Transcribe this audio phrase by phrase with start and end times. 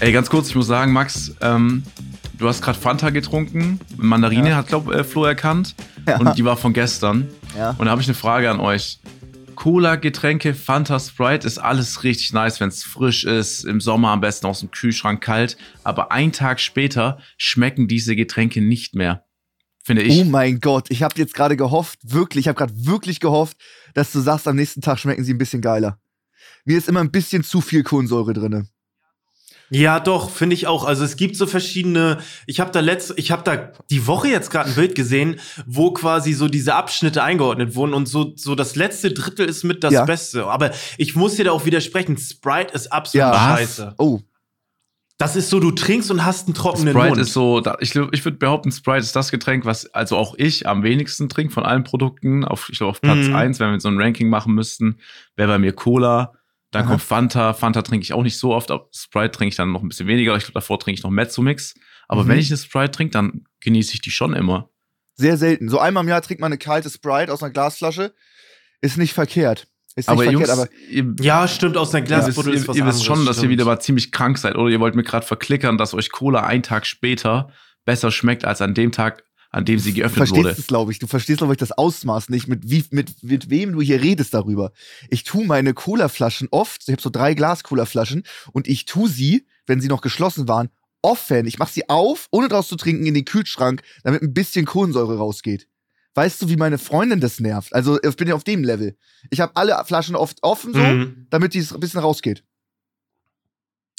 [0.00, 1.82] Ey, ganz kurz, ich muss sagen, Max, ähm,
[2.38, 3.80] du hast gerade Fanta getrunken.
[3.96, 4.56] Mandarine Ja.
[4.56, 5.74] hat, glaub äh, Flo erkannt.
[6.06, 6.18] Ja.
[6.18, 7.26] Und die war von gestern.
[7.56, 7.70] Ja.
[7.70, 9.00] Und da habe ich eine Frage an euch.
[9.56, 14.20] Cola, Getränke, Fanta, Sprite ist alles richtig nice, wenn es frisch ist, im Sommer am
[14.20, 15.56] besten aus dem Kühlschrank kalt.
[15.82, 19.24] Aber einen Tag später schmecken diese Getränke nicht mehr.
[19.82, 20.16] Finde ich.
[20.20, 23.56] Oh mein Gott, ich habe jetzt gerade gehofft, wirklich, ich habe gerade wirklich gehofft,
[23.94, 25.98] dass du sagst, am nächsten Tag schmecken sie ein bisschen geiler.
[26.64, 28.68] Mir ist immer ein bisschen zu viel Kohlensäure drinne.
[29.70, 30.84] Ja, doch, finde ich auch.
[30.84, 32.18] Also es gibt so verschiedene.
[32.46, 35.92] Ich habe da letzt, ich habe da die Woche jetzt gerade ein Bild gesehen, wo
[35.92, 39.92] quasi so diese Abschnitte eingeordnet wurden und so so das letzte Drittel ist mit das
[39.92, 40.04] Ja.
[40.06, 40.46] Beste.
[40.46, 42.16] Aber ich muss dir da auch widersprechen.
[42.16, 43.32] Sprite ist absolut Ja.
[43.32, 43.58] Was?
[43.58, 43.94] scheiße.
[43.98, 44.20] Oh,
[45.20, 47.20] Das ist so, du trinkst und hast einen trockenen Sprite Mund.
[47.20, 50.66] ist so, da- ich, ich würde behaupten, Sprite ist das Getränk, was also auch ich
[50.68, 52.44] am wenigsten trinke von allen Produkten.
[52.44, 53.34] Auf, ich glaube, auf Platz Mhm.
[53.34, 54.98] eins, wenn wir so ein Ranking machen müssten,
[55.34, 56.34] wäre bei mir Cola.
[56.70, 56.90] Dann Aha.
[56.90, 57.52] kommt Fanta.
[57.54, 58.70] Fanta trinke ich auch nicht so oft.
[58.70, 60.36] aber Sprite trinke ich dann noch ein bisschen weniger.
[60.36, 61.74] Ich glaube, davor trinke ich noch Mezzomix.
[62.08, 62.28] Aber Mhm.
[62.28, 64.68] wenn ich eine Sprite trinke, dann genieße ich die schon immer.
[65.20, 65.68] sehr selten.
[65.68, 68.14] So einmal im Jahr trinkt man eine kalte Sprite aus einer Glasflasche.
[68.80, 69.66] Ist nicht verkehrt.
[69.96, 72.68] Ist nicht Aber verkehrt, Jungs, aber ihr, ja, stimmt, aus einer wisst, Glasbuddel ihr, ist
[72.68, 74.54] was ihr wisst schon, dass ihr wieder mal ziemlich krank seid.
[74.54, 77.50] Oder ihr wollt mir gerade verklickern, dass euch Cola einen Tag später
[77.84, 80.42] besser schmeckt als an dem Tag, an dem sie du geöffnet wurde.
[80.42, 80.98] verstehst es, glaube ich.
[80.98, 84.34] Du verstehst, glaube ich, das Ausmaß nicht, mit, wie, mit, mit wem du hier redest
[84.34, 84.72] darüber.
[85.08, 89.80] Ich tue meine Cola-Flaschen oft, ich habe so drei Glas-Cola-Flaschen und ich tue sie, wenn
[89.80, 90.68] sie noch geschlossen waren,
[91.02, 91.46] offen.
[91.46, 95.16] Ich mache sie auf, ohne draus zu trinken, in den Kühlschrank, damit ein bisschen Kohlensäure
[95.18, 95.68] rausgeht.
[96.14, 97.72] Weißt du, wie meine Freundin das nervt?
[97.72, 98.96] Also ich bin ja auf dem Level.
[99.30, 101.26] Ich habe alle Flaschen oft offen, so, Mhm.
[101.30, 102.42] damit die ein bisschen rausgeht.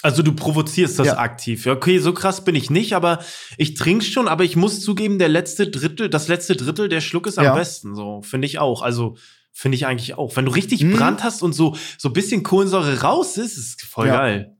[0.01, 1.17] Also du provozierst das Ja.
[1.17, 1.65] aktiv.
[1.67, 3.19] Okay, so krass bin ich nicht, aber
[3.57, 7.27] ich trinke schon, aber ich muss zugeben, der letzte Drittel, das letzte Drittel, der Schluck
[7.27, 7.55] ist am Ja.
[7.55, 7.95] besten.
[7.95, 8.81] So, finde ich auch.
[8.81, 9.17] Also
[9.51, 10.35] finde ich eigentlich auch.
[10.37, 10.93] Wenn du richtig Mhm.
[10.93, 14.17] Brand hast und so, so ein bisschen Kohlensäure raus ist, ist voll Ja.
[14.19, 14.55] geil.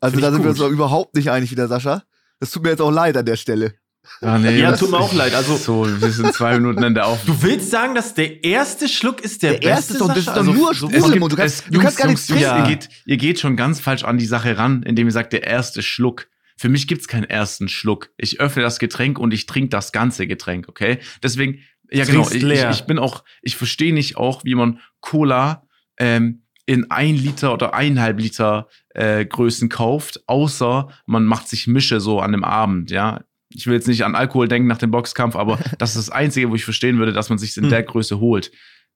[0.00, 0.60] Also da sind wir gut.
[0.60, 2.04] uns auch überhaupt nicht einig wieder, Sascha.
[2.38, 3.74] Das tut mir jetzt auch leid an der Stelle.
[4.20, 5.34] Ah, nee, Ja, das- tut mir auch leid.
[5.34, 7.38] Also- so, wir sind zwei Minuten in der Aufnahme.
[7.38, 9.92] Du willst sagen, dass der erste Schluck ist der, Der erste beste?
[9.94, 10.42] ist doch- das ist Sascha?
[10.42, 10.98] doch nur so- Sprudel.
[10.98, 12.58] Es gibt, und du kannst- es, du kannst gar nichts Jungs, trinken.
[12.58, 15.44] Ihr geht, ihr geht schon ganz falsch an die Sache ran, indem ihr sagt, der
[15.44, 16.26] erste Schluck.
[16.56, 18.10] Für mich gibt's keinen ersten Schluck.
[18.16, 20.98] Ich öffne das Getränk und ich trinke das ganze Getränk, okay?
[21.22, 21.58] Deswegen,
[21.90, 25.66] ja genau, Trinkst ich, ich, ich bin auch, ich verstehe nicht auch, wie man Cola
[25.98, 32.00] ähm, in ein Liter oder eineinhalb Liter äh, Größen kauft, außer man macht sich Mische
[32.00, 33.20] so an dem Abend, ja.
[33.54, 36.50] Ich will jetzt nicht an Alkohol denken nach dem Boxkampf, aber das ist das Einzige,
[36.50, 37.70] wo ich verstehen würde, dass man sich in Hm.
[37.70, 38.50] der Größe holt.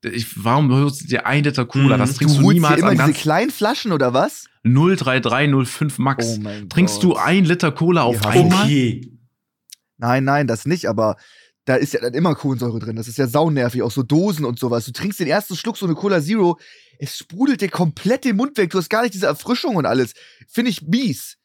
[0.04, 1.96] Ich, warum holst du dir ein Liter Cola?
[1.96, 4.46] Das Du trinkst du, holst dir niemals immer an diese ganz kleinen Flaschen oder was?
[4.64, 6.26] 03305 Max.
[6.38, 7.04] Oh mein Trinkst Gott.
[7.04, 8.64] du ein Liter Cola auf Ja, einmal?
[8.64, 9.12] Okay.
[9.96, 11.16] Nein, nein, das nicht, aber
[11.64, 12.94] da ist ja dann immer Kohlensäure drin.
[12.96, 14.84] Das ist ja saunervig, auch so Dosen und sowas.
[14.84, 16.58] Du trinkst den ersten Schluck so eine Cola Zero,
[17.00, 18.70] es sprudelt dir komplett den Mund weg.
[18.70, 20.12] Du hast gar nicht diese Erfrischung und alles.
[20.46, 21.37] Finde ich mies.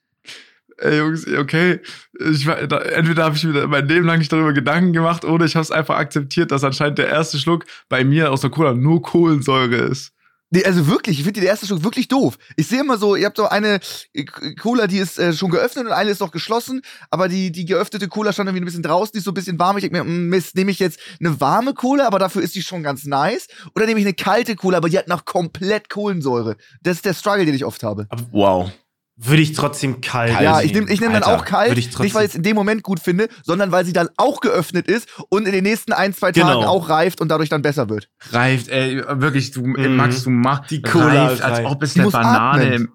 [0.78, 1.79] Ey, Jungs, okay.
[2.19, 5.63] Ich, entweder habe ich mir mein Leben lang nicht darüber Gedanken gemacht oder ich habe
[5.63, 9.75] es einfach akzeptiert, dass anscheinend der erste Schluck bei mir aus der Cola nur Kohlensäure
[9.75, 10.13] ist.
[10.53, 12.38] Nee, also wirklich, ich finde den ersten Schluck wirklich doof.
[12.57, 13.79] Ich sehe immer so, ihr habt so eine
[14.13, 14.23] äh,
[14.61, 18.07] Cola, die ist äh, schon geöffnet und eine ist noch geschlossen, aber die, die geöffnete
[18.07, 19.78] Cola stand irgendwie ein bisschen draußen, die ist so ein bisschen warm.
[19.78, 22.61] Ich denke mir, mm, Mist, nehme ich jetzt eine warme Cola, aber dafür ist die
[22.61, 23.47] schon ganz nice?
[23.75, 26.55] Oder nehme ich eine kalte Cola, aber die hat noch komplett Kohlensäure?
[26.84, 28.07] Das ist der Struggle, den ich oft habe.
[28.31, 28.72] Wow.
[29.16, 30.31] Würde ich trotzdem kalt.
[30.41, 30.66] Ja, nehmen.
[30.66, 32.41] ich nehme ich nehm dann auch kalt, würde ich trotzdem- nicht weil ich es in
[32.41, 35.94] dem Moment gut finde, sondern weil sie dann auch geöffnet ist und in den nächsten
[35.94, 36.68] ein, zwei Tagen Genau.
[36.68, 38.09] auch reift und dadurch dann besser wird.
[38.31, 39.96] Reift, ey, wirklich, du, Mhm.
[39.97, 41.69] Max, du machst Die Cola reift, als reift.
[41.69, 42.73] ob es Die eine Banane atmen.
[42.73, 42.90] im.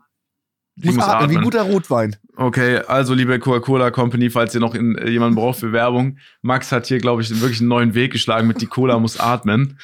[0.75, 2.17] Die Muss atmen, wie guter Rotwein.
[2.37, 6.71] Okay, also liebe Coca-Cola Company, falls ihr noch in, äh, jemanden braucht für Werbung, Max
[6.73, 9.79] hat hier, glaube ich, wirklich einen neuen Weg geschlagen mit die Cola muss atmen.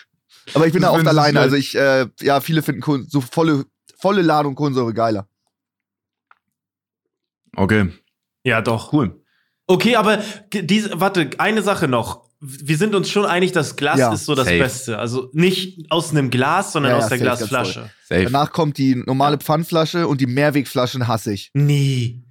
[0.52, 1.40] Aber ich bin Das da oft alleine.
[1.40, 3.64] Also ich, äh, ja, viele finden so volle,
[3.98, 5.26] volle Ladung Kohlensäure geiler.
[7.56, 7.88] Okay,
[8.44, 8.92] Ja, doch.
[8.92, 9.20] cool.
[9.66, 10.22] Okay, aber
[10.52, 12.24] diese, warte, eine Sache noch.
[12.40, 14.58] Wir sind uns schon einig, das Glas Ja, ist so das safe.
[14.58, 14.98] Beste.
[14.98, 17.90] Also nicht aus einem Glas, sondern Ja, aus ja, der safe, Glasflasche.
[18.10, 21.50] Danach kommt die normale Pfandflasche und die Mehrwegflaschen hasse ich.
[21.54, 22.22] Nee.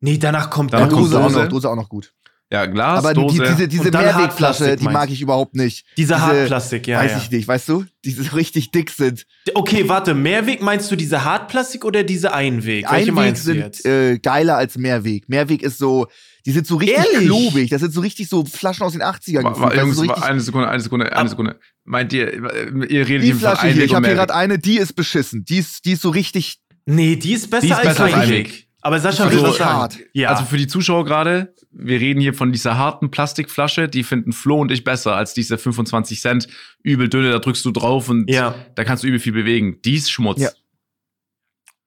[0.00, 1.38] Nee, danach kommt Danach Ja, kommt Dose, auch Dose.
[1.42, 2.12] noch, Dose auch noch gut.
[2.52, 3.42] Ja, Glas, Aber die, Dose.
[3.54, 5.84] diese, diese Und dann Mehrwegflasche, Hartplastik, die mag ich überhaupt nicht.
[5.96, 6.98] Diese Diese- Hartplastik, ja.
[6.98, 7.18] Weiß ja.
[7.18, 7.84] ich nicht, weißt du?
[8.04, 9.24] Die so richtig dick sind.
[9.54, 12.90] Okay, warte, Mehrweg meinst du diese Hartplastik oder diese Einweg?
[12.90, 13.86] Welche Einweg sind jetzt?
[13.86, 15.28] äh, geiler als Mehrweg.
[15.28, 16.08] Mehrweg ist so,
[16.44, 17.26] die sind so richtig Ehrlich?
[17.28, 17.70] klobig.
[17.70, 19.44] Das sind so richtig so Flaschen aus den 80ern.
[19.44, 19.62] Wa- gefühlt.
[19.62, 21.60] wa- Das ist Jungs, so wa- richtig, eine Sekunde, eine Sekunde, eine Ab- Sekunde.
[21.84, 24.94] Meint ihr, äh, ihr redet die Flasche hier, ich habe hier gerade eine, die ist
[24.96, 25.44] beschissen.
[25.44, 28.14] Die ist, die ist so richtig nee, die ist besser, Die ist als, besser als
[28.14, 28.46] Einweg.
[28.46, 28.66] Einweg.
[28.82, 29.72] Aber Sascha richtig sagen.
[29.72, 29.98] hart.
[30.12, 30.30] Ja.
[30.30, 34.60] Also für die Zuschauer gerade, wir reden hier von dieser harten Plastikflasche, die finden Flo
[34.60, 36.48] und ich besser als diese 25 Cent
[36.82, 38.54] übel dünne, da drückst du drauf und ja.
[38.74, 39.80] da kannst du übel viel bewegen.
[39.84, 40.40] Die ist Schmutz.
[40.40, 40.50] Ja.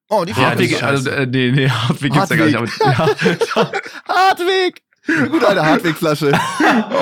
[0.09, 2.81] Oh, die Hartwig, also, äh, nee, nee, Hartwig gibt's ja gar nicht.
[2.81, 3.71] Aber, ja.
[4.07, 4.83] Hartwig!
[5.07, 6.31] Eine gute alte Hartwig-Flasche.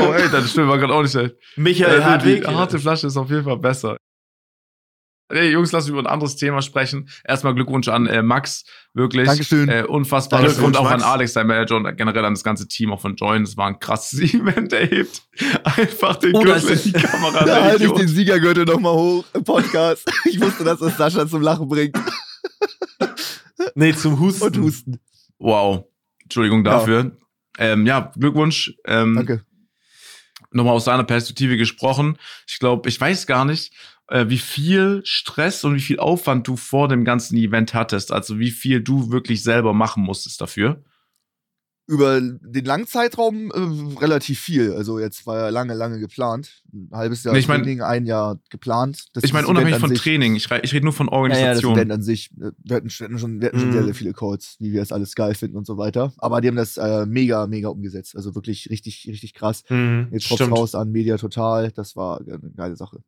[0.01, 1.35] Oh, ey, das stimmt, war gerade auch nicht schlecht.
[1.55, 2.41] Michael Äh, Hartwig.
[2.41, 3.97] Die harte Flasche ist auf jeden Fall besser.
[5.31, 7.09] Hey, Jungs, lass uns über ein anderes Thema sprechen.
[7.23, 8.63] Erstmal Glückwunsch an äh, Max,
[8.93, 9.27] wirklich.
[9.27, 9.69] Dankeschön.
[9.69, 10.41] Äh, unfassbar.
[10.41, 11.03] Glückwunsch, Und auch Max.
[11.03, 13.43] an Alex, sein Manager und generell an das ganze Team auch von Join.
[13.43, 14.73] Das war ein krasses Event.
[14.73, 15.21] Er hebt
[15.63, 17.43] einfach den Oh, Gürtel in die es- Kamera.
[17.45, 20.07] Da halte ich den Siegergürtel nochmal hoch im Podcast.
[20.25, 21.97] Ich wusste, dass das Sascha zum Lachen bringt
[23.75, 24.43] Nee, zum Husten.
[24.45, 24.99] und husten.
[25.39, 25.85] Wow.
[26.23, 27.11] Entschuldigung dafür.
[27.57, 28.73] Ähm, ja, Glückwunsch.
[28.85, 29.45] Ähm, Danke.
[30.51, 32.17] nochmal aus deiner Perspektive gesprochen.
[32.47, 33.73] Ich glaube, ich weiß gar nicht,
[34.29, 38.11] wie viel Stress und wie viel Aufwand du vor dem ganzen Event hattest.
[38.11, 40.83] Also wie viel du wirklich selber machen musstest dafür.
[41.87, 44.71] Über den langen Zeitraum äh, relativ viel.
[44.73, 46.63] Also jetzt war ja lange, lange geplant.
[46.71, 49.07] Ein halbes Jahr Nee, ich mein- Training, ein Jahr geplant.
[49.13, 50.35] Das ich meine, das unabhängig von sich- Training.
[50.35, 51.19] Ich, ich rede nur von Ja, ja,
[51.53, 51.73] das Organisation.
[51.75, 53.73] Event an sich, äh, wir hatten, wir hatten schon, wir hatten schon Mhm.
[53.73, 56.13] sehr, sehr viele Codes, wie wir es alles geil finden und so weiter.
[56.17, 58.15] Aber die haben das äh, mega, mega umgesetzt.
[58.15, 59.63] Also wirklich richtig, richtig krass.
[59.67, 60.51] Mhm, Jetzt stimmt.
[60.53, 61.71] raus an Media Total.
[61.71, 62.99] Das war eine geile Sache.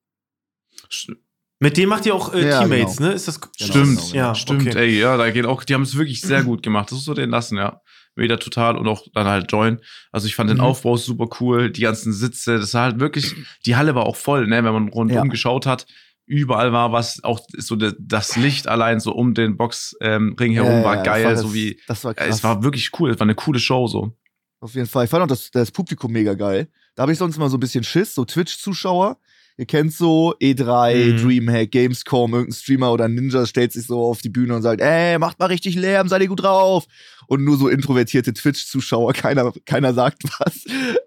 [1.59, 3.09] Mit dem macht ihr auch äh, Ja, Teammates, genau.
[3.09, 3.15] ne?
[3.15, 4.77] Ist das Stimmt, genau, ja, Stimmt, okay.
[4.77, 6.91] ey, ja, da geht auch, die haben es wirklich sehr gut gemacht.
[6.91, 7.81] Das ist so den lassen, ja.
[8.15, 9.79] Wieder total und auch dann halt Join.
[10.11, 10.63] Also ich fand den Mhm.
[10.63, 13.33] Aufbau super cool, die ganzen Sitze, das war halt wirklich,
[13.65, 15.23] die Halle war auch voll, ne, wenn man rundum Ja.
[15.23, 15.87] geschaut hat.
[16.25, 20.71] Überall war was, auch so de, das Licht allein so um den Boxring ähm, herum
[20.79, 22.27] Ja, war ja, das geil, das, so wie, Das war krass.
[22.37, 24.15] es war wirklich cool, es war eine coole Show so.
[24.61, 25.05] Auf jeden Fall.
[25.05, 26.69] Ich fand auch das, das Publikum mega geil.
[26.95, 29.17] Da habe ich sonst mal so ein bisschen Schiss, so Twitch-Zuschauer.
[29.57, 31.17] Ihr kennt so E3, Mhm.
[31.21, 35.19] Dreamhack, Gamescom, irgendein Streamer oder Ninja stellt sich so auf die Bühne und sagt, ey,
[35.19, 36.85] macht mal richtig Lärm, seid ihr gut drauf.
[37.27, 40.63] Und nur so introvertierte Twitch-Zuschauer, keiner, keiner sagt was.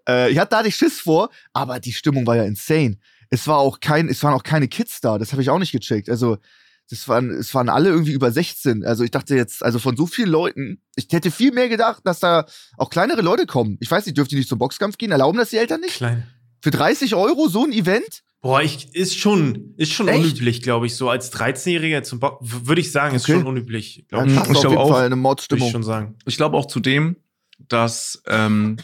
[0.09, 2.99] Äh, ich hatte da nicht Schiss vor, aber die Stimmung war ja insane.
[3.31, 5.73] Es war auch kein, es waren auch keine Kids da, das habe ich auch nicht
[5.73, 6.09] gecheckt.
[6.09, 6.39] Also,
[6.89, 8.85] das waren, es waren alle irgendwie über 16.
[8.85, 12.21] Also ich dachte jetzt, also von so vielen Leuten, ich hätte viel mehr gedacht, dass
[12.21, 12.47] da
[12.77, 13.77] auch kleinere Leute kommen.
[13.81, 15.11] Ich weiß nicht, dürft ihr nicht zum Boxkampf gehen?
[15.11, 15.97] Erlauben das die Eltern nicht?
[15.97, 16.29] Klein.
[16.63, 18.23] Für 30 Euro so ein Event?
[18.47, 20.21] Boah, ich, ist schon, ist schon Echt?
[20.25, 23.33] unüblich, glaube ich, so als 13-Jähriger zum Bock, würde ich sagen, ist Okay.
[23.33, 24.61] schon unüblich, Ja, glaube ich.
[24.61, 24.91] glaube auch.
[24.91, 25.71] Fall eine Würde ich Mordstimmung.
[25.73, 26.15] schon sagen.
[26.27, 27.17] Ich glaube auch zudem,
[27.59, 28.77] dass ähm,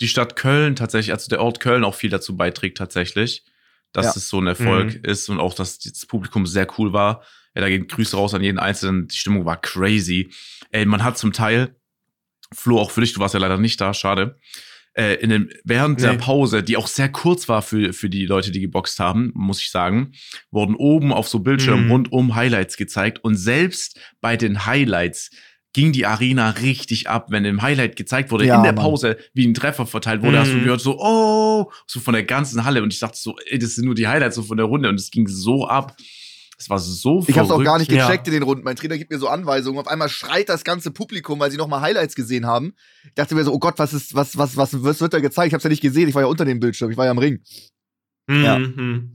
[0.00, 3.44] die Stadt Köln tatsächlich, also der Ort Köln auch viel dazu beiträgt tatsächlich,
[3.92, 4.12] dass Ja.
[4.16, 5.00] es so ein Erfolg Mhm.
[5.04, 7.22] ist und auch, dass das Publikum sehr cool war.
[7.54, 9.08] Ja, da gehen Grüße raus an jeden Einzelnen.
[9.08, 10.30] Die Stimmung war crazy.
[10.70, 11.76] Ey, man hat zum Teil,
[12.54, 14.38] Flo, auch für dich, du warst ja leider nicht da, schade.
[14.96, 16.18] Äh, in dem, während der Nee.
[16.18, 19.70] Pause, die auch sehr kurz war für, für die Leute, die geboxt haben, muss ich
[19.70, 20.12] sagen,
[20.50, 21.90] wurden oben auf so Bildschirmen Mhm.
[21.90, 25.30] rundum Highlights gezeigt und selbst bei den Highlights
[25.74, 28.82] ging die Arena richtig ab, wenn im Highlight gezeigt wurde, Ja, in der Mann.
[28.82, 30.62] Pause, wie ein Treffer verteilt wurde, hast du Mhm.
[30.64, 33.84] gehört so, oh, so von der ganzen Halle und ich dachte so, ey, das sind
[33.84, 35.94] nur die Highlights so von der Runde und es ging so ab.
[36.58, 38.06] Es war so Ich hab's auch gar nicht Ja.
[38.06, 38.64] gecheckt in den Runden.
[38.64, 39.78] Mein Trainer gibt mir so Anweisungen.
[39.78, 42.72] Auf einmal schreit das ganze Publikum, weil sie nochmal Highlights gesehen haben.
[43.04, 45.48] Ich dachte mir so, oh Gott, was ist, was, was, was, was wird da gezeigt?
[45.48, 46.08] Ich hab's ja nicht gesehen.
[46.08, 46.90] Ich war ja unter dem Bildschirm.
[46.90, 47.40] Ich war ja am Ring.
[48.30, 48.58] Ja.
[48.58, 49.12] Mhm.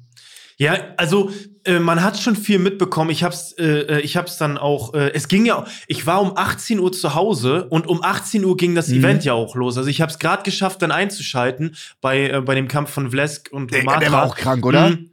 [0.58, 1.32] Ja, also
[1.64, 3.10] äh, man hat schon viel mitbekommen.
[3.10, 4.94] Ich hab's, äh, äh, ich hab's dann auch.
[4.94, 8.56] Äh, es ging ja, ich war um 18 Uhr zu Hause und um 18 Uhr
[8.56, 8.98] ging das Mhm.
[9.00, 9.78] Event ja auch los.
[9.80, 13.72] Also ich hab's gerade geschafft, dann einzuschalten bei äh, bei dem Kampf von Vlesk und
[13.74, 14.00] Der, Matra.
[14.02, 14.92] der war auch krank, oder?
[14.92, 15.11] Mhm.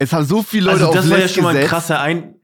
[0.00, 2.34] Es haben so viele Leute Also das auf war ja schon mal ein krasser Ein.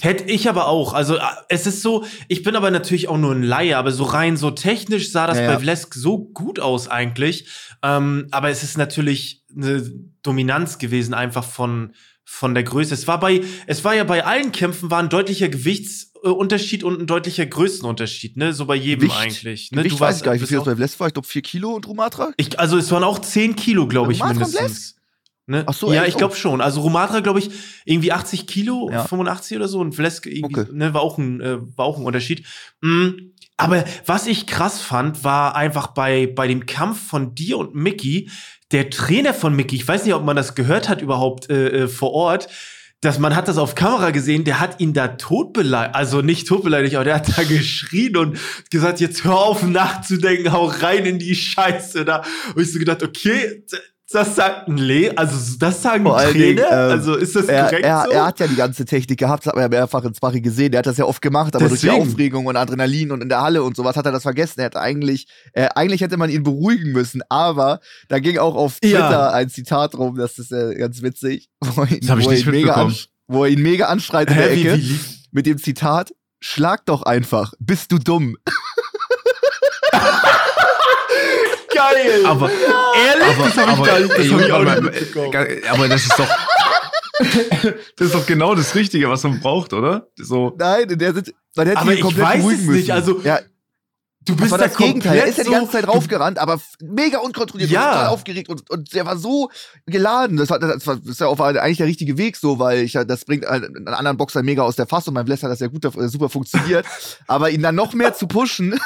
[0.00, 0.92] Hätte ich aber auch.
[0.92, 4.04] Also äh, es ist so, ich bin aber natürlich auch nur ein Laie, aber so
[4.04, 7.48] rein so technisch sah das Ja, bei Vlesk so gut aus eigentlich.
[7.82, 9.90] Ähm, aber es ist natürlich eine
[10.22, 11.94] Dominanz gewesen einfach von
[12.24, 12.92] von der Größe.
[12.92, 17.06] Es war bei, es war ja bei allen Kämpfen war ein deutlicher Gewichtsunterschied und ein
[17.06, 18.52] deutlicher Größenunterschied, ne?
[18.52, 19.18] So bei jedem Gewicht?
[19.18, 19.70] eigentlich.
[19.72, 19.78] Ne?
[19.78, 21.06] Gewicht weiß ich gar nicht, wie viel das bei Bless war.
[21.06, 22.32] Ich glaube 4 Kilo und Rumatra.
[22.36, 24.97] ich, also es waren auch 10 Kilo, glaube ich, mindestens.
[25.48, 25.64] Ne?
[25.66, 26.60] Ach so, ja, ich glaube schon.
[26.60, 27.50] Also Rumatra, glaube ich,
[27.86, 29.04] irgendwie 80 Kilo, Ja.
[29.04, 30.70] 85 oder so und Vlesk irgendwie, Okay.
[30.72, 32.44] ne, war auch ein, äh, war auch ein Unterschied.
[32.82, 37.74] Mm, aber was ich krass fand, war einfach bei, bei dem Kampf von dir und
[37.74, 38.30] Mickey,
[38.72, 41.88] der Trainer von Mickey, ich weiß nicht, ob man das gehört hat überhaupt äh, äh,
[41.88, 42.48] vor Ort,
[43.00, 46.96] dass man hat das auf Kamera gesehen, der hat ihn da totbeleidigt, also nicht totbeleidigt,
[46.96, 48.38] aber der hat da geschrien und
[48.70, 52.22] gesagt, jetzt hör auf nachzudenken, hau rein in die Scheiße da.
[52.54, 53.64] Und ich so gedacht, okay,
[54.10, 57.64] das sagt ein Le, also das sagen Vor Trainer, Dingen, ähm, also ist das Er,
[57.64, 58.10] korrekt er, so?
[58.12, 60.72] er hat ja die ganze Technik gehabt, das hat man ja mehrfach in Sparring gesehen.
[60.72, 62.04] Der hat das ja oft gemacht, aber durch Deswegen.
[62.04, 64.60] die Aufregung und Adrenalin und in der Halle und sowas hat er das vergessen.
[64.60, 68.80] Er hätte eigentlich, äh, eigentlich hätte man ihn beruhigen müssen, aber da ging auch auf
[68.80, 69.30] Twitter Ja.
[69.30, 72.46] ein Zitat rum, das ist äh, ganz witzig, wo, ihn, Das ich wo, er nicht
[72.46, 74.80] ihn mega ansch- wo er ihn mega anschreit in der Ecke
[75.32, 78.36] mit dem Zitat: Schlag doch einfach, bist du dumm.
[81.78, 82.26] Geil!
[82.26, 83.36] Aber, Ehrlich?
[83.38, 85.46] aber, das hab ich aber, gar nicht, das ey, hab ich auch aber- nicht mitbekommen.
[85.70, 86.28] aber das ist doch,
[87.96, 90.08] das ist doch genau das Richtige, was man braucht, oder?
[90.16, 90.54] So.
[90.58, 92.72] Nein, in der sind, man hätte Aber ihn ich komplett weiß es müssen.
[92.72, 93.40] nicht, also- ja,
[94.24, 95.16] Du das bist war da das Gegenteil.
[95.20, 97.92] Er ist ja die ganze Zeit raufgerannt, aber mega unkontrolliert Ja.
[97.92, 99.48] total aufgeregt und, und der war so
[99.86, 100.36] geladen.
[100.36, 102.92] Das, hat, das, war, das ist ja auch eigentlich der richtige Weg so, weil ich
[102.92, 105.14] das bringt einen anderen Boxer mega aus der Fassung.
[105.14, 106.84] Beim Bless hat das ja gut, äh, super funktioniert.
[107.26, 108.78] aber ihn dann noch mehr zu pushen,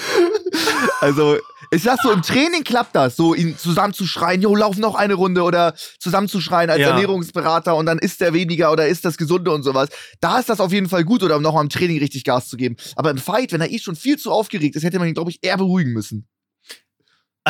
[1.00, 1.38] also
[1.72, 4.94] ich sag so, im Training klappt das, so ihn zusammen zu schreien, jo, lauf noch
[4.96, 6.88] eine Runde oder zusammen zu schreien als Ja.
[6.88, 9.88] Ernährungsberater und dann ist der weniger oder ist das Gesunde und sowas.
[10.20, 12.48] Da ist das auf jeden Fall gut oder um noch mal im Training richtig Gas
[12.48, 12.76] zu geben.
[12.96, 15.30] Aber im Fight, wenn er eh schon viel zu aufgeregt ist, hätte man ihn, glaube
[15.30, 16.26] ich, eher beruhigen müssen.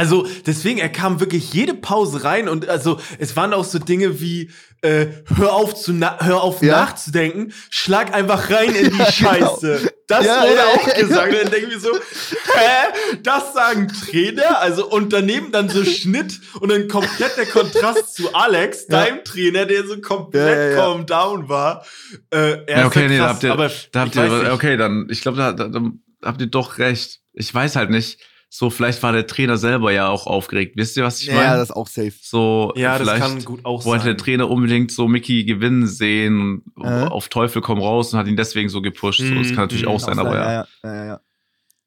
[0.01, 4.19] Also deswegen, er kam wirklich jede Pause rein und also es waren auch so Dinge
[4.23, 6.73] wie äh, hör auf zu na hör auf Ja.
[6.81, 9.11] nachzudenken, schlag einfach rein in die Genau.
[9.11, 9.93] Scheiße.
[10.07, 11.33] Das Ja, wurde ja, auch ja, gesagt.
[11.35, 13.19] Und dann denken wir so, hä?
[13.23, 14.59] Das sagen Trainer?
[14.61, 19.05] Also und daneben dann so Schnitt und dann komplett der Kontrast zu Alex, Ja.
[19.05, 20.77] deinem Trainer, der so komplett Ja, ja, ja.
[20.77, 21.85] calm down war.
[22.33, 24.53] Äh, er Ja, okay, ja nee, da krass, habt ihr, aber da habt ich ihr,
[24.55, 25.83] okay, dann, ich glaube, da, da, da
[26.23, 27.21] habt ihr doch recht.
[27.35, 28.19] Ich weiß halt nicht.
[28.53, 30.73] So, vielleicht war der Trainer selber ja auch aufgeregt.
[30.77, 31.57] Wisst ihr, was ich Ja, meine?
[31.59, 32.13] das ist auch safe.
[32.21, 34.17] So, Ja, das vielleicht kann gut auch wollte sein.
[34.17, 37.05] der Trainer unbedingt so Mickey gewinnen sehen, und Äh.
[37.07, 39.21] auf Teufel komm raus und hat ihn deswegen so gepusht.
[39.21, 40.53] So, das Mhm, kann natürlich mhm, auch sein, aber ja.
[40.53, 41.21] ja, ja, ja, ja.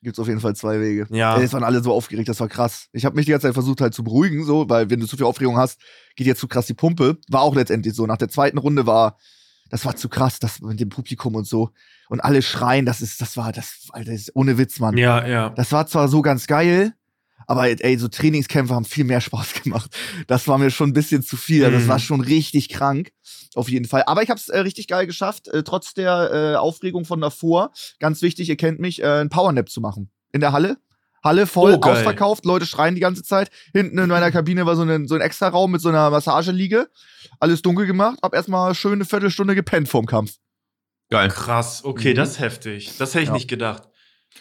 [0.01, 1.05] Gibt's auf jeden Fall zwei Wege.
[1.11, 1.37] Ja.
[1.37, 2.87] Ey, Es waren alle so aufgeregt, das war krass.
[2.93, 5.17] Ich habe mich die ganze Zeit versucht halt zu beruhigen, so, weil wenn du zu
[5.17, 5.81] viel Aufregung hast,
[6.15, 7.17] geht dir zu krass die Pumpe.
[7.29, 8.05] War auch letztendlich so.
[8.05, 9.17] Nach der zweiten Runde war,
[9.73, 11.71] das war zu krass, das mit dem Publikum und so.
[12.07, 14.95] Und alle schreien, das ist, das war, das, Alter, das ist ohne Witz, Mann.
[14.97, 15.49] Ja, ja.
[15.49, 16.93] Das war zwar so ganz geil,
[17.47, 19.89] aber ey, so Trainingskämpfe haben viel mehr Spaß gemacht.
[20.27, 21.65] Das war mir schon ein bisschen zu viel.
[21.65, 21.89] Also Das Mhm.
[21.89, 23.11] war schon richtig krank.
[23.55, 24.03] Auf jeden Fall.
[24.05, 27.71] Aber ich habe es äh, richtig geil geschafft, äh, trotz der äh, Aufregung von davor.
[27.99, 30.11] Ganz wichtig, ihr kennt mich, äh, ein Powernap zu machen.
[30.33, 30.77] In der Halle.
[31.23, 33.49] Halle voll, Oh, ausverkauft, Leute schreien die ganze Zeit.
[33.73, 36.89] Hinten in meiner Kabine war so ein, so ein extra Raum mit so einer Massageliege.
[37.39, 38.19] Alles dunkel gemacht.
[38.21, 40.33] Hab erstmal schön eine Viertelstunde gepennt vorm Kampf.
[41.09, 41.29] Geil.
[41.29, 42.15] Krass, okay, Mhm.
[42.15, 42.97] das ist heftig.
[42.97, 43.33] Das hätte ich Ja.
[43.33, 43.83] nicht gedacht.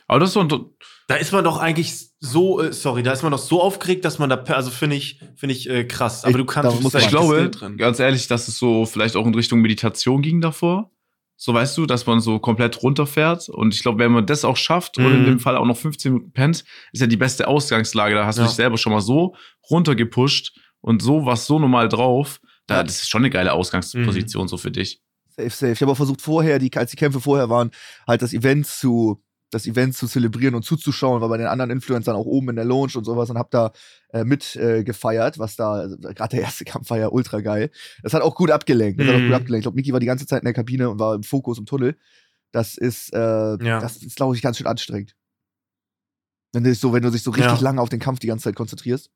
[0.09, 0.75] Aber das ist so,
[1.09, 4.19] Da ist man doch eigentlich so, äh, sorry, da ist man doch so aufgeregt, dass
[4.19, 6.23] man da, per- also finde ich, finde ich äh, krass.
[6.25, 7.77] Aber Ich- du kannst, du muss bist da ich glaube, drin.
[7.77, 10.91] ganz ehrlich, dass es so vielleicht auch in Richtung Meditation ging davor.
[11.37, 13.49] So weißt du, dass man so komplett runterfährt.
[13.49, 15.27] Und ich glaube, wenn man das auch schafft und in Mhm.
[15.27, 18.15] dem Fall auch noch 15 Minuten pennt, ist ja die beste Ausgangslage.
[18.15, 18.47] Da hast du Ja.
[18.49, 19.35] dich selber schon mal so
[19.71, 22.41] runtergepusht und so was so normal drauf.
[22.67, 25.01] Da, das ist schon eine geile Ausgangsposition so für dich.
[25.31, 25.73] Safe, safe.
[25.73, 27.71] Ich habe auch versucht vorher, die, als die Kämpfe vorher waren,
[28.07, 29.21] halt das Event zu,
[29.53, 32.65] das Event zu zelebrieren und zuzuschauen, war bei den anderen Influencern auch oben in der
[32.65, 33.71] Lounge und sowas und hab da
[34.13, 37.71] äh, mit äh, gefeiert, was da, also, gerade der erste Kampf war ja ultra geil.
[38.03, 38.99] Das hat auch gut abgelenkt.
[38.99, 39.27] Das hat auch Mhm.
[39.27, 39.61] gut abgelenkt.
[39.61, 41.67] Ich glaube, Miki war die ganze Zeit in der Kabine und war im Fokus im
[41.67, 41.97] Tunnel.
[42.51, 43.79] Das ist, äh, Ja.
[43.81, 45.15] das ist, glaube ich, ganz schön anstrengend.
[46.53, 47.61] Wenn du dich so, wenn du dich so richtig Ja.
[47.63, 49.11] lange auf den Kampf die ganze Zeit konzentrierst.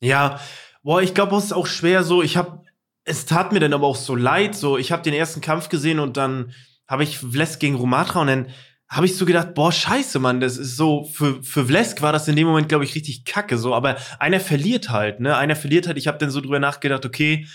[0.00, 0.40] Ja,
[0.82, 2.22] boah, ich glaube, es ist auch schwer so.
[2.22, 2.64] Ich habe,
[3.04, 4.54] es tat mir dann aber auch so leid.
[4.54, 6.52] So, ich habe den ersten Kampf gesehen und dann
[6.90, 8.48] habe ich Vlesk gegen Romatra und dann
[8.88, 12.26] habe ich so gedacht, boah, scheiße, Mann, das ist so, für, für Vlesk war das
[12.26, 15.86] in dem Moment, glaube ich, richtig kacke, so, aber einer verliert halt, ne, einer verliert
[15.86, 17.46] halt, ich habe dann so drüber nachgedacht, okay,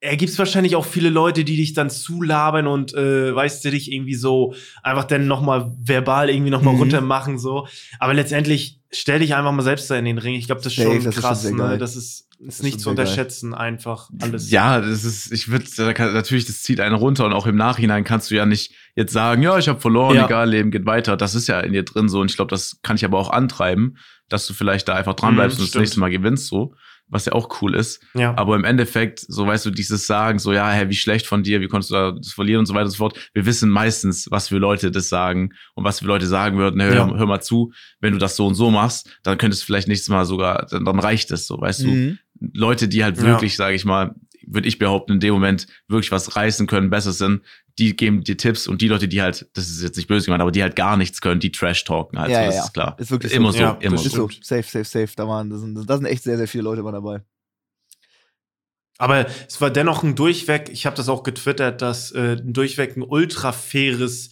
[0.00, 3.90] er gibt's wahrscheinlich auch viele Leute, die dich dann zulabern und, äh, weißt du, dich
[3.90, 6.80] irgendwie so einfach dann nochmal verbal irgendwie nochmal Mhm.
[6.80, 7.66] runter machen, so,
[7.98, 10.76] aber letztendlich stell dich einfach mal selbst da in den Ring, ich glaube, das ist
[10.76, 12.94] Safe, schon das ist schon krass, ne, das ist, Das ist ist nicht zu sehr
[12.94, 13.04] geil.
[13.04, 14.50] unterschätzen, einfach alles.
[14.50, 15.64] Ja, das ist, ich würde,
[16.12, 19.42] natürlich, das zieht einen runter und auch im Nachhinein kannst du ja nicht jetzt sagen,
[19.42, 20.26] ja, ich habe verloren, Ja.
[20.26, 21.16] egal, Leben geht weiter.
[21.16, 23.30] Das ist ja in dir drin so und ich glaube, das kann ich aber auch
[23.30, 23.96] antreiben,
[24.28, 26.74] dass du vielleicht da einfach dranbleibst Mhm, und das nächste Mal gewinnst so,
[27.10, 28.02] was ja auch cool ist.
[28.12, 28.36] ja.
[28.36, 31.62] Aber im Endeffekt, so weißt du, dieses Sagen, so, ja, hä, wie schlecht von dir,
[31.62, 33.18] wie konntest du da das verlieren und so weiter und so fort.
[33.32, 36.94] Wir wissen meistens, was für Leute das sagen und was für Leute sagen würden, hör,
[36.94, 37.06] Ja.
[37.16, 40.10] hör mal zu, wenn du das so und so machst, dann könntest du vielleicht nächstes
[40.10, 42.16] Mal sogar, dann, dann reicht es so, weißt du.
[42.40, 43.22] Leute, die halt Ja.
[43.24, 44.14] wirklich, sage ich mal,
[44.46, 47.42] würde ich behaupten, in dem Moment wirklich was reißen können, besser sind,
[47.78, 50.40] die geben dir Tipps und die Leute, die halt, das ist jetzt nicht böse gemeint,
[50.42, 52.64] aber die halt gar nichts können, die Trash talken halt, Ja, so, ja, das ja.
[52.64, 52.96] ist klar.
[52.98, 53.58] Ist wirklich immer so.
[53.58, 54.28] so, Ja, immer das Ist so.
[54.28, 54.34] so.
[54.42, 55.12] Safe, safe, safe.
[55.16, 57.22] Da, waren, da, sind, da sind echt sehr, sehr viele Leute mal dabei.
[59.00, 62.96] Aber es war dennoch ein Durchweg, ich habe das auch getwittert, dass äh, ein Durchweg
[62.96, 64.30] ein ultra faires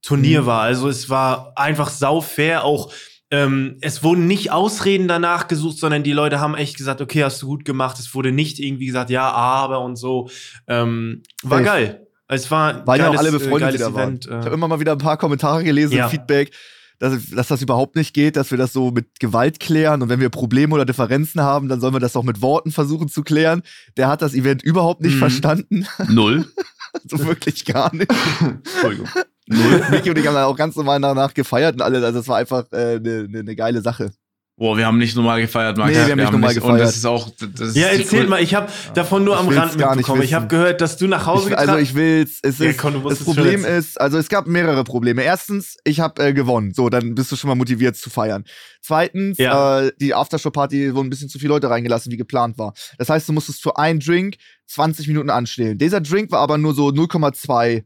[0.00, 0.46] Turnier Mhm.
[0.46, 0.62] war.
[0.62, 2.92] Also es war einfach sau fair, auch
[3.30, 7.42] ähm, es wurden nicht Ausreden danach gesucht, sondern die Leute haben echt gesagt, okay, hast
[7.42, 7.98] du gut gemacht.
[7.98, 10.28] Es wurde nicht irgendwie gesagt, ja, aber und so.
[10.68, 11.64] Ähm, war Safe.
[11.70, 12.06] geil.
[12.28, 14.08] Es war ein Weil ja auch alle äh, befreundet geiles wieder waren.
[14.08, 14.24] Event.
[14.26, 16.08] Ich Äh, habe immer mal wieder ein paar Kommentare gelesen, Ja.
[16.08, 16.52] Feedback,
[16.98, 20.18] dass, dass das überhaupt nicht geht, dass wir das so mit Gewalt klären und wenn
[20.20, 23.62] wir Probleme oder Differenzen haben, dann sollen wir das auch mit Worten versuchen zu klären.
[23.96, 25.18] Der hat das Event überhaupt nicht Mhm.
[25.20, 26.46] verstanden, Null.
[27.04, 28.10] so wirklich gar nicht.
[28.40, 29.08] Entschuldigung.
[29.48, 29.82] Null.
[29.90, 32.36] Niki und ich haben dann auch ganz normal danach gefeiert und alles, also es war
[32.38, 34.10] einfach eine äh, ne, ne geile Sache.
[34.58, 35.90] Boah, wir haben nicht normal gefeiert, Max.
[35.90, 36.80] Nee, wir haben nicht normal Und gefeiert.
[36.80, 37.28] das ist auch.
[37.38, 39.96] Das ist Ja, erzähl Kul- mal, ich habe davon nur Ich am Rand gar nicht
[39.98, 40.22] mitbekommen.
[40.22, 42.38] Ich habe gehört, dass du nach Hause Ich, also ich will's.
[42.42, 45.22] Es Ja, ist, komm, das Problem ist, also es gab mehrere Probleme.
[45.22, 46.72] Erstens, ich habe äh, gewonnen.
[46.72, 48.44] So, dann bist du schon mal motiviert zu feiern.
[48.80, 49.80] Zweitens, Ja.
[49.82, 52.72] äh, die Aftershow-Party wurden ein bisschen zu viele Leute reingelassen, wie geplant war.
[52.96, 54.36] Das heißt, du musstest für einen Drink
[54.68, 55.76] 20 Minuten anstellen.
[55.76, 57.84] Dieser Drink war aber nur so 0,2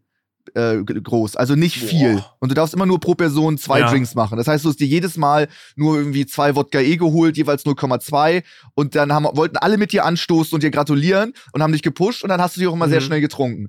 [0.54, 1.88] äh, groß, also nicht Boah.
[1.88, 2.24] viel.
[2.40, 3.90] Und du darfst immer nur pro Person zwei Ja.
[3.90, 4.36] Drinks machen.
[4.38, 8.42] Das heißt, du hast dir jedes Mal nur irgendwie zwei Wodka E geholt, jeweils 0,2
[8.74, 12.22] und dann haben, wollten alle mit dir anstoßen und dir gratulieren und haben dich gepusht
[12.22, 13.04] und dann hast du die auch immer sehr Mhm.
[13.04, 13.68] schnell getrunken.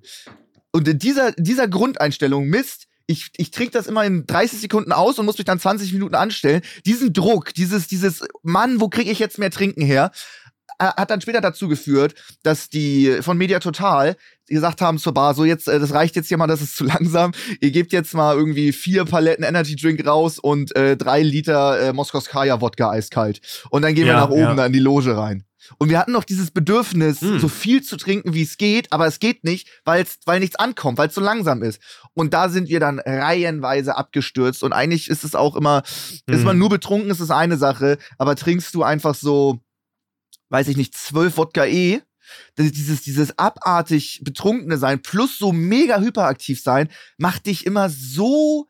[0.72, 5.20] Und in dieser, dieser Grundeinstellung, Mist, ich, ich trinke das immer in 30 Sekunden aus
[5.20, 6.62] und muss mich dann 20 Minuten anstellen.
[6.86, 10.12] Diesen Druck, dieses, dieses, Mann, wo kriege ich jetzt mehr Trinken her?
[10.80, 14.16] Hat dann später dazu geführt, dass die von Media Total
[14.52, 16.84] gesagt haben zur Bar, so jetzt, äh, das reicht jetzt hier mal, das ist zu
[16.86, 17.32] langsam.
[17.60, 21.94] Ihr gebt jetzt mal irgendwie vier Paletten Energy Drink raus und äh, drei Liter äh,
[21.94, 23.42] Moskowskaja Wodka eiskalt.
[23.70, 24.54] Und dann gehen wir Ja, nach oben ja.
[24.56, 25.44] da in die Loge rein.
[25.78, 27.38] Und wir hatten noch dieses Bedürfnis, Mm.
[27.38, 30.98] so viel zu trinken, wie es geht, aber es geht nicht, weil's, weil nichts ankommt,
[30.98, 31.80] weil es so langsam ist.
[32.14, 34.64] Und da sind wir dann reihenweise abgestürzt.
[34.64, 35.84] Und eigentlich ist es auch immer,
[36.28, 36.46] ist Mm.
[36.46, 39.60] man nur betrunken, ist es eine Sache, aber trinkst du einfach so,
[40.50, 42.04] weiß ich nicht, zwölf Wodka E, ist
[42.58, 48.68] dieses, dieses abartig betrunkene sein plus so mega hyperaktiv sein, macht dich immer so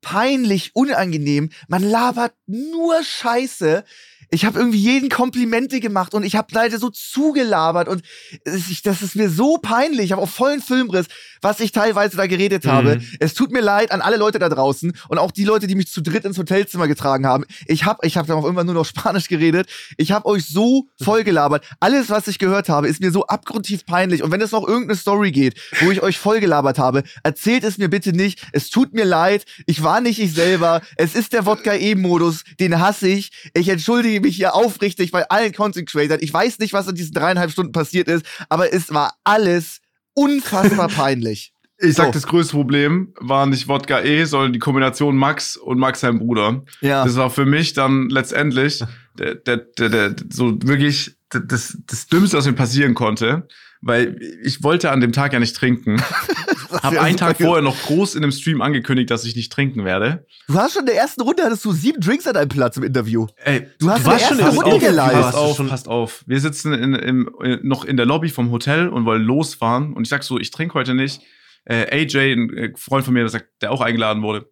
[0.00, 1.50] peinlich, unangenehm.
[1.68, 3.84] Man labert nur Scheiße.
[4.30, 8.02] Ich habe irgendwie jeden Komplimente gemacht und ich habe leider so zugelabert und
[8.44, 10.06] ich, das ist mir so peinlich.
[10.06, 11.06] Ich habe auch vollen Filmriss,
[11.40, 12.70] was ich teilweise da geredet Mhm.
[12.70, 13.00] habe.
[13.20, 15.88] Es tut mir leid an alle Leute da draußen und auch die Leute, die mich
[15.88, 17.44] zu dritt ins Hotelzimmer getragen haben.
[17.66, 19.68] Ich habe ich hab dann auch irgendwann nur noch Spanisch geredet.
[19.96, 21.64] Ich habe euch so voll gelabert.
[21.80, 24.22] Alles, was ich gehört habe, ist mir so abgrundtief peinlich.
[24.22, 27.78] Und wenn es noch irgendeine Story geht, wo ich euch voll gelabert habe, erzählt es
[27.78, 28.42] mir bitte nicht.
[28.52, 29.44] Es tut mir leid.
[29.66, 30.82] Ich war nicht ich selber.
[30.96, 32.44] Es ist der Wodka-E-Modus.
[32.60, 33.30] Den hasse ich.
[33.54, 36.22] Ich entschuldige mich hier aufrichtig bei allen Content Creators.
[36.22, 39.80] Ich weiß nicht, was in diesen dreieinhalb Stunden passiert ist, aber es war alles
[40.14, 41.52] unfassbar peinlich.
[41.80, 42.12] Ich sag, So.
[42.12, 46.64] das größte Problem war nicht Wodka E, sondern die Kombination Max und Max sein Bruder.
[46.80, 47.04] Ja.
[47.04, 48.82] Das war für mich dann letztendlich
[49.18, 53.46] der, der, der, der, so wirklich das, das Dümmste, was mir passieren konnte.
[53.80, 56.02] Weil ich wollte an dem Tag ja nicht trinken.
[56.70, 59.84] Hab ja einen Tag vorher noch groß in dem Stream angekündigt, dass ich nicht trinken
[59.84, 60.26] werde.
[60.48, 62.82] Du hast schon in der ersten Runde hattest du sieben Drinks an deinem Platz im
[62.82, 63.26] Interview.
[63.36, 65.20] Ey, Du hast Du warst in schon der in ersten der Runde Runde geleitet.
[65.22, 66.24] Passt auf, schon- passt auf.
[66.26, 69.92] Wir sitzen in, im, äh, noch in der Lobby vom Hotel und wollen losfahren.
[69.94, 71.22] Und ich sag so, ich trinke heute nicht.
[71.64, 74.50] Äh, AJ, ein äh, Freund von mir, der, sagt, der auch eingeladen wurde,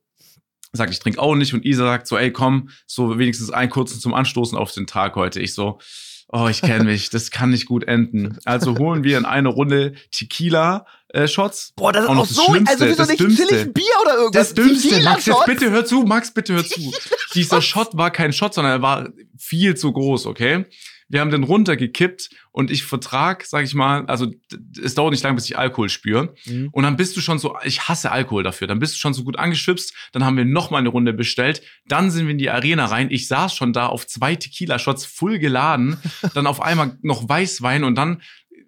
[0.72, 1.52] sagt, ich trinke auch nicht.
[1.52, 5.16] Und Isa sagt so, ey, komm, so wenigstens einen kurzen zum Anstoßen auf den Tag
[5.16, 5.40] heute.
[5.40, 5.78] Ich so,
[6.28, 8.38] oh, ich kenne mich, das kann nicht gut enden.
[8.44, 11.74] Also holen wir in einer Runde Tequila-Shots.
[11.76, 14.48] Boah, das ist Auch auch, so, Schlimmste, also wieso nicht chillig Bier oder irgendwas?
[14.48, 16.92] Das Dümmste, Max, jetzt bitte hör zu, Max, bitte hör zu.
[17.34, 19.08] Dieser Shot war kein Shot, sondern er war
[19.38, 20.66] viel zu groß, okay?
[21.08, 24.26] Wir haben den runtergekippt und ich vertrag, sag ich mal, also
[24.82, 26.34] es dauert nicht lange, bis ich Alkohol spüre.
[26.46, 26.70] Mhm.
[26.72, 29.22] Und dann bist du schon so, ich hasse Alkohol dafür, dann bist du schon so
[29.22, 32.50] gut angeschwipst, dann haben wir noch mal eine Runde bestellt, dann sind wir in die
[32.50, 35.96] Arena rein, ich saß schon da auf zwei Tequila-Shots full geladen,
[36.34, 38.22] dann auf einmal noch Weißwein und dann,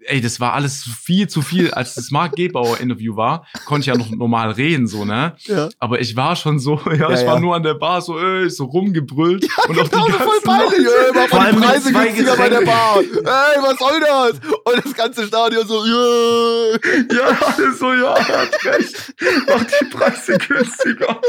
[0.06, 3.86] ey, das war alles viel zu viel, als das Mark Gebauer Interview war, konnte ich
[3.86, 5.34] ja noch normal reden, so, ne?
[5.40, 5.68] Ja.
[5.78, 7.40] Aber ich war schon so, ja, Ja, ich war ja.
[7.40, 10.86] nur an der Bar so, ey, so rumgebrüllt und auch Genau, die ganzen voll peinlich.
[10.86, 12.60] Ey, allem mit Preise günstiger bei der.
[12.62, 13.00] Bar.
[13.00, 14.32] Ey, was soll das?
[14.64, 16.78] Und das ganze Stadion so, yeah.
[17.12, 19.14] Ja, alles so, ja, hat recht.
[19.46, 21.20] Mach die Preise günstiger.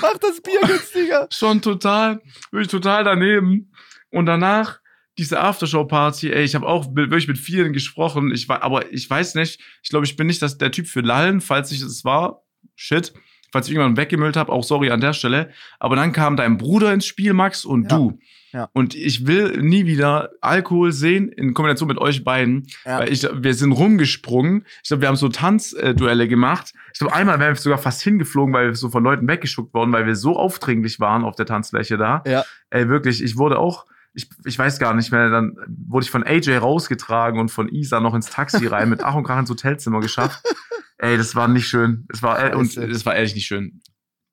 [0.00, 1.28] Mach das Bier günstiger.
[1.30, 2.20] Schon total,
[2.50, 3.72] wirklich total daneben.
[4.10, 4.79] Und danach
[5.20, 8.32] diese Aftershow-Party, ey, ich habe auch mit, wirklich mit vielen gesprochen.
[8.32, 11.00] Ich war, aber ich weiß nicht, ich glaube, ich bin nicht das, der Typ für
[11.02, 12.42] Lallen, falls ich es war.
[12.74, 13.12] Shit.
[13.52, 15.50] Falls ich irgendwann weggemüllt habe, auch sorry an der Stelle.
[15.80, 17.98] Aber dann kam dein Bruder ins Spiel, Max, und Ja.
[17.98, 18.18] du.
[18.52, 18.68] Ja.
[18.72, 22.66] Und ich will nie wieder Alkohol sehen in Kombination mit euch beiden.
[22.84, 23.00] Ja.
[23.00, 24.64] Weil ich, wir sind rumgesprungen.
[24.82, 26.72] Ich glaube, wir haben so Tanzduelle gemacht.
[26.92, 29.92] Ich glaube, einmal wären wir sogar fast hingeflogen, weil wir so von Leuten weggeschuckt worden,
[29.92, 32.22] weil wir so aufdringlich waren auf der Tanzfläche da.
[32.26, 32.44] Ja.
[32.70, 36.24] Ey, wirklich, ich wurde auch, ich, ich weiß gar nicht mehr, dann wurde ich von
[36.24, 40.00] AJ rausgetragen und von Isa noch ins Taxi rein, mit Ach und Krach ins Hotelzimmer
[40.00, 40.42] geschafft.
[40.98, 42.06] Ey, das war nicht schön.
[42.12, 43.80] Es war, äh, und es war ehrlich nicht schön.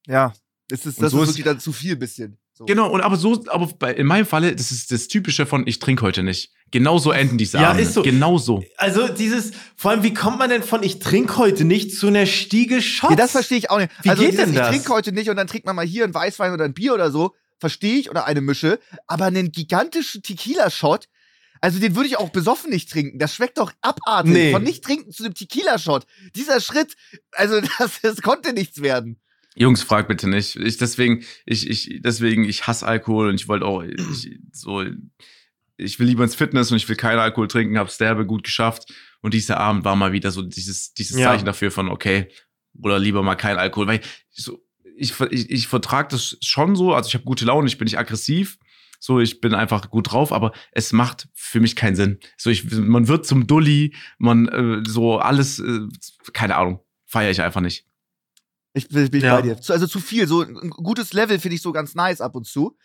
[0.05, 0.33] Ja,
[0.69, 2.37] das ist, das so ist wirklich dann zu viel bisschen.
[2.57, 2.65] So.
[2.65, 5.77] Genau, und aber so, aber bei, in meinem Falle, das ist das Typische von, ich
[5.77, 6.51] trinke heute nicht.
[6.71, 7.83] Genau so enden diese Ja, Abende.
[7.83, 8.01] ist so.
[8.01, 8.63] Genau so.
[8.77, 12.25] Also dieses, vor allem, wie kommt man denn von ich trinke heute nicht zu einer
[12.25, 13.11] Stiege Shots?
[13.11, 13.91] Ja, das verstehe ich auch nicht.
[14.01, 14.71] Wie also geht dieses, denn das?
[14.71, 16.95] Ich trinke heute nicht und dann trinkt man mal hier ein Weißwein oder ein Bier
[16.95, 17.35] oder so.
[17.59, 18.79] Verstehe ich oder eine Mische.
[19.07, 21.07] Aber einen gigantischen Tequila-Shot,
[21.61, 23.19] also den würde ich auch besoffen nicht trinken.
[23.19, 24.33] Das schmeckt doch abartig.
[24.33, 24.51] Nee.
[24.51, 26.05] Von nicht trinken zu einem Tequila-Shot.
[26.35, 26.95] Dieser Schritt,
[27.31, 29.19] also das, das konnte nichts werden.
[29.55, 30.55] Jungs, frag bitte nicht.
[30.55, 34.85] Ich deswegen, ich, ich, deswegen, ich hasse Alkohol und ich wollte auch ich, so,
[35.77, 38.93] ich will lieber ins Fitness und ich will keinen Alkohol trinken, hab's derbe gut geschafft.
[39.21, 41.31] Und dieser Abend war mal wieder so dieses, dieses Ja.
[41.31, 42.29] Zeichen dafür von, okay,
[42.79, 43.87] oder lieber mal kein Alkohol.
[43.87, 44.63] Weil ich so,
[44.97, 47.97] ich, ich, ich vertrage das schon so, also ich habe gute Laune, ich bin nicht
[47.99, 48.57] aggressiv.
[48.99, 52.19] So, ich bin einfach gut drauf, aber es macht für mich keinen Sinn.
[52.35, 55.81] So, ich, man wird zum Dulli, man äh, so alles, äh,
[56.33, 57.85] keine Ahnung, feiere ich einfach nicht.
[58.73, 59.35] Ich bin, bin ich Ja.
[59.35, 59.61] bei dir.
[59.61, 60.27] Zu- Also zu viel.
[60.27, 62.75] So ein gutes Level finde ich so ganz nice ab und zu.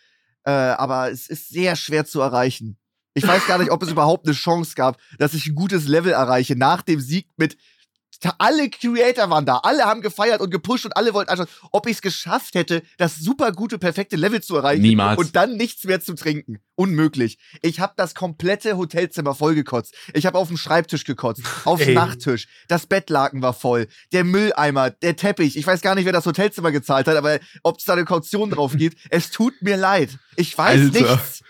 [0.43, 2.77] Äh, aber es ist sehr schwer zu erreichen.
[3.15, 6.11] Ich weiß gar nicht, ob es überhaupt eine Chance gab, dass ich ein gutes Level
[6.13, 7.57] erreiche nach dem Sieg mit.
[8.37, 11.93] Alle Creator waren da, alle haben gefeiert und gepusht und alle wollten anschauen, ob ich
[11.93, 15.19] es geschafft hätte, das super gute, perfekte Level zu erreichen Niemals.
[15.19, 16.59] und dann nichts mehr zu trinken.
[16.75, 17.37] Unmöglich.
[17.61, 19.95] Ich habe das komplette Hotelzimmer vollgekotzt.
[20.13, 21.93] Ich habe auf dem Schreibtisch gekotzt, auf dem.
[21.93, 22.47] Nachttisch.
[22.67, 23.87] Das Bettlaken war voll.
[24.11, 25.55] Der Mülleimer, der Teppich.
[25.57, 28.49] Ich weiß gar nicht, wer das Hotelzimmer gezahlt hat, aber ob es da eine Kaution
[28.49, 28.97] drauf gibt.
[29.09, 30.17] Es tut mir leid.
[30.35, 30.99] Ich weiß Alter.
[30.99, 31.43] nichts.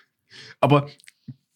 [0.59, 0.89] Aber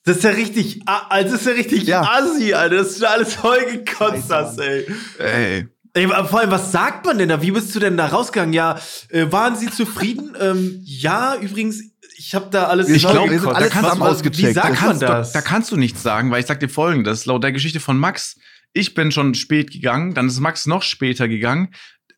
[0.07, 2.01] Das ist ja richtig, a- also das ist ja richtig Ja.
[2.01, 4.85] assi, Alter, dass du da alles vollgekotzt Scheiße, hast, ey.
[5.19, 7.41] ey, Ey, aber vor allem, was sagt man denn da?
[7.41, 8.53] Wie bist du denn da rausgegangen?
[8.53, 10.35] Ja, äh, waren sie zufrieden?
[10.39, 11.81] ähm, ja, übrigens,
[12.17, 12.87] ich habe da alles.
[12.89, 14.37] Ich sollen- glaub, wir sind da kannst zusammen du- ausgecheckt.
[14.37, 15.31] wie sagt da man kannst, du, das?
[15.31, 18.35] da kannst du nichts sagen, weil ich sag dir folgendes, laut der Geschichte von Max,
[18.73, 21.69] ich bin schon spät gegangen, dann ist Max noch später gegangen.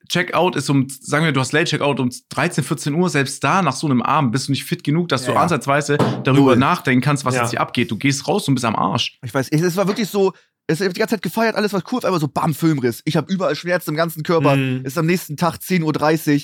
[0.09, 3.61] Checkout ist um, sagen wir, du hast Late Checkout um 13, 14 Uhr, selbst da
[3.61, 6.57] nach so einem Abend bist du nicht fit genug, dass Ja, du ansatzweise darüber Null.
[6.57, 7.41] nachdenken kannst, was Ja.
[7.41, 7.91] jetzt hier abgeht.
[7.91, 9.17] Du gehst raus und bist am Arsch.
[9.23, 10.33] Ich weiß, es war wirklich so,
[10.67, 13.01] es hat die ganze Zeit gefeiert, alles war cool, auf einmal so bam, Filmriss.
[13.05, 14.55] Ich habe überall Schmerzen im ganzen Körper.
[14.55, 14.83] Mhm.
[14.85, 15.83] Ist am nächsten Tag 10.30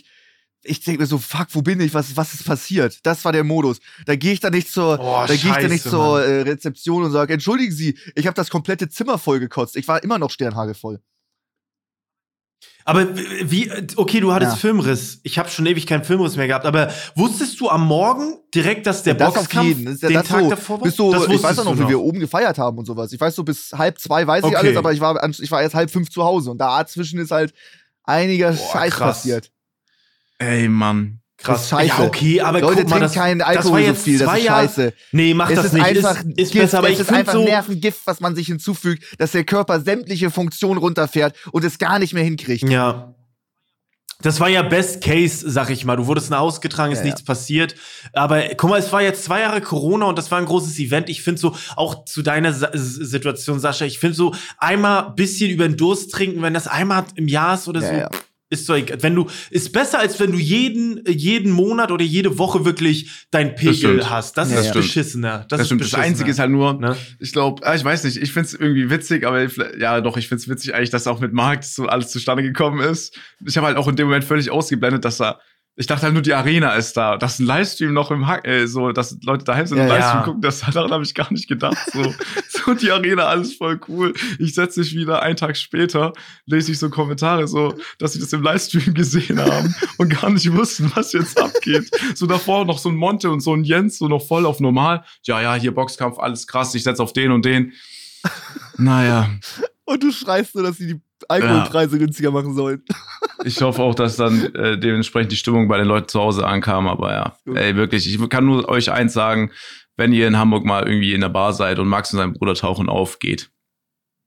[0.02, 0.08] Uhr.
[0.68, 1.94] Ich denke mir so, fuck, wo bin ich?
[1.94, 3.00] Was, was ist passiert?
[3.04, 3.80] Das war der Modus.
[4.08, 7.04] Da gehe ich dann nicht zur, Oh, da gehe ich dann nicht zur äh, Rezeption
[7.04, 9.76] und sage, entschuldigen Sie, ich habe das komplette Zimmer voll gekotzt.
[9.76, 11.02] Ich war immer noch sternhagelvoll.
[12.88, 14.58] Aber wie, okay, du hattest Ja.
[14.58, 15.20] Filmriss.
[15.24, 16.66] Ich habe schon ewig keinen Filmriss mehr gehabt.
[16.68, 19.84] Aber wusstest du am Morgen direkt, dass der Ja, Boxkampf.
[19.86, 20.84] Das ist ja den Tag so, davor war?
[20.86, 23.12] Bis so, Das ich weiß auch noch, du wie wir oben gefeiert haben und sowas.
[23.12, 24.56] Ich weiß so, bis halb zwei weiß ich Okay.
[24.56, 27.56] alles, aber ich war, ich war erst halb fünf zu Hause und dazwischen ist halt
[28.04, 29.18] einiger Boah, Scheiß krass.
[29.18, 29.52] passiert.
[30.38, 31.22] Ey, Mann.
[31.44, 31.88] Das ist scheiße.
[31.88, 34.38] Ja, okay, aber Leute, guck mal, das, keinen das war Alkohol so jetzt viel, das
[34.38, 34.94] ist scheiße.
[35.12, 35.86] Nee, mach es das ist nicht.
[35.86, 37.44] einfach ist, ist Gift, besser, aber es ist einfach so.
[37.44, 42.14] Nervengift, was man sich hinzufügt, dass der Körper sämtliche Funktionen runterfährt und es gar nicht
[42.14, 42.68] mehr hinkriegt.
[42.70, 43.14] Ja.
[44.22, 45.98] Das war ja Best Case, sag ich mal.
[45.98, 47.12] Du wurdest nach Hause getragen, ist Ja, ja.
[47.12, 47.76] nichts passiert.
[48.14, 51.10] Aber guck mal, es war jetzt zwei Jahre Corona und das war ein großes Event.
[51.10, 55.68] Ich finde so, auch zu deiner Sa Situation, Sascha, ich finde so, einmal bisschen über
[55.68, 58.10] den Durst trinken, wenn das einmal im Jahr ist oder Ja, so, ja.
[58.56, 58.98] Ist so egal.
[59.02, 63.56] Wenn du, ist besser, als wenn du jeden, jeden Monat oder jede Woche wirklich dein
[63.56, 64.10] Pegel stimmt.
[64.10, 64.38] hast.
[64.38, 64.74] Das Ja, ist ja.
[64.74, 65.46] beschissener.
[65.50, 65.70] Das, Das.
[65.70, 66.04] Das beschissener.
[66.04, 66.98] Einzige ist halt nur, Ne?
[67.20, 70.74] ich glaube, ich weiß nicht, ich find's irgendwie witzig, aber ja doch, ich find's witzig
[70.74, 73.18] eigentlich, dass auch mit das so alles zustande gekommen ist.
[73.46, 75.40] Ich habe halt auch in dem Moment völlig ausgeblendet, dass da,
[75.78, 78.66] ich dachte halt nur, die Arena ist da, dass ein Livestream noch im Hack, äh,
[78.66, 80.00] so, dass Leute daheim sind und Ja, ja.
[80.00, 81.78] Livestream gucken, das, daran habe ich gar nicht gedacht.
[81.92, 82.14] So,
[82.50, 84.14] so die Arena, alles voll cool.
[84.40, 86.14] Ich setze mich wieder, einen Tag später,
[86.46, 90.52] lese ich so Kommentare, so, dass sie das im Livestream gesehen haben und gar nicht
[90.54, 91.90] wussten, was jetzt abgeht.
[92.16, 95.04] So davor noch so ein Monte und so ein Jens, so noch voll auf normal.
[95.24, 97.74] Ja, ja, hier Boxkampf, alles krass, ich setze auf den und den.
[98.78, 99.30] Naja,
[99.86, 102.84] Und du schreist nur, dass sie die Alkoholpreise günstiger machen sollen.
[103.44, 106.88] ich hoffe auch, dass dann äh, dementsprechend die Stimmung bei den Leuten zu Hause ankam,
[106.88, 107.58] aber ja, Gut.
[107.58, 109.52] ey, wirklich, ich kann nur euch eins sagen,
[109.98, 112.54] wenn ihr in Hamburg mal irgendwie in der Bar seid und Max und sein Bruder
[112.54, 113.50] tauchen auf, geht.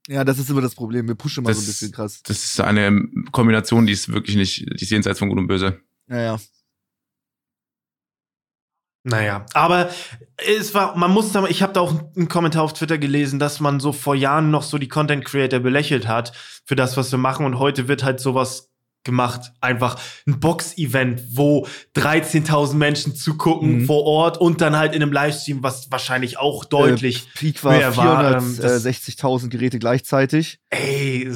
[0.09, 1.07] Ja, das ist immer das Problem.
[1.07, 2.22] Wir pushen immer so ein Das- bisschen krass.
[2.22, 5.81] Das ist eine Kombination, die ist wirklich nicht, die ist jenseits von Gut und Böse.
[6.09, 6.38] Ja, ja.
[9.09, 9.88] Naja, aber
[10.37, 13.59] es war, man muss da, ich habe da auch einen Kommentar auf Twitter gelesen, dass
[13.61, 16.33] man so vor Jahren noch so die Content Creator belächelt hat
[16.66, 18.71] für das, was wir machen und heute wird halt sowas
[19.05, 19.53] gemacht.
[19.62, 21.66] Einfach ein Box-Event, wo
[21.97, 23.87] 13.000 Menschen zugucken Mhm.
[23.87, 27.97] vor Ort und dann halt in einem Livestream, was wahrscheinlich auch deutlich, Peak war mehr
[27.97, 30.59] war, ähm, das- 460.000 Geräte gleichzeitig.
[30.68, 31.31] ey,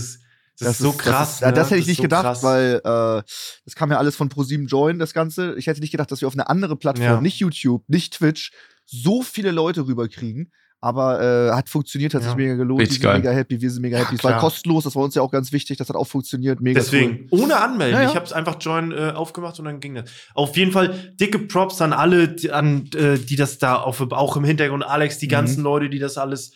[0.64, 1.30] das, das, ist so krass.
[1.30, 1.54] Das, ja, ne?
[1.54, 2.42] das hätte ich ist nicht so gedacht, krass.
[2.42, 3.22] weil äh,
[3.64, 5.54] das kam ja alles von ProSieben Join, das Ganze.
[5.56, 7.20] Ich hätte nicht gedacht, dass wir auf eine andere Plattform, Ja.
[7.20, 8.52] nicht YouTube, nicht Twitch,
[8.86, 10.52] so viele Leute rüberkriegen.
[10.84, 12.28] Aber äh, hat funktioniert, hat Ja.
[12.30, 12.80] sich mega gelohnt.
[12.80, 13.18] Richtig die sind geil.
[13.20, 14.16] mega happy, wir sind mega Ja, happy.
[14.16, 16.60] Es war kostenlos, das war uns ja auch ganz wichtig, das hat auch funktioniert.
[16.60, 17.94] Mega Deswegen, ohne Anmelden.
[17.96, 18.08] Ja, ja.
[18.10, 20.10] Ich habe es einfach Join äh, aufgemacht und dann ging das.
[20.34, 24.36] Auf jeden Fall dicke Props an alle, die, an, äh, die das da auf, auch
[24.36, 25.64] im Hintergrund, Alex, die ganzen Mhm.
[25.64, 26.52] Leute, die das alles.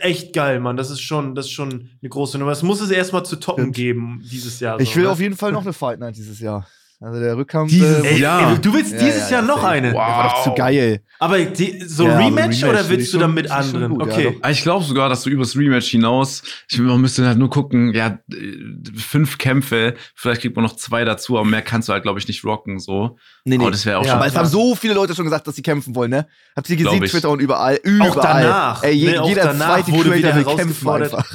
[0.00, 0.76] echt geil, Mann.
[0.76, 2.52] Das ist schon, das ist schon eine große Nummer.
[2.52, 3.76] Es muss es erstmal zu toppen Stimmt.
[3.76, 4.78] geben dieses Jahr.
[4.78, 5.10] Ich so, will ne?
[5.10, 6.66] auf jeden Fall noch eine Fight Night dieses Jahr.
[7.04, 7.70] Also der Rückkampf.
[7.70, 8.52] Dieses äh, Ey, Ja.
[8.52, 9.88] ey, du willst Ja, dieses ja, Jahr noch eine.
[9.92, 10.06] Wow.
[10.06, 11.02] der war doch zu geil.
[11.18, 13.92] Aber die, so Rematch, Rematch oder willst du dann mit anderen?
[13.92, 14.38] gut, okay.
[14.42, 14.48] doch.
[14.48, 18.18] Ich glaube sogar, dass du übers Rematch hinaus, ich, man müsste halt nur gucken, ja,
[18.32, 18.56] äh,
[18.96, 22.26] fünf Kämpfe, vielleicht kriegt man noch zwei dazu, aber mehr kannst du halt, glaube ich,
[22.26, 23.18] nicht rocken, so.
[23.44, 25.46] Nee, Aber das wäre auch Ja, schon Aber es haben so viele Leute schon gesagt,
[25.46, 26.26] dass sie kämpfen wollen, ne?
[26.56, 27.04] Habt ihr gesehen.
[27.04, 27.78] Twitter und überall?
[27.82, 28.10] Überall.
[28.10, 28.82] Auch danach.
[28.82, 31.34] Ey, je, Ne, auch jeder danach zweite wurde wieder Creator will kämpfen einfach.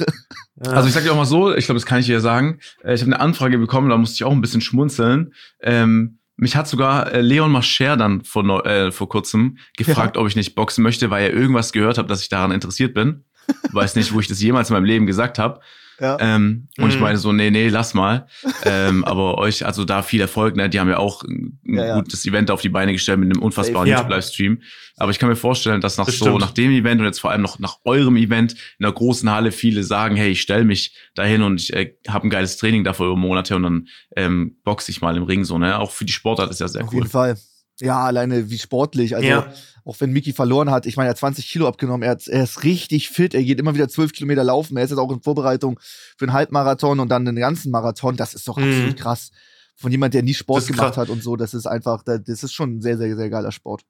[0.64, 0.72] Ja.
[0.72, 2.58] Also ich sag dir auch mal so, ich glaube, das kann ich dir sagen.
[2.82, 5.32] Äh, Ich habe eine Anfrage bekommen, da musste ich auch ein bisschen schmunzeln.
[5.62, 10.36] Ähm, mich hat sogar äh, Leon Mascher dann vor, äh, vor kurzem gefragt, ob ich
[10.36, 13.24] nicht boxen möchte, weil er irgendwas gehört hat, dass ich daran interessiert bin.
[13.72, 15.60] Weiß nicht, wo ich das jemals in meinem Leben gesagt habe.
[16.00, 16.16] Ja.
[16.18, 17.02] Ähm, und ich Mhm.
[17.02, 18.26] meine so, nee, nee, lass mal.
[18.64, 20.70] ähm, aber euch, also da viel Erfolg, ne?
[20.70, 21.94] Die haben ja auch ein Ja, ja.
[21.96, 23.96] gutes Event auf die Beine gestellt mit einem unfassbaren Ja.
[23.98, 24.62] YouTube-Livestream.
[24.96, 26.40] Aber ich kann mir vorstellen, dass nach Das so, stimmt.
[26.40, 29.52] nach dem Event und jetzt vor allem noch nach eurem Event in einer großen Halle
[29.52, 33.06] viele sagen, hey, ich stell mich dahin und ich äh, habe ein geiles Training dafür
[33.06, 35.78] über Monate und dann ähm, boxe ich mal im Ring so, ne?
[35.78, 37.00] Auch für die Sportart ist ja sehr Auf cool.
[37.00, 37.36] jeden Fall.
[37.80, 39.16] Ja, alleine wie sportlich.
[39.16, 39.52] Also, Ja.
[39.84, 42.44] auch wenn Miki verloren hat, ich meine, er hat 20 Kilo abgenommen, er, hat, er
[42.44, 45.22] ist richtig fit, er geht immer wieder 12 Kilometer laufen, er ist jetzt auch in
[45.22, 45.80] Vorbereitung
[46.18, 48.16] für einen Halbmarathon und dann den ganzen Marathon.
[48.16, 48.64] Das ist doch Mhm.
[48.64, 49.30] absolut krass.
[49.76, 50.96] Von jemand, der nie Sport gemacht krass.
[50.98, 53.82] hat und so, das ist einfach, das ist schon ein sehr, sehr, sehr geiler Sport.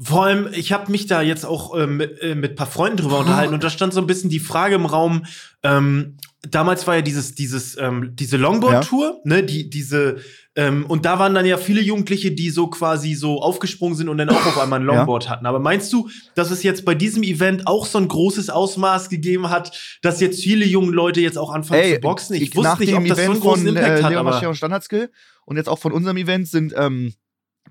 [0.00, 2.96] Vor allem, ich habe mich da jetzt auch äh, mit, äh, mit ein paar Freunden
[2.96, 5.24] drüber unterhalten und da stand so ein bisschen die Frage im Raum,
[5.62, 10.16] ähm, damals war ja dieses, dieses, ähm, diese Longboard-Tour, ne, die, diese,
[10.56, 14.18] ähm, und da waren dann ja viele Jugendliche, die so quasi so aufgesprungen sind und
[14.18, 14.94] dann auch auf einmal ein Ja.
[14.94, 15.46] Longboard hatten.
[15.46, 19.50] Aber meinst du, dass es jetzt bei diesem Event auch so ein großes Ausmaß gegeben
[19.50, 22.36] hat, dass jetzt viele junge Leute jetzt auch anfangen zu boxen?
[22.36, 24.48] Ich, wusste nach nicht, ob das so einen großen von, Impact äh, hat, Leon aber
[24.48, 25.10] und Standardskill
[25.44, 27.14] und jetzt auch von unserem Event sind ähm,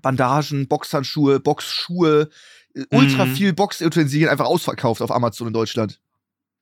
[0.02, 2.28] Bandagen, Boxhandschuhe, Boxschuhe,
[2.74, 3.34] äh, ultra Mhm.
[3.34, 6.00] viel Boxutensilien einfach ausverkauft auf Amazon in Deutschland.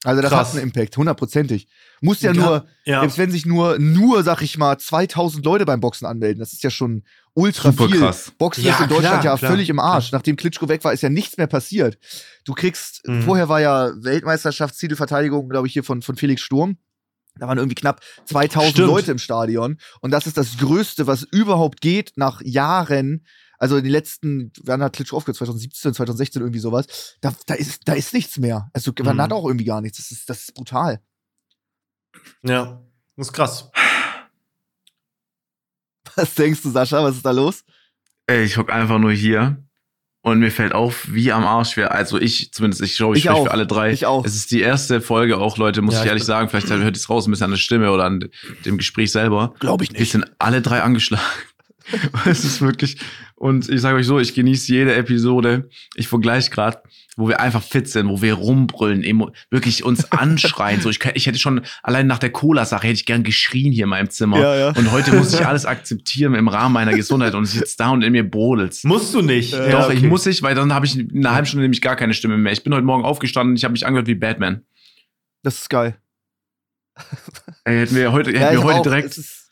[0.05, 0.49] Also das Krass.
[0.49, 1.69] hat einen Impact, hundertprozentig.
[2.01, 3.01] Muss ja, Ja, nur, ja.
[3.01, 6.65] selbst wenn sich nur, nur, sag ich mal, 2000 Leute beim Boxen anmelden, das ist
[6.65, 8.01] ja schon ultra Super viel.
[8.01, 8.33] krass.
[8.37, 9.51] Boxen Ja, ist in Deutschland klar, ja klar.
[9.53, 10.11] völlig im Arsch.
[10.11, 11.99] Nachdem Klitschko weg war, ist ja nichts mehr passiert.
[12.45, 13.23] Du kriegst, Mhm.
[13.23, 13.93] vorher war ja
[14.57, 16.77] Weltmeisterschaftstitelverteidigung, glaube ich, hier von, von Felix Sturm.
[17.38, 18.88] Da waren irgendwie knapp 2000 Stimmt.
[18.88, 19.79] Leute im Stadion.
[20.01, 23.25] Und das ist das Größte, was überhaupt geht nach Jahren.
[23.62, 25.37] Also in den letzten, wann hat Klitschko aufgehört?
[25.37, 27.16] 2017, 2016, irgendwie sowas.
[27.20, 28.68] Da, da, ist, da ist nichts mehr.
[28.72, 29.20] Also man Mhm.
[29.22, 29.98] hat auch irgendwie gar nichts.
[29.98, 31.01] Das ist, das ist brutal.
[32.42, 32.83] ja,
[33.16, 33.70] das ist krass.
[36.16, 37.03] Was denkst du, Sascha?
[37.03, 37.64] Was ist da los?
[38.27, 39.62] Ey, ich hock einfach nur hier
[40.22, 43.31] und mir fällt auf, wie am Arsch wir, also ich, zumindest ich glaube, ich, Ich
[43.31, 43.44] spreche auch.
[43.46, 43.92] für alle drei.
[43.92, 44.25] Ich auch.
[44.25, 46.48] Es ist die erste Folge auch, Leute, muss Ja, ich ich ehrlich sagen.
[46.48, 48.29] Vielleicht hört es raus ein bisschen an der Stimme oder an
[48.64, 49.55] dem Gespräch selber.
[49.61, 51.22] Glaube ich Wir sind alle drei angeschlagen.
[52.27, 52.98] es ist wirklich,
[53.42, 55.68] und ich sage euch so, ich genieße jede Episode.
[55.96, 56.81] Ich vergleiche gerade,
[57.16, 59.02] wo wir einfach fit sind, wo wir rumbrüllen,
[59.50, 60.81] wirklich uns anschreien.
[60.81, 63.90] So, ich, ich hätte schon, allein nach der Cola-Sache hätte ich gern geschrien hier in
[63.90, 64.38] meinem Zimmer.
[64.38, 64.68] Ja, ja.
[64.68, 68.02] Und heute muss ich alles akzeptieren im Rahmen meiner Gesundheit und ich sitze da und
[68.02, 68.85] in mir brodelt's.
[68.85, 69.50] Musst du nicht.
[69.52, 69.94] Ja, Doch, okay.
[69.96, 72.38] ich muss ich, weil dann habe ich in einer halben Stunde nämlich gar keine Stimme
[72.38, 72.52] mehr.
[72.52, 74.62] Ich bin heute Morgen aufgestanden, ich habe mich angehört wie Batman.
[75.42, 75.96] Das ist geil.
[77.64, 79.18] Ey, hätten wir heute, hätten Ja, wir heute auch, direkt.
[79.18, 79.50] ist,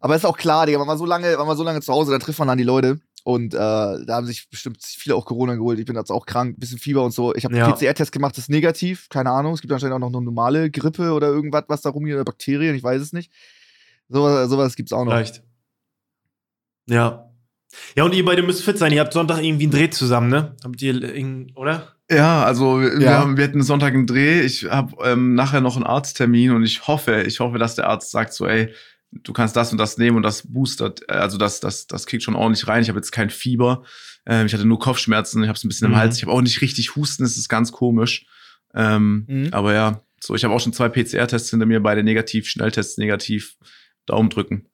[0.00, 1.92] aber es ist auch klar, Digga, wenn man so lange, wenn man so lange zu
[1.92, 3.00] Hause, dann trifft man dann die Leute.
[3.24, 5.78] Und äh, da haben sich bestimmt viele auch Corona geholt.
[5.78, 7.34] Ich bin jetzt auch krank, bisschen Fieber und so.
[7.34, 7.64] Ich habe Ja.
[7.66, 9.08] einen PCR-Test gemacht, das ist negativ.
[9.10, 9.52] Keine Ahnung.
[9.54, 12.74] Es gibt anscheinend auch noch eine normale Grippe oder irgendwas, was da rumgeht, oder Bakterien,
[12.74, 13.30] ich weiß es nicht.
[14.08, 15.12] Sowas, sowas gibt's auch noch.
[15.12, 15.42] Vielleicht.
[16.86, 17.30] Ja.
[17.96, 18.92] Ja, und ihr beide müsst fit sein.
[18.92, 20.56] Ihr habt Sonntag irgendwie einen Dreh zusammen, ne?
[20.64, 21.92] Habt ihr, irgend- oder?
[22.10, 23.18] Ja, also wir, wir, Ja.
[23.18, 24.40] haben, wir hatten Sonntag einen Dreh.
[24.40, 28.10] Ich habe ähm, nachher noch einen Arzttermin und ich hoffe, ich hoffe, dass der Arzt
[28.10, 28.72] sagt so, ey,
[29.10, 32.22] du kannst das und das nehmen und das boostert, äh, also das, das, das kriegt
[32.22, 32.82] schon ordentlich rein.
[32.82, 33.84] Ich habe jetzt kein Fieber.
[34.26, 35.94] Ähm, ich hatte nur Kopfschmerzen, ich habe es ein bisschen Mhm.
[35.94, 36.16] im Hals.
[36.16, 38.26] Ich habe auch nicht richtig Husten, es ist ganz komisch.
[38.74, 39.48] Ähm, Mhm.
[39.52, 43.56] Aber ja, so, ich habe auch schon zwei PCR-Tests hinter mir, beide negativ, Schnelltests negativ.
[44.06, 44.67] Daumen drücken.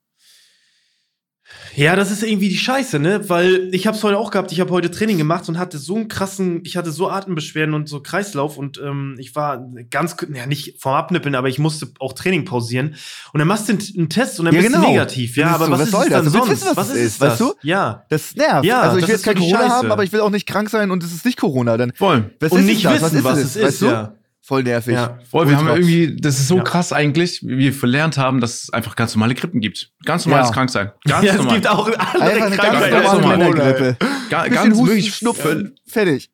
[1.76, 3.28] Ja, das ist irgendwie die Scheiße, ne?
[3.28, 4.52] Weil ich hab's heute auch gehabt.
[4.52, 7.88] Ich habe heute Training gemacht und hatte so einen krassen, ich hatte so Atembeschwerden und
[7.88, 12.12] so Kreislauf und ähm, ich war ganz, ja nicht vom Abnippeln, aber ich musste auch
[12.12, 12.94] Training pausieren.
[13.32, 14.84] Und dann machst du einen, Test und dann Ja, bist genau.
[14.86, 15.36] du negativ.
[15.36, 16.22] Ja, Das ist aber was, was ist soll es das?
[16.24, 16.50] willst sonst?
[16.50, 17.48] wissen, was was es ist ist, weißt das?
[17.48, 17.54] du?
[17.62, 18.04] Ja.
[18.08, 18.64] Das nervt.
[18.64, 19.74] Ja, also ich das will ist jetzt kein Corona Scheiße.
[19.74, 21.76] haben, aber ich will auch nicht krank sein und es ist nicht Corona.
[21.76, 22.30] Dann Voll.
[22.38, 23.02] was und ist nicht das?
[23.02, 23.44] wissen, was ist was es?
[23.44, 23.86] es ist, weißt du?
[23.86, 24.14] ja.
[24.46, 24.92] Voll nervig.
[24.92, 25.18] Ja.
[25.30, 25.78] Voll, wir haben Ultra.
[25.78, 26.62] irgendwie, das ist so Ja.
[26.64, 29.92] krass eigentlich, wie wir verlernt haben, dass es einfach ganz normale Grippen gibt.
[30.04, 30.54] Ganz normales Ja.
[30.54, 30.92] Kranksein.
[31.08, 31.54] Ganz Ja, es normal.
[31.54, 32.92] gibt auch andere Einfach eine ganz Krankheiten.
[32.92, 33.38] ganz normale normal.
[33.64, 33.96] Männergrippe.
[34.28, 36.30] Ga- Bisschen ganz Husten, wirklich Schnupfen, fertig.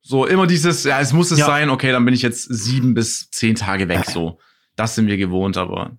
[0.00, 1.46] So immer dieses, ja, es muss es Ja.
[1.46, 4.38] sein, okay, dann bin ich jetzt sieben bis zehn Tage weg, so.
[4.76, 5.98] Das sind wir gewohnt, aber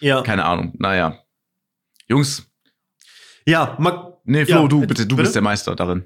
[0.00, 0.20] Ja.
[0.22, 0.74] keine Ahnung.
[0.78, 1.20] Naja.
[2.06, 2.46] Jungs,
[3.46, 5.22] Ja, mal, nee, Flo, Ja, du, bitte, du bitte?
[5.22, 6.04] bist der Meister darin.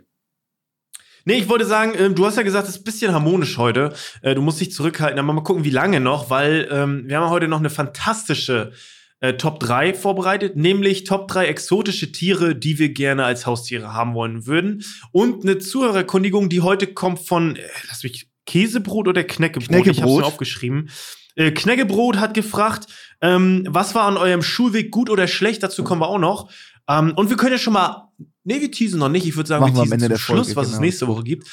[1.25, 3.93] Nee, ich wollte sagen, ähm, du hast ja gesagt, es ist ein bisschen harmonisch heute.
[4.23, 7.31] Äh, du musst dich zurückhalten, aber mal gucken, wie lange noch, weil ähm, wir haben
[7.31, 8.73] heute noch eine fantastische
[9.21, 14.15] äh, Top 3 vorbereitet, nämlich Top 3 exotische Tiere, die wir gerne als Haustiere haben
[14.15, 14.85] wollen würden.
[15.13, 19.69] Und eine Zuhörerkundigung, die heute kommt von, äh, lass mich, Käsebrot oder Knäckebrot?
[19.69, 19.97] Knäckebrot.
[19.97, 20.91] Ich hab's mir aufgeschrieben.
[21.35, 22.87] Äh, Knäckebrot hat gefragt,
[23.21, 25.63] ähm, was war an eurem Schulweg gut oder schlecht?
[25.63, 26.51] Dazu kommen wir auch noch.
[26.89, 28.09] Ähm, und wir können ja schon mal,
[28.49, 29.27] nee, wir teasen noch nicht.
[29.27, 30.73] Ich würde sagen, Machen wir wir am teasen Ende zum der Schluss, Folge, was es
[30.73, 30.85] genau.
[30.85, 31.47] nächste Woche gibt.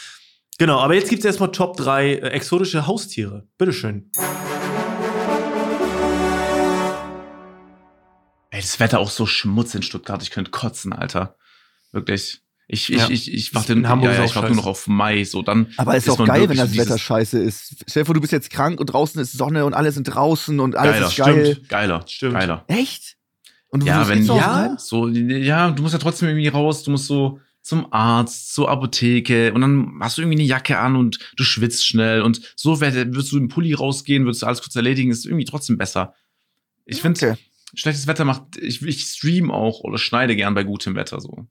[0.58, 3.48] Genau, aber jetzt gibt's erstmal Top 3 äh, exotische Haustiere.
[3.58, 4.10] Bitteschön.
[8.52, 10.24] Ey, das Wetter auch so Schmutz in Stuttgart.
[10.24, 11.36] Ich könnte kotzen, Alter.
[11.92, 12.42] Wirklich.
[12.68, 13.10] Ich, ich, Ja.
[13.10, 15.24] ich, ich warte, In Hamburg ja, ja, ich auch warte nur noch auf Mai.
[15.26, 17.84] So, dann Aber ist, ist auch geil, wenn das Wetter scheiße ist.
[17.88, 20.60] Stell dir vor, du bist jetzt krank und draußen ist Sonne und alle sind draußen
[20.60, 21.46] und alles geiler, ist geil.
[21.54, 21.70] stimmt.
[21.70, 22.34] Geiler, Stimmt.
[22.34, 22.64] geiler.
[22.68, 23.15] Echt?
[23.76, 27.08] Und du Ja, wenn ja, so, ja, du musst ja trotzdem irgendwie raus, du musst
[27.08, 31.44] so zum Arzt, zur Apotheke und dann hast du irgendwie eine Jacke an und du
[31.44, 35.26] schwitzt schnell und so würdest du im Pulli rausgehen, würdest du alles kurz erledigen, ist
[35.26, 36.14] irgendwie trotzdem besser.
[36.86, 37.38] Ich finde, Okay.
[37.74, 41.48] schlechtes Wetter macht, ich, ich stream auch oder schneide gern bei gutem Wetter so.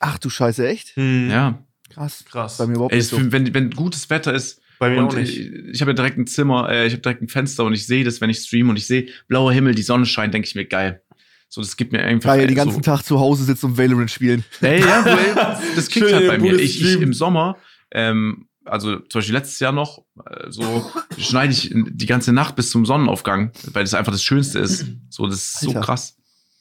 [0.00, 0.96] Ach du Scheiße, echt?
[0.96, 1.62] Hm, Ja.
[1.90, 2.24] Krass.
[2.24, 2.56] Krass.
[2.58, 3.18] Bei mir überhaupt Ey, nicht so.
[3.32, 5.36] wenn, wenn gutes Wetter ist Bei mir und auch nicht.
[5.38, 7.86] ich, ich habe ja direkt ein Zimmer, äh, ich habe direkt ein Fenster und ich
[7.86, 10.54] sehe das, wenn ich streame und ich sehe blauer Himmel, die Sonne scheint, denke ich
[10.54, 11.02] mir geil.
[11.50, 13.78] So, das gibt mir einfach Geil, äh, den ganzen so, Tag zu Hause sitzen und
[13.78, 14.44] Valorant spielen.
[14.60, 15.34] Ey, ja, ey,
[15.76, 16.58] das kickt halt bei mir.
[16.58, 17.56] Ich, ich im Sommer,
[17.90, 22.70] ähm, also zum Beispiel letztes Jahr noch, äh, so schneide ich die ganze Nacht bis
[22.70, 24.86] zum Sonnenaufgang, weil das einfach das Schönste ist.
[25.08, 25.80] So, das ist so Alter.
[25.80, 26.16] krass.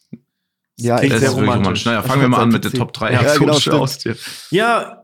[0.10, 0.23] klingt
[0.78, 1.13] Ja, Das echt.
[1.15, 1.86] ist sehr romantisch.
[1.86, 2.71] Naja, Ich fangen wir mal an mit der.
[2.71, 3.86] Top 3 Ja, genau.
[4.52, 5.04] Ja,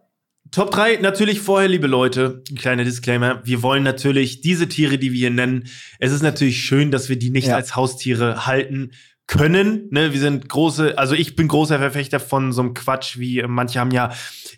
[0.52, 3.42] Top 3 natürlich vorher, liebe Leute, ein kleiner Disclaimer.
[3.44, 5.68] Wir wollen natürlich diese Tiere, die wir hier nennen,
[6.00, 7.56] es ist natürlich schön, dass wir die nicht Ja.
[7.56, 8.92] als Haustiere halten
[9.34, 9.88] können.
[9.92, 13.48] Ne, wir sind große, also ich bin großer Verfechter von so einem Quatsch, wie äh,
[13.48, 14.12] manche haben ja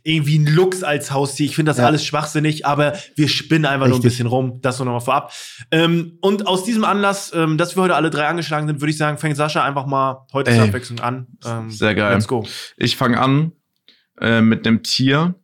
[0.04, 1.46] irgendwie einen Lux als Haustier.
[1.46, 1.86] Ich finde das Ja.
[1.86, 4.12] alles schwachsinnig, aber wir spinnen einfach nur ein Richtig.
[4.12, 4.60] bisschen rum.
[4.62, 5.32] Das nur noch mal vorab.
[5.72, 8.98] Ähm, und aus diesem Anlass, ähm, dass wir heute alle drei angeschlagen sind, würde ich
[8.98, 10.64] sagen, fängt Sascha einfach mal heute zur.
[10.64, 11.28] Abwechslung an.
[11.46, 12.14] Ähm, Sehr geil.
[12.14, 12.46] Let's go.
[12.78, 13.54] Ich fange an
[14.20, 15.36] äh, mit einem Tier.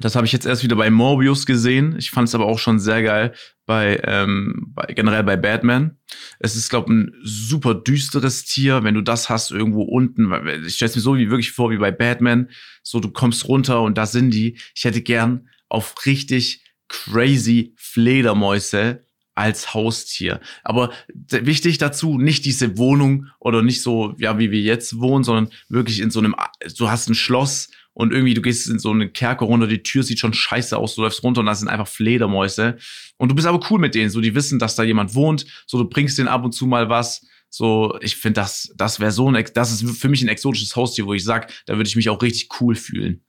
[0.00, 1.96] Das habe ich jetzt erst wieder bei Morbius gesehen.
[1.98, 3.34] Ich fand es aber auch schon sehr geil
[3.66, 5.98] bei, ähm, bei generell bei Batman.
[6.38, 10.32] Es ist, glaube ein super düsteres Tier, wenn du das hast irgendwo unten.
[10.66, 12.48] Ich stelle es mir so wie wirklich vor wie bei Batman.
[12.82, 14.56] So, du kommst runter und da sind die.
[14.74, 20.40] Ich hätte gern auf richtig crazy Fledermäuse als Haustier.
[20.64, 25.48] Aber wichtig dazu, nicht diese Wohnung oder nicht so, ja, wie wir jetzt wohnen, sondern
[25.68, 26.34] wirklich in so einem,
[26.76, 30.04] du hast ein Schloss und irgendwie du gehst in so einen Kerker runter, die Tür
[30.04, 32.78] sieht schon scheiße aus, du läufst runter und da sind einfach Fledermäuse.
[33.16, 35.78] Und du bist aber cool mit denen, so die wissen, dass da jemand wohnt, so
[35.78, 37.26] du bringst denen ab und zu mal was.
[37.50, 41.06] So, ich finde, das, das wäre so ein, das ist für mich ein exotisches Haustier,
[41.06, 43.24] wo ich sag, da würde ich mich auch richtig cool fühlen.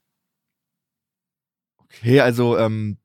[1.78, 2.98] Okay, also ähm,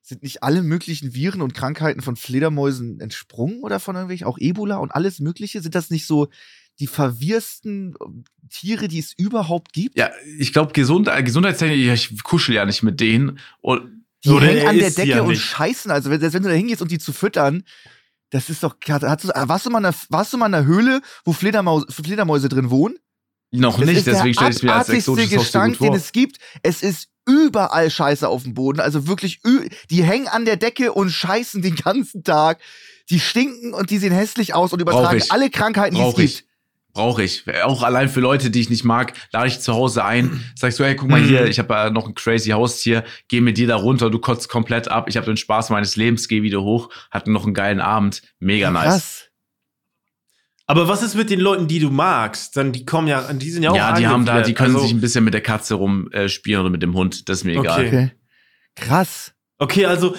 [0.00, 4.76] sind nicht alle möglichen Viren und Krankheiten von Fledermäusen entsprungen oder von irgendwelchen, auch Ebola
[4.76, 5.60] und alles Mögliche?
[5.60, 6.28] Sind das nicht so
[6.78, 9.96] die verwirrsten ähm, Tiere, die es überhaupt gibt?
[9.98, 13.38] Ja, ich glaube, Gesund, äh, gesundheitstechnisch, ich kuschel ja nicht mit denen.
[13.60, 15.42] Und Die Oder hängen an der Decke ja und nicht.
[15.42, 15.90] scheißen.
[15.90, 17.64] Also, wenn, wenn du da hingehst und die zu füttern,
[18.30, 18.76] das ist doch.
[18.88, 21.84] Hast du, warst, du mal in einer, warst du mal in einer Höhle, wo Fledermaus,
[21.90, 22.96] Fledermäuse drin wohnen?
[23.52, 25.94] noch Das nicht, ist deswegen der stelle ich es mir als exotisches Gestank, gut den
[25.94, 26.38] es gibt.
[26.62, 28.80] Es ist überall Scheiße auf dem Boden.
[28.80, 29.40] Also wirklich,
[29.90, 32.60] die hängen an der Decke und scheißen den ganzen Tag.
[33.08, 36.44] Die stinken und die sehen hässlich aus und übertragen alle Krankheiten, die es Brauche ich.
[36.92, 37.44] Brauche ich.
[37.62, 40.44] Auch allein für Leute, die ich nicht mag, lade ich zu Hause ein.
[40.56, 41.28] Sagst du, hey, guck mal Mhm.
[41.28, 44.48] hier, ich habe äh, noch ein crazy Haustier, geh mit dir da runter, du kotzt
[44.48, 47.80] komplett ab, ich habe den Spaß meines Lebens, geh wieder hoch, hatte noch einen geilen
[47.80, 48.84] Abend, mega nice.
[48.84, 49.26] Krass.
[50.66, 52.56] Aber was ist mit den Leuten, die du magst?
[52.56, 54.86] Dann die kommen ja, die sind ja auch Ja, die haben da, die können also,
[54.86, 57.58] sich ein bisschen mit der Katze rumspielen äh, oder mit dem Hund, das ist mir
[57.58, 57.86] egal.
[57.86, 58.12] Okay.
[58.76, 59.32] Krass.
[59.58, 60.14] Okay, also,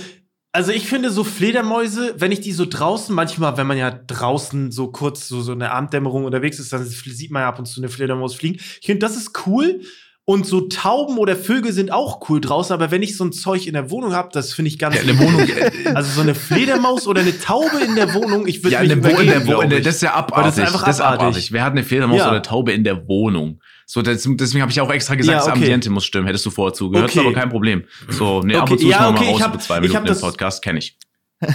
[0.53, 4.71] also ich finde so Fledermäuse, wenn ich die so draußen, manchmal, wenn man ja draußen
[4.71, 7.79] so kurz so, so eine Abenddämmerung unterwegs ist, dann sieht man ja ab und zu
[7.79, 8.57] eine Fledermaus fliegen.
[8.81, 9.81] Ich finde, das ist cool.
[10.23, 13.65] Und so Tauben oder Vögel sind auch cool draußen, aber wenn ich so ein Zeug
[13.65, 14.95] in der Wohnung habe, das finde ich ganz.
[14.95, 18.63] Ja, eine Wohnung, äh, also so eine Fledermaus oder eine Taube in der Wohnung, ich
[18.63, 19.85] würde ja, mich in übergeben, der glaub in der, ich.
[19.85, 20.45] das ist ja abartig.
[20.45, 21.21] das ist einfach das ist abartig.
[21.25, 21.51] abartig.
[21.51, 22.25] Wer hat eine Fledermaus Ja.
[22.25, 23.61] oder eine Taube in der Wohnung?
[23.93, 25.57] So, das, deswegen habe ich auch extra gesagt, Ja, das okay.
[25.65, 26.25] Ambiente muss stimmen.
[26.25, 27.19] Hättest du vorher zugehört, Okay.
[27.19, 27.83] aber kein Problem.
[28.07, 30.21] So, nee, ab Okay, und zu ja, mal raus hab- mit zwei Minuten im das-
[30.21, 30.97] Podcast, kenne ich.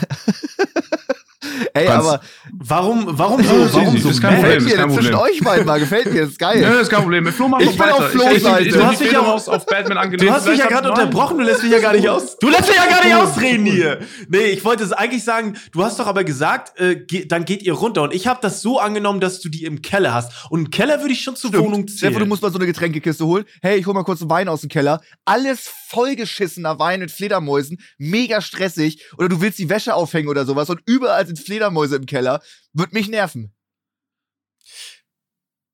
[1.75, 2.21] Ey, Ganz- aber
[2.53, 4.35] Warum, warum so, warum so ist kein?
[4.37, 5.79] Problem, gefällt mir das zwischen euch beiden mal.
[5.81, 6.61] Gefällt mir, ist geil.
[6.63, 7.25] Ja, ist kein Problem.
[7.25, 8.09] Mit Flo mach Ich bin auf weiter.
[8.11, 8.63] Flo's ich, ich, Seite.
[8.65, 10.29] ich, Du du hast mich dich ja- auf, auf Batman angelehnt.
[10.31, 12.37] Du hast mich ja gerade unterbrochen, du lässt mich ja gar nicht aus.
[12.39, 14.01] Du lässt mich ja gar nicht ausreden hier.
[14.29, 17.63] Nee, ich wollte es eigentlich sagen, du hast doch aber gesagt, äh, ge dann geht
[17.63, 18.03] ihr runter.
[18.03, 20.33] Und ich habe das so angenommen, dass du die im Keller hast.
[20.51, 21.91] Und einen Keller würde ich schon zur Wohnung Stimmt.
[21.91, 22.29] Stefan, du zählen.
[22.29, 23.45] musst mal so eine Getränkekiste holen.
[23.63, 25.01] Hey, ich hol mal kurz einen Wein aus dem Keller.
[25.25, 27.79] Alles vollgeschissener Wein mit Fledermäusen.
[27.99, 29.05] Mega stressig.
[29.19, 32.43] Oder du willst die Wäsche aufhängen oder sowas und überall sind Fledermäuse im Keller.
[32.75, 33.53] Wird mich nerven.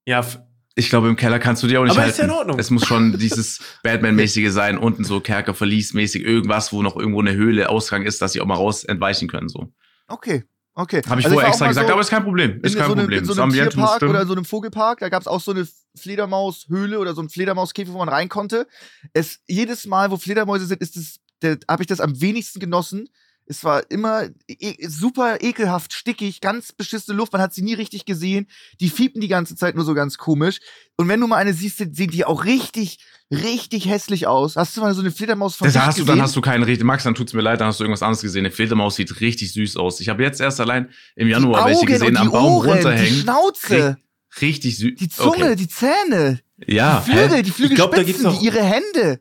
[0.06, 0.26] Ja,
[0.74, 2.12] Ich glaube, im Keller kannst du dir auch nicht Aber halten.
[2.12, 2.58] ist ja in Ordnung.
[2.58, 7.34] Es muss schon dieses Batman-mäßige sein, unten so Kerker verliesmäßig, irgendwas, wo noch irgendwo eine
[7.34, 9.48] Höhle, Ausgang ist, dass sie auch mal raus entweichen können.
[9.50, 9.70] So.
[10.08, 10.44] Okay,
[10.74, 11.02] okay.
[11.06, 12.60] Habe ich Also vorher extra gesagt, so aber ist kein Problem.
[12.62, 13.18] Ist in kein so einem, Problem.
[13.18, 15.50] in so Das einem muss Tierpark oder so einem Vogelpark, da gab es auch so
[15.50, 18.66] eine Fledermaushöhle oder so ein Fledermauskäfig, wo man rein konnte.
[19.12, 21.20] Es, jedes Mal, wo Fledermäuse sind, ist es,
[21.68, 23.10] habe ich das am wenigsten genossen.
[23.46, 27.32] Es war immer e super ekelhaft, stickig, ganz beschissene Luft.
[27.32, 28.46] Man hat sie nie richtig gesehen.
[28.80, 30.60] Die fiepen die ganze Zeit nur so ganz komisch.
[30.96, 32.98] Und wenn du mal eine siehst, sehen die auch richtig,
[33.30, 34.56] richtig hässlich aus.
[34.56, 36.16] Hast du mal so eine Fledermaus von Das hast du, gesehen?
[36.16, 36.84] dann hast du keinen richtig.
[36.86, 38.46] Max, dann tut's mir leid, dann hast du irgendwas anderes gesehen.
[38.46, 40.00] Eine Fledermaus sieht richtig süß aus.
[40.00, 43.20] Ich habe jetzt erst allein im Januar welche gesehen, am Baum Ohren, die runterhängen.
[43.20, 43.96] Schnauze,
[44.40, 44.92] Richtig süß.
[44.98, 45.56] die Zunge, Okay.
[45.56, 46.40] die Zähne.
[46.66, 47.42] Ja, die Flügel, hä?
[47.42, 49.20] die Ich glaub, die, ihre Hände.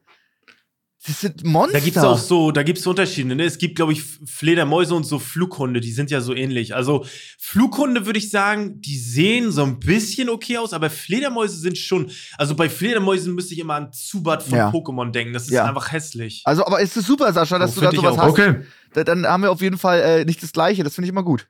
[1.08, 1.80] Das sind Monster.
[1.80, 3.34] Da gibt's auch so, da gibt's Unterschiede.
[3.36, 3.44] Ne?
[3.44, 6.76] Es gibt, glaube ich, Fledermäuse und so Flughunde, die sind ja so ähnlich.
[6.76, 7.06] Also
[7.40, 12.12] Flughunde würde ich sagen, die sehen so ein bisschen okay aus, aber Fledermäuse sind schon.
[12.38, 14.70] Also bei Fledermäusen müsste ich immer an Zubat von Ja.
[14.70, 15.34] Pokémon denken.
[15.34, 15.66] Das ist Ja.
[15.66, 16.44] einfach hässlich.
[16.46, 18.30] Also, aber es ist super, Sascha, dass Oh, du da sowas hast.
[18.30, 18.62] Okay.
[18.94, 20.84] Da, dann haben wir auf jeden Fall äh, nicht das Gleiche.
[20.84, 21.48] Das finde ich immer gut.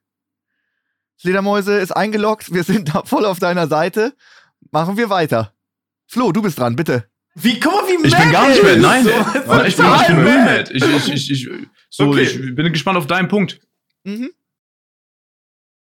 [1.17, 2.53] Fledermäuse ist eingeloggt.
[2.53, 4.13] Wir sind da voll auf deiner Seite.
[4.71, 5.53] Machen wir weiter.
[6.07, 7.10] Flo, du bist dran, bitte.
[7.35, 8.73] Wie, guck mal, wie Ich bin mad gar nicht mehr.
[8.75, 8.81] ist.
[8.81, 9.09] Nein, So,
[9.63, 10.45] ich, bin, ich bin mad.
[10.45, 10.71] mad.
[10.73, 11.49] Ich, ich, ich, ich,
[11.89, 12.21] so, Okay.
[12.23, 13.59] ich bin gespannt auf deinen Punkt.
[14.03, 14.31] Mhm.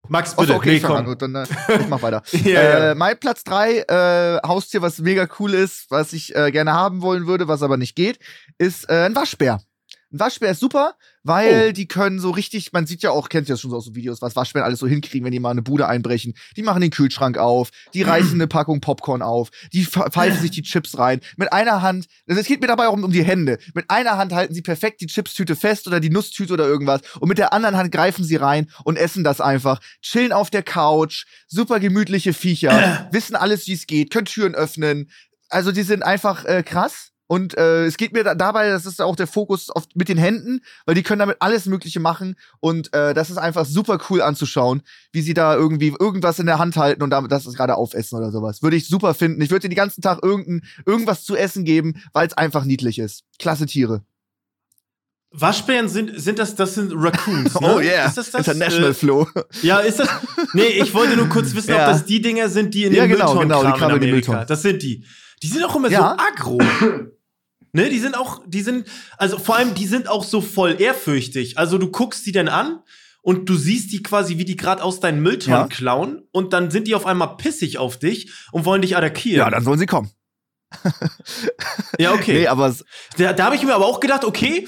[0.08, 0.54] Max, Achso, bitte.
[0.56, 1.06] okay, nee, ich fang an.
[1.06, 1.14] komm.
[1.14, 1.46] Gut, dann, äh,
[1.82, 2.22] ich mach weiter.
[2.44, 2.92] Ja.
[2.92, 7.02] Äh, mein Platz 3, äh, Haustier, was mega cool ist, was ich äh, gerne haben
[7.02, 8.20] wollen würde, was aber nicht geht,
[8.60, 9.62] ist äh, ein Waschbär.
[10.16, 10.94] Ein Waschbär ist super,
[11.24, 11.72] weil Oh.
[11.74, 13.96] die können so richtig, man sieht ja auch, kennt ihr das schon so aus so
[13.96, 16.36] Videos, was Waschbären alles so hinkriegen, wenn die mal eine Bude einbrechen.
[16.56, 20.62] Die machen den Kühlschrank auf, die reißen eine Packung Popcorn auf, die pfeifen sich die
[20.62, 21.20] Chips rein.
[21.36, 23.58] Mit einer Hand, also es geht mir dabei auch um, um die Hände.
[23.74, 27.28] Mit einer Hand halten sie perfekt die Chipstüte fest oder die Nusstüte oder irgendwas und
[27.28, 29.82] mit der anderen Hand greifen sie rein und essen das einfach.
[30.02, 35.12] Chillen auf der Couch, super gemütliche Viecher, wissen alles, wie es geht, können Türen öffnen.
[35.50, 37.12] Also die sind einfach äh, krass.
[37.28, 40.18] Und äh, es geht mir da, dabei, das ist auch der Fokus auf, mit den
[40.18, 42.36] Händen, weil die können damit alles Mögliche machen.
[42.60, 46.60] Und äh, das ist einfach super cool anzuschauen, wie sie da irgendwie irgendwas in der
[46.60, 48.62] Hand halten und damit das gerade aufessen oder sowas.
[48.62, 49.42] Würde ich super finden.
[49.42, 53.00] Ich würde dir den ganzen Tag irgendein, irgendwas zu essen geben, weil es einfach niedlich
[53.00, 53.24] ist.
[53.40, 54.04] Klasse Tiere.
[55.32, 57.74] Waschbären sind, sind das, das sind Raccoons, ne?
[57.76, 58.06] Oh yeah.
[58.06, 58.48] Ist das das?
[58.48, 59.28] International Äh, Flow.
[59.64, 60.08] Ja, ist das?
[60.54, 61.88] Nee, ich wollte nur kurz wissen, Ja.
[61.88, 64.04] ob das die Dinger sind, die in den Ja, genau, Mülltonnen genau, die kramen in
[64.04, 64.12] Amerika.
[64.32, 64.48] Mülltonnen.
[64.48, 65.04] Das sind die.
[65.44, 66.16] Die sind auch immer Ja.
[66.18, 66.58] so aggro.
[67.76, 71.58] ne, die sind auch, die sind, also vor allem, die sind auch so voll ehrfürchtig.
[71.58, 72.80] Also du guckst die dann an
[73.22, 75.68] und du siehst die quasi, wie die gerade aus deinen Mülltonnen Ja.
[75.68, 79.40] klauen und dann sind die auf einmal pissig auf dich und wollen dich attackieren.
[79.40, 80.10] Ja, dann sollen sie kommen.
[82.00, 82.34] ja okay.
[82.40, 82.76] Nee, aber
[83.18, 84.68] Da, da habe ich mir aber auch gedacht, okay,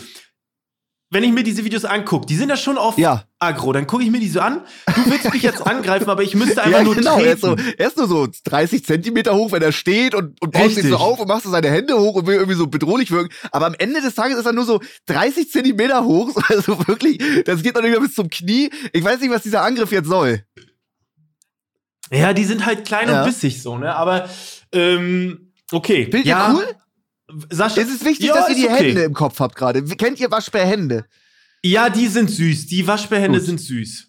[1.10, 3.24] wenn ich mir diese Videos angucke, die sind ja schon oft ja.
[3.40, 4.62] aggro, dann gucke ich mir die so an.
[4.94, 7.18] Du willst mich jetzt angreifen, aber ich müsste einfach Ja, nur genau.
[7.20, 7.74] Er ist, so, treten.
[7.78, 10.90] er ist nur so 30 Zentimeter hoch, wenn er steht und, und sich Richtig.
[10.90, 13.34] so auf und macht so seine Hände hoch und will irgendwie so bedrohlich wirken.
[13.52, 16.36] Aber am Ende des Tages ist er nur so 30 Zentimeter hoch.
[16.50, 18.70] Also wirklich, das geht noch nicht mehr bis zum Knie.
[18.94, 20.44] Ich weiß nicht, was dieser Angriff jetzt soll.
[22.12, 23.20] Ja, die sind halt klein Ja.
[23.22, 23.94] und bissig so, ne?
[23.96, 24.30] Aber
[24.72, 26.04] ähm, okay.
[26.06, 26.66] Findet ja, cool?
[27.50, 28.90] Sascha, Es ist wichtig, ja, dass ihr die okay.
[28.90, 29.84] Hände im Kopf habt gerade.
[29.84, 31.06] Kennt ihr Waschbärhände?
[31.64, 32.68] Ja, die sind süß.
[32.68, 33.46] Die Waschbärhände Gut.
[33.48, 34.06] sind süß.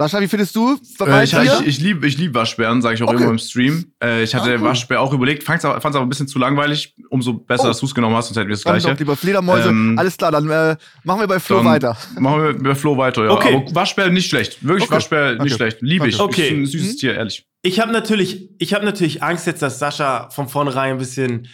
[0.00, 0.78] Sascha, wie findest du?
[1.00, 3.22] Äh, ich ich, ich liebe ich lieb Waschbären, sage ich auch Okay.
[3.22, 3.92] immer im Stream.
[4.00, 4.62] Äh, ich hatte Ah, cool.
[4.62, 6.94] Waschbär auch überlegt, fand's aber, fand's aber ein bisschen zu langweilig.
[7.10, 7.66] Umso besser, Oh.
[7.68, 8.92] dass du es genommen hast, sonst hätten wir das Dann Gleiche.
[8.94, 9.68] doch lieber Fledermäuse.
[9.70, 11.96] Ähm, Alles klar, dann äh, machen wir bei Flo weiter.
[12.18, 13.30] Machen wir bei Flo weiter, ja.
[13.32, 13.56] Okay.
[13.56, 14.64] Aber Waschbär nicht schlecht.
[14.64, 14.94] Wirklich Okay.
[14.94, 15.54] Waschbär nicht Okay.
[15.54, 15.78] schlecht.
[15.82, 16.20] Liebe ich.
[16.20, 16.46] Okay.
[16.46, 16.98] Ist ein süßes Mhm.
[16.98, 17.44] Tier, ehrlich.
[17.62, 21.48] Ich habe natürlich, ich habe natürlich Angst jetzt, dass Sascha von vornherein ein bisschen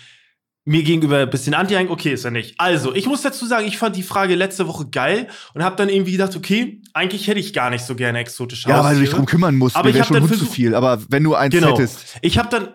[0.67, 2.55] mir gegenüber ein bisschen anti Okay, ist er nicht.
[2.59, 5.89] Also, ich muss dazu sagen, ich fand die Frage letzte Woche geil und habe dann
[5.91, 9.09] irgendwie gedacht, okay, eigentlich hätte ich gar nicht so gerne exotische Ja, weil du dich
[9.11, 9.17] Haustiere.
[9.17, 9.77] drum kümmern musst.
[9.77, 10.75] Aber Mir ich wär hab schon Hund zu viel.
[10.75, 11.77] Aber wenn du eins Genau.
[11.77, 12.17] hättest.
[12.23, 12.69] Ich habe dann,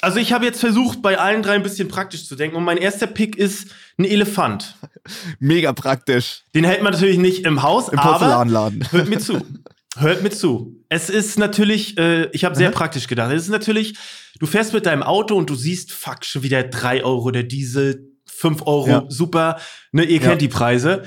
[0.00, 2.56] also ich habe jetzt versucht, bei allen drei ein bisschen praktisch zu denken.
[2.56, 4.74] Und mein erster Pick ist ein Elefant.
[5.38, 6.42] Mega praktisch.
[6.54, 8.84] Den hält man natürlich nicht im Haus, Im aber Porzellanladen.
[8.90, 9.40] hört mir zu.
[9.98, 10.82] Hört mir zu.
[10.88, 12.74] Es ist natürlich, äh, ich habe sehr Mhm.
[12.74, 13.32] praktisch gedacht.
[13.32, 13.94] Es ist natürlich,
[14.38, 18.10] du fährst mit deinem Auto und du siehst, fuck, schon wieder 3 Euro der Diesel,
[18.26, 19.04] 5 Euro, Ja.
[19.08, 19.58] super.
[19.92, 20.28] Ne, ihr Ja.
[20.28, 21.02] kennt die Preise.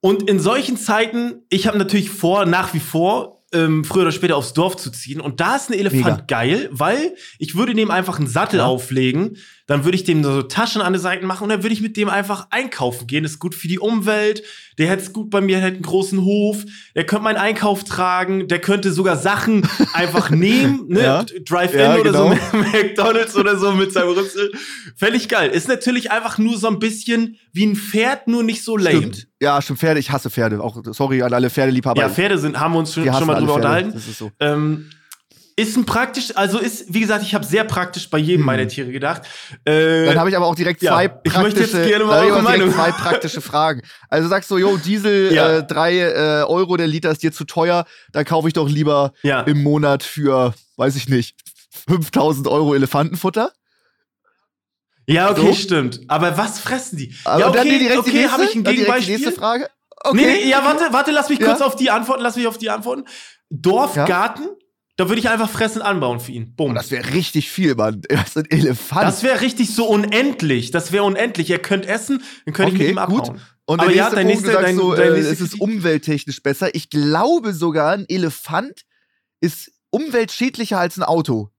[0.00, 4.36] Und in solchen Zeiten, ich habe natürlich vor, nach wie vor, ähm, früher oder später
[4.36, 5.20] aufs Dorf zu ziehen.
[5.20, 6.24] Und da ist ein Elefant Mega.
[6.26, 8.66] geil, weil ich würde dem einfach einen Sattel Ja.
[8.66, 11.80] auflegen, dann würde ich dem so Taschen an den Seiten machen und dann würde ich
[11.80, 13.24] mit dem einfach einkaufen gehen.
[13.24, 14.42] Das ist gut für die Umwelt.
[14.78, 16.64] Der hätte es gut bei mir, hätte einen großen Hof.
[16.94, 18.46] Der könnte meinen Einkauf tragen.
[18.46, 21.02] Der könnte sogar Sachen einfach nehmen, ne?
[21.02, 21.24] Ja.
[21.24, 22.30] Drive-In Ja, oder genau.
[22.52, 24.52] so, McDonalds oder so mit seinem Rüssel.
[24.94, 25.50] Völlig geil.
[25.50, 28.98] Ist natürlich einfach nur so ein bisschen wie ein Pferd, nur nicht so lame.
[28.98, 29.28] Stimmt.
[29.40, 29.98] Ja, stimmt, Pferde.
[29.98, 30.62] Ich hasse Pferde.
[30.62, 32.00] Auch sorry an alle Pferdeliebhaber.
[32.00, 33.92] Ja, Pferde sind, haben wir uns schon, schon mal drüber unterhalten.
[33.92, 34.30] Das ist so.
[34.38, 34.90] Ähm,
[35.58, 38.46] Ist ein praktisch, also ist, wie gesagt, ich habe sehr praktisch bei jedem Hm.
[38.46, 39.22] meiner Tiere gedacht.
[39.64, 42.24] Äh, Dann habe ich aber auch direkt ja, zwei ich praktische, möchte jetzt gerne mal
[42.26, 42.70] ich eure Meinung.
[42.72, 43.80] zwei praktische Fragen.
[44.10, 45.56] Also sagst du, yo, Diesel Ja.
[45.58, 49.12] äh, drei äh, Euro der Liter ist dir zu teuer, dann kaufe ich doch lieber
[49.22, 49.40] ja.
[49.42, 51.36] im Monat für, weiß ich nicht,
[51.88, 53.50] 5000 Euro Elefantenfutter.
[55.06, 55.54] ja, okay, So?
[55.54, 56.00] stimmt.
[56.08, 57.14] Aber was fressen die?
[57.24, 59.14] Aber ja, okay, dann direkt okay, habe ich ein direkt die Gegenbeispiel?
[59.18, 59.70] nächste Frage.
[60.04, 60.16] Okay.
[60.16, 61.46] Nee, nee, ja, warte, warte, lass mich Ja?
[61.46, 63.04] kurz auf die antworten, lass mich auf die antworten.
[63.48, 64.04] Dorf, Ja?
[64.04, 64.48] Garten,
[64.96, 66.54] da würde ich einfach fressen anbauen für ihn.
[66.56, 66.70] Bumm.
[66.72, 68.00] Oh, das wäre richtig viel, Mann.
[68.08, 69.02] Das ist ein Elefant.
[69.02, 70.70] Das wäre richtig so unendlich.
[70.70, 71.50] Das wäre unendlich.
[71.50, 73.22] Ihr könnt essen, dann könnt ich mit Okay, ihm gut.
[73.24, 73.40] abhauen.
[73.66, 75.60] Und Aber ja, dein Punkt, du nächste- sagst dein- so, dein äh, nächste es ist
[75.60, 76.74] umwelttechnisch besser.
[76.74, 78.82] Ich glaube sogar, ein Elefant
[79.40, 81.50] ist umweltschädlicher als ein Auto.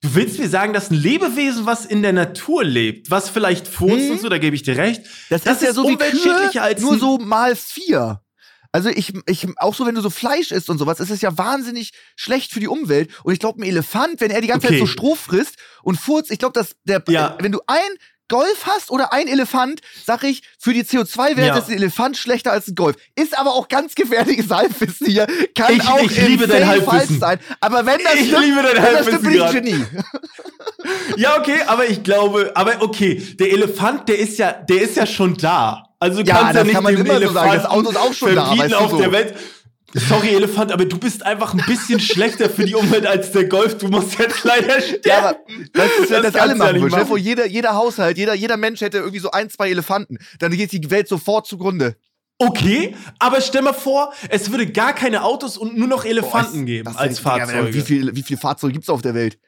[0.00, 4.04] Du willst mir sagen, dass ein Lebewesen, was in der Natur lebt, was vielleicht furzt
[4.06, 4.10] Mhm.
[4.12, 5.02] und so, da gebe ich dir recht.
[5.28, 8.22] Das, Das ist ja ist so wie umweltschädlicher Kühe, als nur so mal vier.
[8.72, 11.36] Also ich, ich, auch so, wenn du so Fleisch isst und sowas, ist es ja
[11.38, 13.10] wahnsinnig schlecht für die Umwelt.
[13.24, 14.76] Und ich glaube, ein Elefant, wenn er die ganze Okay.
[14.78, 17.36] Zeit so Stroh frisst und furzt, ich glaube, dass der, Ja.
[17.40, 17.80] wenn du ein
[18.30, 21.56] Golf hast oder ein Elefant, sag ich, für die CO2-Werte Ja.
[21.56, 22.96] ist ein Elefant schlechter als ein Golf.
[23.16, 25.26] Ist aber auch ganz gefährliches Halbwissen hier.
[25.54, 27.18] Kann Ich- auch ich liebe dein Halbwissen.
[27.20, 27.38] sein.
[27.60, 29.78] Aber wenn das Ich stimmt, liebe dein Halbwissen stimmt, bin ich.
[29.78, 29.84] Genie.
[31.16, 35.06] Ja, okay, aber ich glaube, aber okay, der Elefant, der ist ja, der ist ja
[35.06, 35.87] schon da.
[36.00, 37.34] Also du Ja, kannst ja nicht kann man immer so sagen.
[37.52, 38.98] Das Elefanten Auto ist auch schon da, weißt du auf so.
[38.98, 39.34] der Welt.
[39.94, 43.78] Sorry, Elefant, aber du bist einfach ein bisschen schlechter für die Umwelt als der Golf.
[43.78, 45.00] Du musst jetzt leider sterben.
[45.06, 45.36] Ja, aber
[45.72, 46.90] das ist, wenn das, Das alle ja machen würden.
[46.90, 47.16] Machen.
[47.16, 50.18] jeder, jeder Haushalt, jeder, jeder Mensch hätte irgendwie so ein, zwei Elefanten.
[50.40, 51.96] Dann geht die Welt sofort zugrunde.
[52.36, 56.66] Okay, aber stell mal vor, es würde gar keine Autos und nur noch Elefanten Boah,
[56.66, 57.74] geben das als sind- Digga, Fahrzeuge.
[57.74, 59.38] Wie viele wie viel Fahrzeuge gibt's auf der Welt?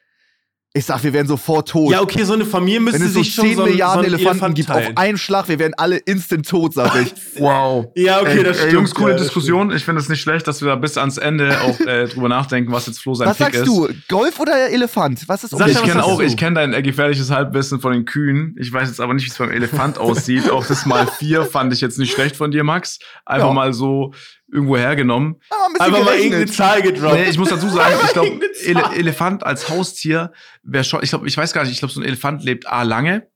[0.72, 1.90] Ich sag, wir wären sofort tot.
[1.90, 4.02] ja, okay, so eine Familie müsste Wenn es so sich schon 10 so ein, Milliarden
[4.02, 4.86] so Elefanten Elefant gibt, teilen.
[4.96, 7.12] auf einen Schlag, wir wären alle instant tot, sag ich.
[7.40, 7.86] Wow.
[7.96, 8.72] Ja, okay, Ey, das ey, stimmt.
[8.74, 9.72] Jungs, coole ja, Diskussion.
[9.72, 12.70] Ich finde es nicht schlecht, dass wir da bis ans Ende auch äh, drüber nachdenken,
[12.70, 13.66] was jetzt Flo sein Was Pick sagst ist.
[13.66, 13.88] du?
[14.08, 15.26] Golf oder Elefant?
[15.28, 16.24] Was ist Sascha, ich was kenne sagst auch, du?
[16.24, 18.54] ich kenne dein äh, gefährliches Halbwissen von den Kühen.
[18.60, 20.50] Ich weiß jetzt aber nicht, wie es beim Elefant aussieht.
[20.50, 22.98] Auch das mal vier fand ich jetzt nicht schlecht von dir, Max.
[23.24, 23.54] Einfach Ja.
[23.54, 24.12] mal so
[24.52, 25.36] irgendwo hergenommen.
[25.50, 27.14] Ah, ein Einfach mal irgendeine Zahl gedroppt.
[27.14, 28.82] Nee, ich muss dazu sagen, ich glaube, Ele.
[28.96, 30.32] Elefant als Haustier
[30.62, 32.82] wäre schon, ich glaube, ich weiß gar nicht, ich glaube, so ein Elefant lebt A
[32.82, 33.28] lange.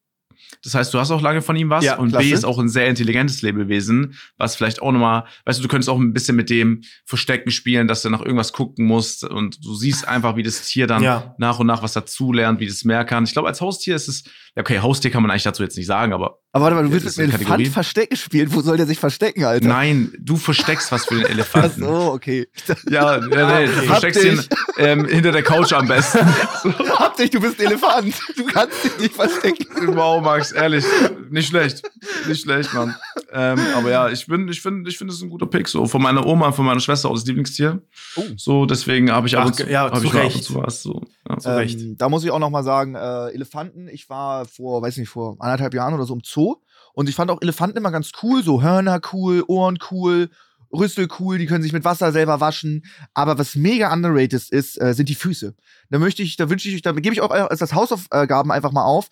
[0.62, 2.27] Das heißt, du hast auch lange von ihm was Ja, und klasse.
[2.27, 5.91] B ist auch ein sehr intelligentes Lebewesen, was vielleicht auch nochmal, weißt du, du könntest
[5.91, 9.75] auch ein bisschen mit dem Verstecken spielen, dass du nach irgendwas gucken musst und du
[9.75, 11.35] siehst einfach, wie das Tier dann Ja.
[11.39, 13.25] nach und nach was dazulernt, wie das mehr kann.
[13.25, 14.25] Ich glaube, als Haustier ist es,
[14.57, 16.93] ja, okay, Haustier kann man eigentlich dazu jetzt nicht sagen, aber Aber warte mal, du
[16.93, 17.69] willst mit eine Elefant.
[17.69, 18.55] Verstecken spielen?
[18.55, 19.67] Wo soll der sich verstecken, Alter?
[19.67, 21.83] nein, du versteckst was für den Ach Elefanten.
[21.85, 22.47] so, okay.
[22.89, 24.49] Ja, ja, nee, du versteckst Hab ihn dich.
[24.79, 26.19] ähm, hinter der Couch am besten.
[26.99, 28.15] Hab dich, du bist ein Elefant.
[28.37, 29.67] Du kannst dich nicht verstecken.
[29.97, 30.85] Wow, Max, ehrlich,
[31.31, 31.83] nicht schlecht,
[32.29, 32.95] nicht schlecht, Mann.
[33.33, 35.67] Ähm, aber ja, ich bin, ich finde, ich finde es ein guter Pick.
[35.67, 37.83] So von meiner Oma, von meiner Schwester auch das Lieblingstier.
[38.15, 38.23] Oh.
[38.37, 40.45] So deswegen habe ich ab Ach, und zu, ja, zu ich Recht.
[40.45, 40.83] zu was.
[40.83, 41.61] So, ja.
[41.61, 45.09] Ähm, da muss ich auch noch mal sagen, äh, Elefanten, ich war vor, weiß nicht,
[45.09, 46.57] vor anderthalb Jahren oder so im Zoo
[46.95, 50.31] und ich fand auch Elefanten immer ganz cool, so Hörner cool, Ohren cool,
[50.73, 52.85] Rüssel cool, die können sich mit Wasser selber waschen,
[53.15, 55.55] aber was mega underrated ist, äh, sind die Füße.
[55.91, 58.73] Da möchte ich, da wünsche ich euch, da gebe ich auch als das Hausaufgaben einfach
[58.73, 59.09] mal auf,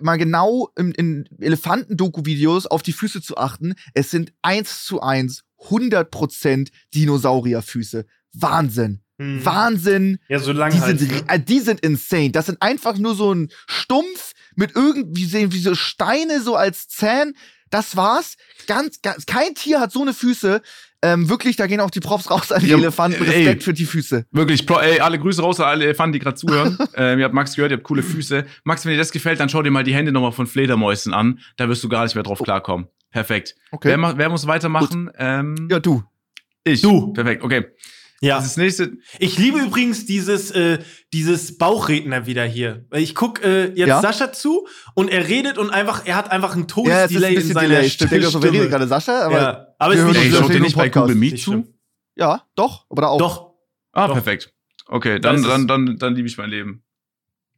[0.00, 3.74] mal genau in, in Elefanten-Doku-Videos auf die Füße zu achten.
[3.94, 8.06] Es sind eins zu eins 100% Dinosaurierfüße.
[8.32, 9.00] Wahnsinn.
[9.18, 9.44] Hm.
[9.44, 10.18] Wahnsinn.
[10.28, 12.30] Ja, so Die lang sind, äh, die sind insane.
[12.30, 16.88] Das sind einfach nur so ein Stumpf mit irgendwie sehen wie so Steine so als
[16.88, 17.32] Zähne.
[17.70, 18.36] Das war's.
[18.66, 20.62] Ganz, ganz, kein Tier hat so eine Füße.
[21.02, 23.22] Ähm, wirklich, da gehen auch die Props raus an die Ja, Elefanten.
[23.24, 23.30] ey.
[23.44, 24.24] Respekt für die Füße.
[24.30, 26.78] Wirklich, Pro, ey, alle Grüße raus an alle Elefanten, die gerade zuhören.
[26.94, 28.46] ähm, ihr habt Max gehört, ihr habt coole Füße.
[28.64, 31.40] Max, wenn dir das gefällt, dann schau dir mal die Hände nochmal von Fledermäusen an.
[31.56, 32.86] Da wirst du gar nicht mehr drauf klarkommen.
[33.10, 33.56] Perfekt.
[33.72, 33.88] Okay.
[34.00, 35.10] Wer, wer muss weitermachen?
[35.18, 36.02] Ähm, ja, du.
[36.64, 36.82] ich.
[36.82, 37.12] Du.
[37.12, 37.66] Perfekt, okay.
[38.20, 38.36] Ja.
[38.38, 40.78] Das nächste, Ich liebe übrigens dieses, äh,
[41.12, 42.86] dieses Bauchredner wieder hier.
[42.90, 44.00] Weil Ich guck äh, jetzt Ja?
[44.00, 47.26] Sascha zu und er redet und einfach, er hat einfach ein Ja, es ist Todesdelay
[47.26, 47.90] ein in bisschen seiner Delay.
[47.90, 48.70] Stimmt, denke ich so, wer redet Stimme.
[48.70, 49.26] gerade Sascha?
[49.26, 50.88] Aber ja, ja, aber wir ist hören nicht ey, schaut ihr nicht bei.
[50.88, 51.50] Google Meet zu?
[51.50, 51.74] schlimm.
[52.54, 52.86] doch.
[52.88, 53.18] Oder auch.
[53.18, 53.52] Doch.
[53.92, 54.14] Ah, Doch.
[54.14, 54.52] perfekt.
[54.86, 55.46] Okay, Da dann, es.
[55.46, 56.82] dann, dann, dann liebe ich mein Leben.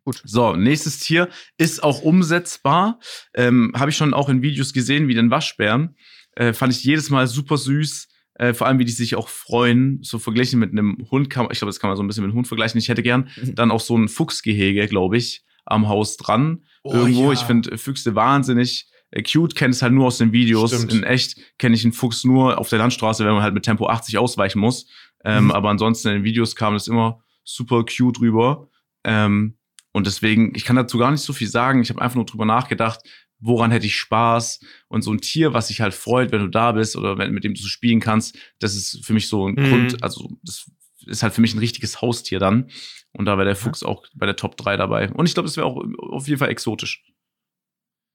[0.05, 0.23] Gut.
[0.25, 1.29] So, nächstes Tier
[1.59, 2.99] ist auch umsetzbar.
[3.35, 5.97] Ähm, Habe ich schon auch in Videos gesehen, wie den Waschbären.
[6.35, 8.09] Äh, fand ich jedes Mal super süß.
[8.39, 9.99] Äh, vor allem, wie die sich auch freuen.
[10.03, 12.23] So verglichen mit einem Hund kann man, ich glaube, das kann man so ein bisschen
[12.23, 12.79] mit einem Hund vergleichen.
[12.79, 13.55] Ich hätte gern Mhm.
[13.57, 16.65] dann auch so ein Fuchsgehege, glaube ich, am Haus dran.
[16.83, 17.27] Oh, Irgendwo.
[17.27, 17.33] ja.
[17.33, 20.73] Ich finde Füchse wahnsinnig äh, cute, kenne es halt nur aus den Videos.
[20.73, 20.93] Stimmt.
[20.93, 23.87] In echt kenne ich einen Fuchs nur auf der Landstraße, wenn man halt mit Tempo
[23.89, 24.87] 80 ausweichen muss.
[25.25, 25.51] Ähm, Mhm.
[25.53, 28.69] Aber ansonsten in den Videos kam das immer super cute rüber.
[29.05, 29.57] Ähm,
[29.93, 31.81] und deswegen, ich kann dazu gar nicht so viel sagen.
[31.83, 33.01] Ich habe einfach nur drüber nachgedacht,
[33.41, 34.61] woran hätte ich Spaß?
[34.89, 37.45] Und so ein Tier, was sich halt freut, wenn du da bist oder wenn, mit
[37.45, 39.69] dem du so spielen kannst, das ist für mich so ein Mhm.
[39.69, 40.71] Grund, also das
[41.07, 42.71] ist halt für mich ein richtiges Haustier dann.
[43.13, 45.11] Und da wäre der Fuchs auch bei der Top 3 dabei.
[45.13, 47.05] Und ich glaube, das wäre auch auf jeden Fall exotisch.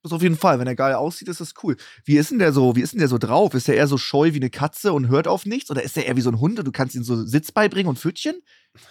[0.03, 0.59] Das auf jeden Fall.
[0.59, 1.77] Wenn er geil aussieht, ist das cool.
[2.03, 3.53] Wie ist denn der so, wie ist denn der so drauf?
[3.53, 5.71] Ist der eher so scheu wie eine Katze und hört auf nichts?
[5.71, 7.87] Oder ist der eher wie so ein Hund und du kannst ihm so Sitz beibringen
[7.89, 8.35] und Pfötchen?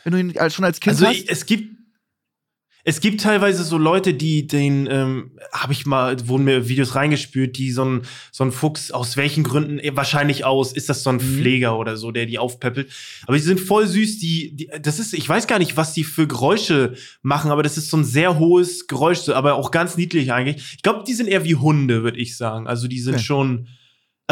[0.04, 1.14] Wenn du ihn schon als Kind Also hast?
[1.16, 1.81] ich, es gibt
[2.84, 7.56] es gibt teilweise so Leute, die den ähm, habe ich mal wurden mir Videos reingespült,
[7.56, 8.02] die so ein
[8.32, 11.20] so ein Fuchs aus welchen Gründen eh, wahrscheinlich aus ist das so ein Mhm.
[11.20, 12.90] Pfleger oder so, der die aufpäppelt.
[13.26, 14.18] Aber die sind voll süß.
[14.18, 17.78] Die, die das ist ich weiß gar nicht, was die für Geräusche machen, aber das
[17.78, 20.74] ist so ein sehr hohes Geräusch, aber auch ganz niedlich eigentlich.
[20.76, 22.66] Ich glaube, die sind eher wie Hunde, würde ich sagen.
[22.66, 23.22] Also die sind Okay.
[23.24, 23.68] schon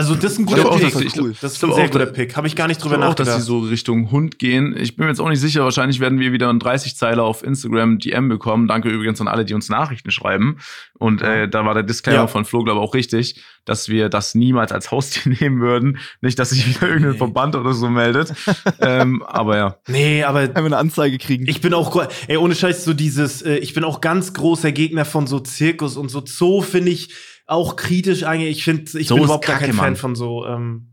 [0.01, 0.93] also das ist ein Ich guter auch, Pick.
[0.93, 2.37] dass- ich glaub- das ist ich ein sehr auch, guter Pick.
[2.37, 3.47] Habe ich gar nicht Ich drüber glaube auch, dass nachgedacht.
[3.47, 4.75] sie so Richtung Hund gehen.
[4.79, 5.63] Ich bin mir jetzt auch nicht sicher.
[5.65, 8.67] Wahrscheinlich werden wir wieder einen 30-Zeiler auf Instagram DM bekommen.
[8.69, 10.57] Danke übrigens an alle, die uns Nachrichten schreiben.
[10.99, 12.27] Und äh, da war der Disclaimer Ja.
[12.27, 15.99] von Flo, glaube ich, auch richtig, dass wir das niemals als Haustier nehmen würden.
[16.21, 17.19] Nicht, dass sich wieder irgendein Nee.
[17.19, 18.33] Verband oder so meldet.
[18.81, 19.77] ähm, aber ja.
[19.89, 21.47] nee, aber Einfach eine Anzeige kriegen.
[21.49, 25.05] Ich bin auch, ey, ohne Scheiß, so dieses, äh, ich bin auch ganz großer Gegner
[25.05, 27.15] von so Zirkus und so Zoo finde ich
[27.51, 28.59] auch kritisch eigentlich.
[28.59, 29.97] Ich finde, ich Zoo bin überhaupt gar kein Kacke, Fan Mann.
[29.97, 30.87] von so, ähm,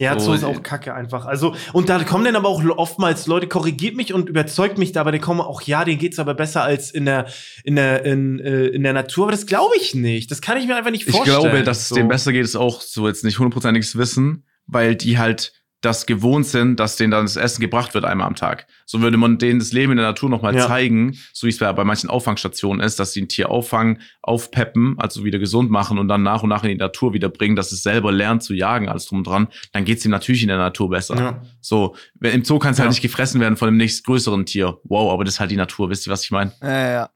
[0.00, 1.26] ja, So, Zoo ist auch kacke einfach.
[1.26, 5.00] Also, und da kommen dann aber auch oftmals Leute, korrigiert mich und überzeugt mich da,
[5.00, 7.26] aber die kommen auch, ja, denen geht's aber besser als in der,
[7.64, 9.24] in der, in, äh, in der Natur.
[9.24, 10.30] Aber das glaube ich nicht.
[10.30, 11.40] Das kann ich mir einfach nicht Ich vorstellen.
[11.40, 11.96] glaube, dass es so.
[11.96, 16.44] denen besser geht, ist auch so jetzt nicht hundertprozentiges Wissen, weil die halt das gewohnt
[16.46, 18.66] sind, dass denen dann das Essen gebracht wird einmal am Tag.
[18.84, 20.66] So würde man denen das Leben in der Natur nochmal Ja.
[20.66, 24.96] zeigen, so wie es bei bei manchen Auffangstationen ist, dass sie ein Tier auffangen, aufpeppen,
[24.98, 27.70] also wieder gesund machen und dann nach und nach in die Natur wieder bringen, dass
[27.70, 30.58] es selber lernt zu jagen, alles drum und dran, dann geht's ihm natürlich in der
[30.58, 31.16] Natur besser.
[31.16, 31.42] Ja.
[31.60, 32.82] So, im Zoo kann es Ja.
[32.84, 34.78] halt nicht gefressen werden von dem nächstgrößeren Tier.
[34.82, 36.52] Wow, aber das ist halt die Natur, wisst ihr, was ich meine?
[36.60, 37.10] ja, ja, ja.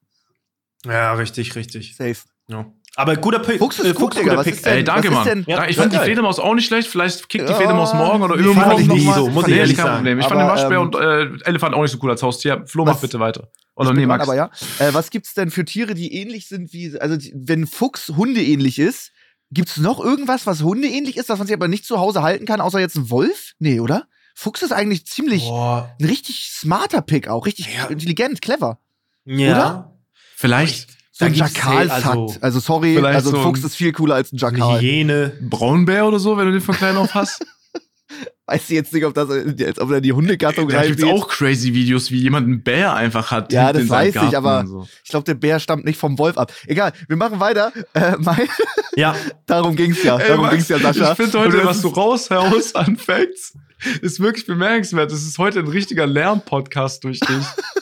[0.86, 1.96] ja, richtig, richtig.
[1.96, 2.16] Safe.
[2.48, 2.72] Ja.
[2.96, 3.58] Aber guter Pick.
[3.58, 4.22] Fuchs ist äh, gut, Digga.
[4.24, 4.54] guter Was Pick.
[4.56, 5.24] ist denn- Ey, danke, Mann.
[5.26, 5.98] denn- Da- ich Ja, fand die.
[5.98, 6.88] Fledermaus auch nicht schlecht.
[6.88, 9.86] Vielleicht kickt die Ja, Fledermaus morgen oder fand ich nicht so, muss ich ehrlich kein
[9.86, 9.96] sagen.
[9.98, 10.18] Problem.
[10.18, 12.62] Ich fand Aber, den Waschbär ähm, und äh, Elefant auch nicht so cool als Haustier.
[12.66, 13.48] Flo, mach bitte weiter.
[13.76, 14.24] Oder nee, Max.
[14.24, 14.50] aber ja.
[14.78, 18.78] Äh, was gibt's denn für Tiere, die ähnlich sind wie, also die, wenn Fuchs hundeähnlich
[18.78, 19.12] ist,
[19.50, 22.60] gibt's noch irgendwas, was hundeähnlich ist, was man sich aber nicht zu Hause halten kann,
[22.60, 23.52] außer jetzt ein Wolf?
[23.58, 24.04] Nee, oder?
[24.34, 25.94] Fuchs ist eigentlich ziemlich Boah.
[25.98, 27.86] ein richtig smarter Pick auch, richtig Ja.
[27.86, 28.78] intelligent, clever.
[29.24, 29.52] Ja.
[29.52, 29.98] Oder?
[30.36, 30.88] Vielleicht
[31.22, 32.06] So Da ein Jackal-Fakt.
[32.06, 34.80] also- Also, sorry, also ein so ein- Fuchs ist viel cooler als ein Jackal.
[34.80, 35.32] Hyäne.
[35.40, 37.44] Braunbär oder so, wenn du den von klein auf hast.
[38.46, 41.22] Weiß ich jetzt nicht, ob das als ob er die Hundegattung da gibt's reingeht.
[41.22, 43.50] auch crazy Videos, wie jemand einen Bär einfach hat.
[43.52, 44.86] Ja, das weiß ich, aber- So.
[45.02, 46.52] Ich glaube, der Bär stammt nicht vom Wolf ab.
[46.66, 47.72] Egal, wir machen weiter.
[47.94, 48.12] Äh,
[48.96, 49.14] Ja.
[49.46, 50.18] darum ging's ja.
[50.18, 51.12] Ey, Darum Max, ging's ja, Sascha.
[51.12, 53.54] Ich finde heute, das was du raushaust an Facts,
[54.02, 55.10] ist wirklich bemerkenswert.
[55.10, 57.46] Das ist heute ein richtiger Lernpodcast durch dich.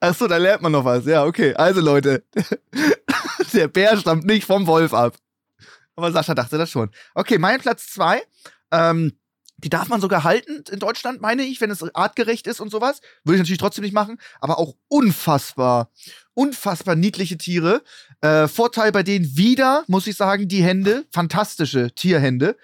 [0.00, 1.04] Achso, da lernt man noch was.
[1.04, 1.54] Ja, okay.
[1.54, 2.24] Also, Leute.
[3.52, 5.16] Der Bär stammt nicht vom Wolf ab.
[5.96, 6.90] Aber Sascha dachte das schon.
[7.14, 8.22] Okay, mein Platz zwei.
[8.70, 9.12] Ähm,
[9.58, 13.00] die darf man sogar halten in Deutschland, meine ich, wenn es artgerecht ist und sowas.
[13.24, 14.18] Würde ich natürlich trotzdem nicht machen.
[14.40, 15.90] Aber auch unfassbar,
[16.34, 17.82] unfassbar niedliche Tiere.
[18.20, 21.06] Äh, Vorteil bei denen wieder, muss ich sagen, die Hände.
[21.12, 22.56] Fantastische Tierhände.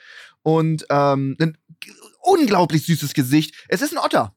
[0.43, 1.59] Und ähm, ein
[2.21, 3.55] unglaublich süßes Gesicht.
[3.69, 4.37] Es ist ein Otter.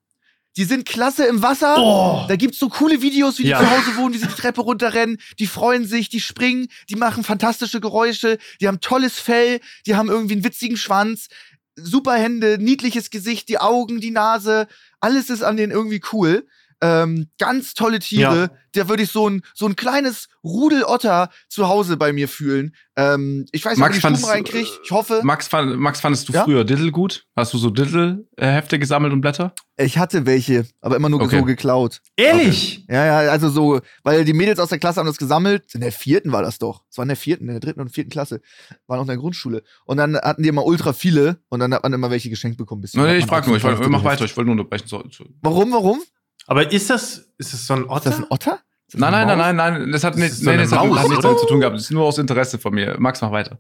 [0.58, 1.76] Die sind klasse im Wasser.
[1.78, 2.26] Oh.
[2.28, 3.60] Da gibt's so coole Videos, wie die Ja.
[3.60, 7.24] zu Hause wohnen, wie sie die Treppe runterrennen, die freuen sich, die springen, die machen
[7.24, 11.28] fantastische Geräusche, die haben tolles Fell, die haben irgendwie einen witzigen Schwanz,
[11.76, 14.68] super Hände, niedliches Gesicht, die Augen, die Nase,
[15.00, 16.48] alles ist an denen irgendwie cool.
[16.82, 18.42] Ähm, ganz tolle Tiere.
[18.42, 18.50] Ja.
[18.74, 22.76] Da würde ich so ein, so ein kleines Rudel Otter zu Hause bei mir fühlen.
[22.96, 24.70] Ähm, ich weiß nicht, ob Max ich Stuben reinkriege.
[24.84, 25.22] Ich hoffe.
[25.24, 26.44] Max, fand, Max fandest du Ja?
[26.44, 27.26] früher Diddle gut?
[27.36, 29.54] Hast du so Diddle-Hefte gesammelt und Blätter?
[29.78, 31.40] Ich hatte welche, aber immer nur Okay.
[31.40, 32.02] so geklaut.
[32.16, 32.86] Ehrlich?
[32.88, 35.74] Ja, ja, also so, weil die Mädels aus der Klasse haben das gesammelt.
[35.74, 36.84] In der vierten war das doch.
[36.90, 38.42] Es war in der vierten, in der dritten und vierten Klasse.
[38.88, 39.64] War noch in der Grundschule.
[39.86, 42.82] Und dann hatten die immer ultra viele und dann hat man immer welche geschenkt bekommen.
[42.82, 44.88] Bis Nee, ich frage nur, ich wollte, mach weiter, ich wollte nur unterbrechen.
[44.88, 45.26] So, so.
[45.42, 46.00] Warum, warum?
[46.48, 48.10] Aber ist das, ist das so ein Ist Otter?
[48.10, 48.54] das ein Otter?
[48.88, 50.72] Ist das Nein, nein, nein, nein, nein, das hat, Das nicht, ist so nee, das
[50.72, 51.76] hat, Maus, hat nichts damit zu tun gehabt.
[51.76, 52.96] Das ist nur aus Interesse von mir.
[53.00, 53.60] Max, mach weiter.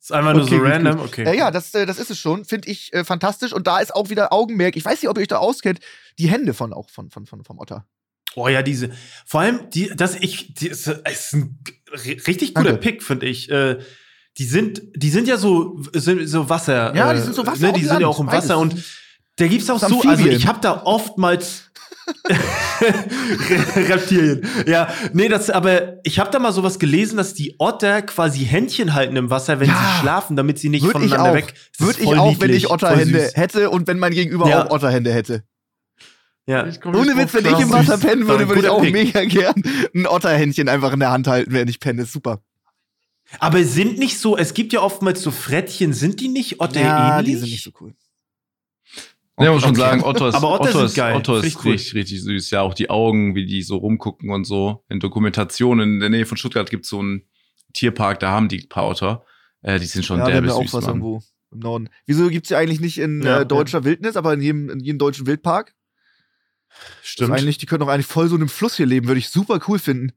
[0.00, 0.96] ist einfach nur Okay, so gut, random?
[0.96, 1.06] gut.
[1.06, 1.24] Okay.
[1.24, 2.44] Ja, ja, das, äh, das ist es schon.
[2.44, 3.52] Finde ich äh, fantastisch.
[3.52, 4.76] Und da ist auch wieder Augenmerk.
[4.76, 5.78] Ich weiß nicht, ob ihr euch da auskennt.
[6.18, 7.86] Die Hände von auch von, von, von vom Otter.
[8.34, 8.90] Oh ja, diese.
[9.26, 11.58] Vor allem, die, das ich, die ist, ist ein
[12.26, 12.80] richtig guter Danke.
[12.80, 13.48] Pick, finde ich.
[13.50, 13.78] Äh,
[14.38, 16.96] die sind, die sind ja so, sind so Wasser.
[16.96, 18.74] Ja, äh, die sind so Wasser Ne, die sind Land, ja auch im Wasser beides.
[18.74, 18.84] und
[19.36, 21.70] da gibt's auch Das so, also ich habe da oftmals
[23.76, 24.46] Reptilien.
[24.66, 28.94] Ja, nee, das, aber ich habe da mal sowas gelesen, dass die Otter quasi Händchen
[28.94, 29.74] halten im Wasser, wenn Ja.
[29.94, 31.34] sie schlafen, damit sie nicht voneinander auch.
[31.34, 31.54] weg.
[31.78, 33.36] Würde ich auch, wenn ich Otterhände süß.
[33.36, 34.66] hätte und wenn mein Gegenüber Ja.
[34.66, 35.44] auch Otterhände hätte.
[36.46, 36.64] Ja.
[36.84, 37.70] Ohne Witz, wenn ich im.
[37.70, 38.92] Wasser pennen würde, würde ich auch Pick.
[38.92, 39.54] mega gern
[39.94, 42.02] ein Otterhändchen einfach in der Hand halten, während ich penne.
[42.02, 42.40] Ist super.
[43.38, 47.18] Aber sind nicht so, es gibt ja oftmals so Frettchen, sind die nicht Otter Ja,
[47.20, 47.32] ähnlich?
[47.34, 47.94] die sind nicht so cool.
[49.40, 49.80] Ja, muss schon Okay.
[49.80, 51.16] sagen, Otto ist, Aber Otter Otto ist, geil.
[51.16, 51.72] Otto ist cool.
[51.72, 52.50] richtig, richtig süß.
[52.50, 54.84] Ja, auch die Augen, wie die so rumgucken und so.
[54.88, 57.28] In Dokumentationen in der Nähe von Stuttgart gibt es so einen
[57.72, 59.24] Tierpark, da haben die ein paar Otter.
[59.62, 60.90] Äh, die sind schon ja, wir haben derbe ja auch süß, was Mann.
[60.96, 61.88] irgendwo im Norden.
[62.06, 64.98] Wieso gibt's die eigentlich nicht in Ja, äh, deutscher Wildnis, aber in jedem, in jedem
[64.98, 65.74] deutschen Wildpark?
[66.68, 67.32] Das Stimmt.
[67.32, 69.60] eigentlich, die können doch eigentlich voll so in einem Fluss hier leben, würde ich super
[69.68, 70.12] cool finden.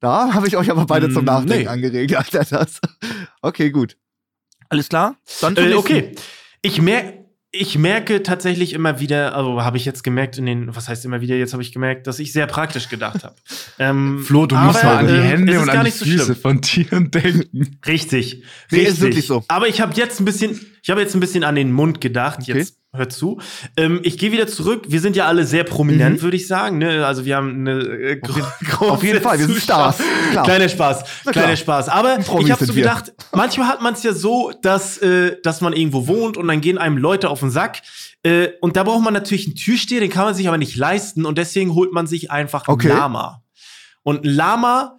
[0.00, 1.66] Da habe ich euch aber beide zum Mm, Nachdenken nee.
[1.66, 2.44] angeregt, Alter.
[2.44, 2.80] Das.
[3.42, 3.96] Okay, gut.
[4.70, 5.16] Alles klar?
[5.42, 6.14] Dann Äh, okay.
[6.62, 7.20] Ich, mer
[7.52, 11.20] ich merke tatsächlich immer wieder, also habe ich jetzt gemerkt in den, was heißt immer
[11.20, 13.34] wieder, jetzt habe ich gemerkt, dass ich sehr praktisch gedacht habe.
[13.78, 16.24] Ähm, Flo, du musst mal an die ähm, Hände und gar an die so Füße
[16.24, 16.36] schlimm.
[16.36, 17.78] von Tieren denken.
[17.86, 18.44] Richtig.
[18.70, 18.88] Nee, richtig.
[18.88, 19.42] ist wirklich so.
[19.48, 22.40] Aber ich habe jetzt ein bisschen, ich habe jetzt ein bisschen an den Mund gedacht.
[22.42, 22.58] Okay.
[22.58, 23.40] Jetzt hört zu.
[23.76, 24.84] Ähm, ich gehe wieder zurück.
[24.88, 26.22] Wir sind ja alle sehr prominent, Mhm.
[26.22, 26.78] würde ich sagen.
[26.78, 27.06] Ne?
[27.06, 29.98] Also wir haben eine äh, gro Auf jeden Fall, wir sind Stars.
[30.32, 30.44] Klar.
[30.44, 31.88] Kleiner Spaß, kleiner Spaß.
[31.88, 32.82] Aber Promis ich habe so sind wir.
[32.82, 36.60] gedacht, manchmal hat man es ja so, dass, äh, dass man irgendwo wohnt und dann
[36.60, 37.82] gehen einem Leute auf den Sack.
[38.24, 41.24] Äh, und da braucht man natürlich einen Türsteher, den kann man sich aber nicht leisten
[41.26, 42.88] und deswegen holt man sich einfach einen Okay.
[42.88, 43.42] Lama.
[44.02, 44.96] Und ein Lama,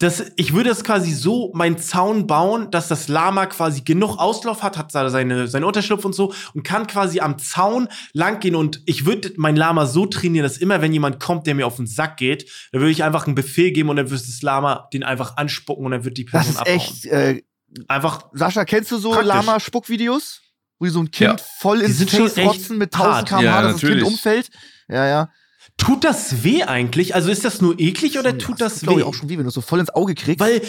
[0.00, 4.62] das, ich würde das quasi so meinen Zaun bauen, dass das Lama quasi genug Auslauf
[4.62, 8.82] hat, hat seine, seine Unterschlupf und so und kann quasi am Zaun lang gehen und
[8.86, 11.86] ich würde mein Lama so trainieren, dass immer wenn jemand kommt, der mir auf den
[11.86, 15.04] Sack geht, dann würde ich einfach einen Befehl geben und dann würde das Lama den
[15.04, 16.76] einfach anspucken und dann wird die Das Person ist abhauen.
[16.76, 17.04] echt.
[17.06, 17.42] Äh,
[17.88, 19.20] Einfach Sascha, kennst du so.
[19.20, 20.40] Lama-Spuckvideos?
[20.78, 21.46] Wo so ein Kind Ja.
[21.60, 23.28] voll ins Face rotzen mit 1000 hart.
[23.28, 24.48] km/h, Ja, dass das Kind umfällt?
[24.88, 25.28] Ja, ja.
[25.76, 27.14] Tut das weh eigentlich?
[27.14, 29.00] Also ist das nur eklig oder tut das glaube weh?
[29.00, 30.40] ich auch schon weh, wenn du es so voll ins Auge kriegst.
[30.40, 30.62] Weil,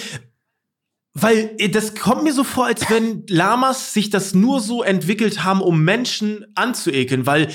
[1.18, 5.46] weil äh, das kommt mir so vor, als wenn Lamas sich das nur so entwickelt
[5.46, 7.26] haben, um Menschen anzuekeln.
[7.26, 7.48] Weil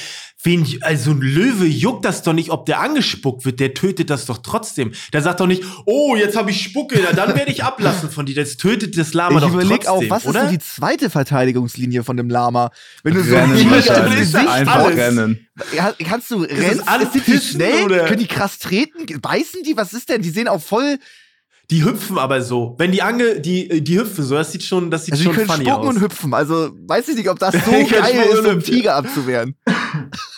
[0.43, 3.61] wen, also ein Löwe juckt das doch nicht, ob der angespuckt wird.
[3.61, 4.93] Der tötet das doch trotzdem.
[5.13, 8.25] Der sagt doch nicht, oh, jetzt habe ich Spucke, na, dann werde ich ablassen von
[8.25, 8.35] dir.
[8.35, 10.41] Das tötet das Lama ich doch überlege auch, trotzdem, was oder?
[10.41, 12.71] ist so die zweite Verteidigungslinie von dem Lama?
[13.03, 14.17] Wenn du so Rennen ein.
[14.17, 14.97] Gesicht Einfach alles.
[14.97, 15.47] rennen.
[16.03, 17.11] kannst du es rennen?
[17.13, 17.85] Sind die schnell?
[17.85, 19.21] oder- Können die krass treten?
[19.21, 19.77] Beißen die?
[19.77, 20.23] Was ist denn?
[20.23, 20.99] Die sehen auch voll.
[21.71, 22.75] Die hüpfen aber so.
[22.79, 25.37] Wenn die Ange, die, die hüpfen so, das sieht schon, das sieht Also die schon
[25.37, 25.95] können funny spucken aus.
[25.95, 26.35] und hüpfen.
[26.35, 28.61] Also weiß ich nicht, ob das so Die können geil ist, um.
[28.63, 29.55] Tiger abzuwehren.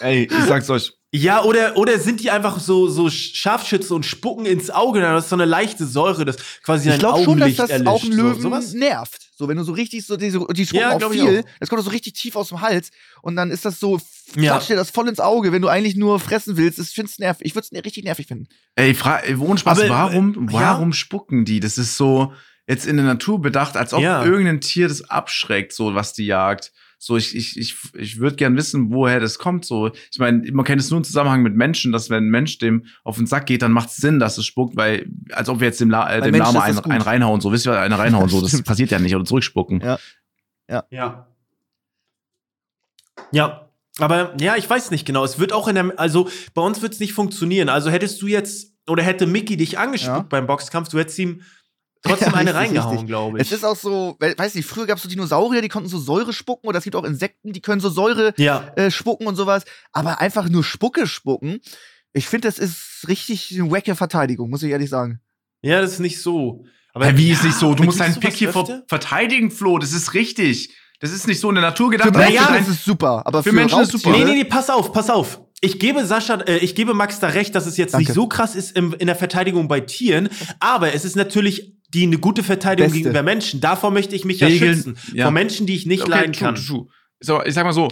[0.01, 0.93] Ey, ich sag's euch.
[1.15, 5.01] Ja, oder, oder sind die einfach so, so Scharfschütze und spucken ins Auge?
[5.03, 7.71] Das ist so eine leichte Säure, das quasi Ich dein glaube schon, dass Augenlicht das
[7.71, 7.89] erlischt.
[7.89, 8.73] auch einen Löwen So, sowas?
[8.73, 9.29] nervt.
[9.37, 11.45] So, wenn du so richtig so diese, die spucken Ja, auch ich viel, auch.
[11.61, 12.91] das kommt so richtig tief aus dem Hals
[13.21, 14.01] und dann ist das so,
[14.37, 14.59] Ja.
[14.59, 16.79] dir das voll ins Auge, wenn du eigentlich nur fressen willst.
[16.79, 17.47] Ich find's nervig.
[17.47, 18.47] Ich würde es richtig nervig finden.
[18.77, 18.97] Ey,
[19.39, 20.61] ohne Spaß, Aber, warum, äh, ja.
[20.61, 21.61] warum spucken die?
[21.61, 22.33] Das ist so
[22.67, 24.25] jetzt in der Natur bedacht, als ob Ja.
[24.25, 26.73] irgendein Tier das abschreckt, so was die jagt.
[27.05, 29.65] So, ich, ich, ich, ich würde gern wissen, woher das kommt.
[29.65, 32.59] So, ich meine, man kennt es nur im Zusammenhang mit Menschen, dass wenn ein Mensch
[32.59, 35.59] dem auf den Sack geht, dann macht es Sinn, dass es spuckt, weil, als ob
[35.59, 37.95] wir jetzt dem, La äh, dem Lama ist einen, einen reinhauen, so, wisst ihr, einen
[37.95, 39.81] reinhauen, so, das passiert ja nicht, oder zurückspucken.
[39.81, 39.99] Ja.
[40.91, 41.27] Ja.
[43.33, 43.69] Ja.
[43.99, 45.25] Aber ja, ich weiß nicht genau.
[45.25, 47.69] Es wird auch in der, also bei uns wird es nicht funktionieren.
[47.69, 50.27] Also hättest du jetzt, oder hätte Mickey dich angespuckt Ja.
[50.29, 51.43] beim Boxkampf, du hättest ihm
[52.03, 53.47] trotzdem Ja, eine reingehauen, glaube ich.
[53.47, 55.99] Es ist auch so, we- weiß nicht, früher gab es so Dinosaurier, die konnten so
[55.99, 58.73] Säure spucken oder es gibt auch Insekten, die können so Säure ja.
[58.77, 59.65] äh, spucken und sowas.
[59.93, 61.61] Aber einfach nur Spucke spucken,
[62.13, 65.21] ich finde, das ist richtig eine wacke Verteidigung, muss ich ehrlich sagen.
[65.63, 66.65] Ja, das ist nicht so.
[66.93, 67.75] Aber Aber wie ist nicht so?
[67.75, 68.83] Du musst deinen Pick hier öfter?
[68.87, 69.79] verteidigen, Flo.
[69.79, 70.77] Das ist richtig.
[71.01, 72.15] Das ist nicht so in der Natur Für gedacht.
[72.15, 74.25] Menschen ja, ist es super, aber für für, Menschen ist Raubtiere, super.
[74.25, 75.41] Nee, nee, nee, pass auf, pass auf.
[75.61, 78.05] Ich gebe Sascha, äh, ich gebe Max da recht, dass es jetzt Danke.
[78.07, 80.29] nicht so krass ist im, in der Verteidigung bei Tieren,
[80.61, 82.99] aber es ist natürlich die eine gute Verteidigung Beste.
[82.99, 83.61] gegenüber Menschen.
[83.61, 84.97] Davor möchte ich mich ja Regeln, schützen.
[85.15, 85.25] ja.
[85.25, 86.55] Vor Menschen, die ich nicht Okay, leiden true, kann.
[86.57, 86.87] true.
[87.21, 87.89] So, ich sag mal so,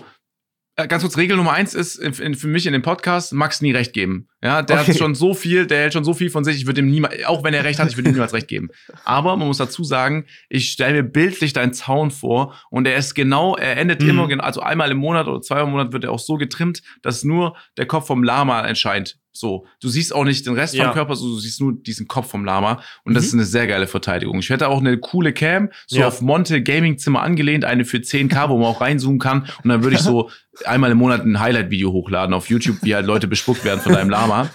[0.76, 3.60] äh, ganz kurz, Regel Nummer eins ist in, in, für mich in dem Podcast, Max
[3.60, 4.28] nie recht geben.
[4.42, 4.92] Ja, der Okay.
[4.92, 7.24] hat schon so viel, der hält schon so viel von sich, ich würde ihm niemals,
[7.26, 8.70] auch wenn er recht hat, ich würde ihm niemals recht geben.
[9.04, 13.14] Aber man muss dazu sagen, ich stelle mir bildlich deinen Zaun vor und er ist
[13.14, 14.08] genau, er endet Mhm.
[14.08, 16.82] immer, genau, also einmal im Monat oder zweimal im Monat wird er auch so getrimmt,
[17.02, 19.18] dass nur der Kopf vom Lama entscheint.
[19.32, 20.86] So, du siehst auch nicht den Rest Ja.
[20.86, 23.26] vom Körper, so, du siehst nur diesen Kopf vom Lama und das Mhm.
[23.28, 24.38] ist eine sehr geile Verteidigung.
[24.40, 26.08] Ich hätte auch eine coole Cam, so Ja.
[26.08, 29.84] auf Monte Gaming Zimmer angelehnt, eine für 10k, wo man auch reinzoomen kann und dann
[29.84, 30.30] würde ich so
[30.64, 34.10] einmal im Monat ein Highlight-Video hochladen auf YouTube, wie halt Leute bespuckt werden von deinem
[34.10, 34.50] Lama.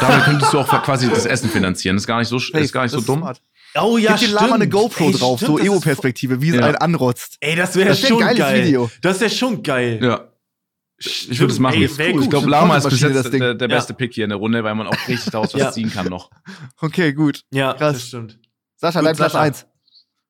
[0.00, 1.96] Damit könntest du auch quasi das Essen finanzieren.
[1.96, 3.18] Das ist gar nicht so, das ist gar nicht so dumm.
[3.20, 3.40] smart.
[3.74, 4.72] Oh ja, Gib den Lama eine stimmt.
[4.72, 6.62] GoPro Ey, drauf, stimmt, so Ego-Perspektive, wie es Ja.
[6.66, 7.36] einen anrotzt.
[7.40, 8.64] Ey, das wäre wär ein schon geiles geil.
[8.66, 8.90] Video.
[9.00, 9.98] Das wäre schon geil.
[10.02, 10.28] Ja.
[11.04, 11.74] Ich würde es machen.
[11.82, 13.40] Ey, wär ich glaube, Lama ist bis jetzt das Ding.
[13.40, 13.76] der, der Ja.
[13.76, 15.72] beste Pick hier in der Runde, weil man auch richtig daraus was Ja.
[15.72, 16.30] ziehen kann noch.
[16.80, 17.42] Okay, gut.
[17.52, 17.94] Ja, Krass.
[17.94, 18.38] das stimmt.
[18.76, 19.44] Sascha, Gut, dein Platz Sascha.
[19.44, 19.66] 1.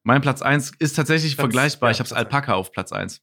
[0.05, 1.91] Mein Platz 1 ist tatsächlich Platz- vergleichbar.
[1.91, 3.21] ja, ich habe Platz Alpaka auf Platz 1.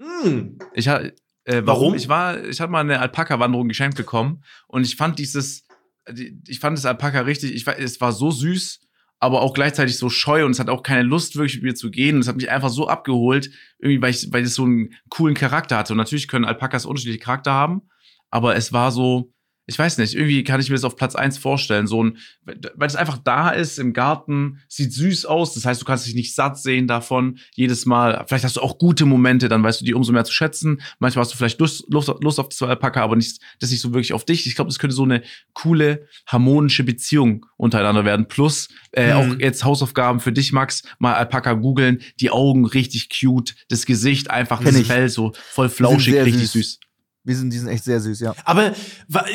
[0.00, 0.58] Hm.
[0.74, 1.12] Ich ha- äh,
[1.44, 1.66] warum?
[1.66, 1.94] Warum?
[1.94, 5.64] Ich war, ich hatte mal eine Alpaka-Wanderung geschenkt bekommen und ich fand dieses,
[6.10, 8.80] die- ich fand das Alpaka richtig, ich, es war so süß,
[9.22, 11.92] aber auch gleichzeitig so scheu und es hat auch keine Lust, wirklich mit mir zu
[11.92, 12.16] gehen.
[12.16, 15.36] Und es hat mich einfach so abgeholt, irgendwie, weil, ich, weil es so einen coolen
[15.36, 15.92] Charakter hatte.
[15.92, 17.82] Und natürlich können Alpakas unterschiedliche Charakter haben,
[18.30, 19.32] aber es war so,
[19.72, 21.86] ich weiß nicht, irgendwie kann ich mir das auf Platz eins vorstellen.
[21.86, 25.54] So ein, weil es einfach da ist im Garten, sieht süß aus.
[25.54, 27.38] Das heißt, du kannst dich nicht satt sehen davon.
[27.54, 30.32] Jedes Mal, vielleicht hast du auch gute Momente, dann weißt du die umso mehr zu
[30.32, 30.80] schätzen.
[30.98, 33.92] Manchmal hast du vielleicht Lust, Lust, Lust auf zwei Alpaka, aber nicht, das nicht so
[33.94, 34.46] wirklich auf dich.
[34.46, 35.22] Ich glaube, das könnte so eine
[35.54, 38.28] coole, harmonische Beziehung untereinander werden.
[38.28, 39.16] Plus, äh, Mhm.
[39.32, 42.00] auch jetzt Hausaufgaben für dich, Max, mal Alpaka googeln.
[42.20, 44.82] Die Augen richtig cute, das Gesicht einfach, das.
[44.82, 46.52] Fell so voll flauschig, richtig süß.
[46.52, 46.80] süß.
[47.24, 48.34] Wir sind, die sind echt sehr süß, ja.
[48.44, 48.72] Aber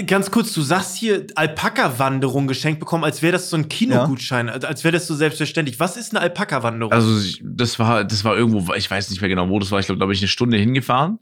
[0.07, 4.65] ganz kurz, du sagst hier Alpaka-Wanderung geschenkt bekommen, als wäre das so ein Kinogutschein, als
[4.65, 5.79] als wäre das so selbstverständlich.
[5.79, 6.91] Was ist eine Alpaka-Wanderung?
[6.91, 9.79] Also das war, das war irgendwo, ich weiß nicht mehr genau, wo das war.
[9.79, 11.19] Ich glaube, da bin ich eine Stunde hingefahren.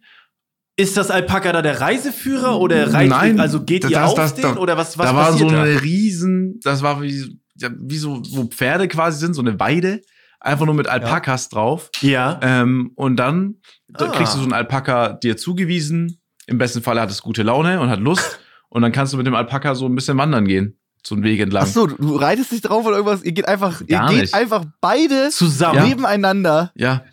[0.78, 4.16] ist das Alpaka da der Reiseführer oder reicht Nein, also geht das- ihr das- auf
[4.16, 5.80] das- den da- oder was was da war so passiert eine da?
[5.80, 10.01] riesen, das war wie, ja, wie so, wo Pferde quasi sind, so eine Weide.
[10.41, 11.89] Einfach nur mit Alpakas drauf.
[12.01, 12.39] Ja.
[12.43, 13.55] Ähm, und dann
[13.88, 14.11] da Ah.
[14.11, 16.20] kriegst du so einen Alpaka dir zugewiesen.
[16.48, 18.39] Im besten Fall hat es gute Laune und hat Lust.
[18.70, 20.78] und dann kannst du mit dem Alpaka so ein bisschen wandern gehen.
[21.04, 21.64] So einen Weg entlang.
[21.64, 23.24] Ach so, du, reitest nicht drauf oder irgendwas.
[23.24, 24.34] Ihr geht einfach, ihr Gar geht nicht.
[24.34, 25.88] einfach beide Zusammen.
[25.88, 26.72] nebeneinander.
[26.76, 27.04] Ja.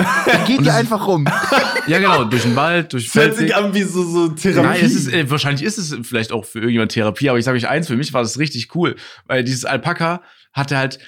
[0.00, 1.26] Ihr geht ihr einfach rum.
[1.88, 2.22] Ja, genau.
[2.22, 3.48] durch den Wald, durch Feldweg.
[3.48, 4.68] sich an wie so, so Therapie.
[4.68, 7.56] Nein, es ist, äh, wahrscheinlich ist es vielleicht auch für irgendjemand Therapie, aber ich sage
[7.56, 8.94] euch eins, für mich war das richtig cool,
[9.26, 10.22] weil dieses Alpaka
[10.52, 11.00] hatte halt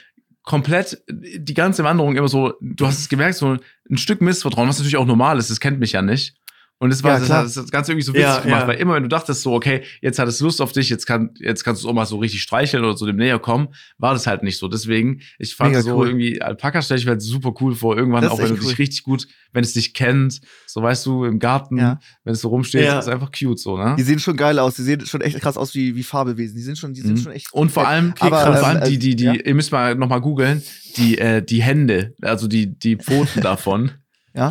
[0.43, 3.57] komplett die ganze Wanderung immer so, du hast es gemerkt, so
[3.89, 6.35] ein Stück Missvertrauen, was natürlich auch normal ist, das kennt mich ja nicht.
[6.78, 8.68] Und das war Ja, das, das Ganze irgendwie so witzig Ja, gemacht, ja.
[8.68, 11.30] weil immer wenn du dachtest so, okay, jetzt hat es Lust auf dich, jetzt kann
[11.38, 14.12] jetzt kannst du es auch mal so richtig streicheln oder so dem näher kommen, war
[14.12, 14.68] das halt nicht so.
[14.68, 16.08] Deswegen, ich fand Mega so cool.
[16.08, 18.68] irgendwie Alpaka stelle ich mir halt super cool vor, irgendwann auch wenn du echt dich
[18.70, 18.74] cool.
[18.76, 21.78] richtig gut, wenn es dich kennt, so weißt du im Garten,
[22.24, 22.98] wenn es so rumsteht, Ja.
[22.98, 23.94] ist einfach cute so, ne?
[23.96, 24.74] Die sehen schon geil aus.
[24.74, 26.56] Die sehen schon echt krass aus wie, wie Fabelwesen.
[26.56, 27.22] Die sind schon, die sind Mhm.
[27.22, 27.52] schon echt.
[27.52, 30.08] Und vor allem, Aber, und vor ähm, allem die, die, die, ihr müsst mal noch
[30.08, 30.60] mal googeln,
[30.96, 33.92] die, äh, die Hände, also die, die Pfoten davon.
[34.34, 34.50] Ja.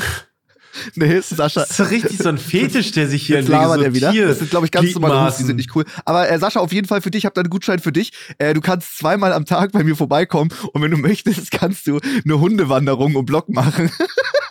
[0.96, 1.62] Nee, Sascha.
[1.62, 4.12] Das ist so richtig so ein Fetisch, der sich hier Jetzt labert er wieder.
[4.12, 5.86] Tier- Das sind, glaube ich, ganz normale Hus, die sind nicht cool.
[6.06, 8.12] Aber äh, Sascha, auf jeden Fall für dich, ich habe da einen Gutschein für dich.
[8.38, 12.00] Äh, du kannst zweimal am Tag bei mir vorbeikommen und wenn du möchtest, kannst du
[12.26, 13.92] eine Hundewanderung um Block machen.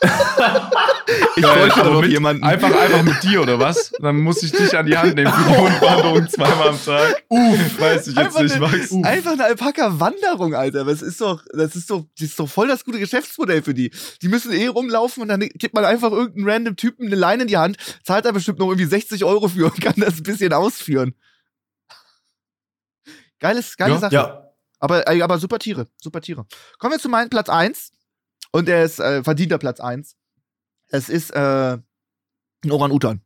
[1.36, 2.44] ich bräuchte da aber noch mit, jemanden.
[2.44, 3.92] Einfach, einfach mit dir, oder was?
[4.00, 7.22] Dann muss ich dich an die Hand nehmen für die Hundwanderung zweimal am Tag.
[7.28, 8.92] Uff, weiß ich jetzt Einfach nicht, eine, Max.
[9.04, 10.84] einfach eine Alpaka-Wanderung, Alter.
[10.84, 13.90] Das ist doch, das ist doch, das ist doch voll das gute Geschäftsmodell für die.
[14.22, 17.48] Die müssen eh rumlaufen und dann gibt man einfach irgendeinen random Typen eine Leine in
[17.48, 20.52] die Hand, zahlt da bestimmt noch irgendwie 60 Euro für und kann das ein bisschen
[20.52, 21.14] ausführen.
[23.40, 23.98] Geiles, geile Ja.
[24.00, 24.14] Sache.
[24.14, 24.38] Ja.
[24.78, 26.46] Aber, aber super Tiere, super Tiere.
[26.78, 27.92] Kommen wir zu meinem Platz 1.
[28.50, 30.14] Und der ist äh, verdienter Platz 1.
[30.92, 31.78] Es ist äh,
[32.64, 33.20] ein Orang-Utan.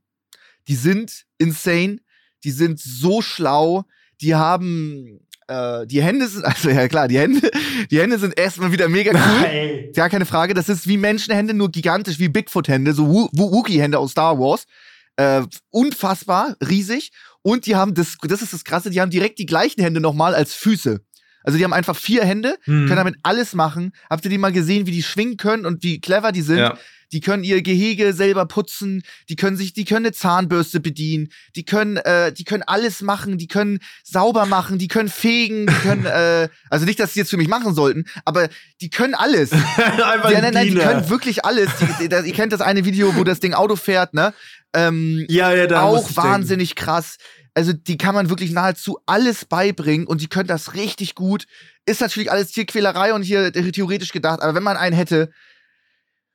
[0.68, 1.98] Die sind insane,
[2.44, 3.84] die sind so schlau,
[4.20, 7.50] die haben äh, die Hände sind, also ja klar, die Hände,
[7.90, 9.44] die Hände sind erstmal wieder mega cool.
[9.44, 9.92] Ey.
[9.94, 10.54] Ja, keine Frage.
[10.54, 14.64] Das ist wie Menschenhände, nur gigantisch, wie Bigfoot-Hände, so Wo- Wookie-Hände aus Star Wars.
[15.16, 17.10] Äh, unfassbar, riesig.
[17.42, 20.34] Und die haben, das, das ist das Krasse, die haben direkt die gleichen Hände nochmal
[20.34, 21.00] als Füße.
[21.46, 22.86] Also die haben einfach vier Hände, Hm.
[22.86, 23.92] können damit alles machen.
[24.10, 26.58] Habt ihr die mal gesehen, wie die schwingen können und wie clever die sind?
[26.58, 26.76] Ja.
[27.12, 31.64] Die können ihr Gehege selber putzen, die können sich, die können eine Zahnbürste bedienen, die
[31.64, 36.04] können, äh, die können alles machen, die können sauber machen, die können fegen, die können,
[36.04, 38.48] äh, also nicht, dass sie jetzt für mich machen sollten, aber
[38.80, 39.52] die können alles.
[39.76, 41.70] Einfach Ja, ein nein, nein, die können wirklich alles.
[42.00, 44.34] Die, die, ihr kennt das eine Video, wo das Ding Auto fährt, ne?
[44.74, 47.18] Ähm, Ja, ja, da muss auch wahnsinnig krass.
[47.56, 51.46] Also die kann man wirklich nahezu alles beibringen und die können das richtig gut.
[51.86, 55.32] Ist natürlich alles Tierquälerei und hier theoretisch gedacht, aber wenn man einen hätte,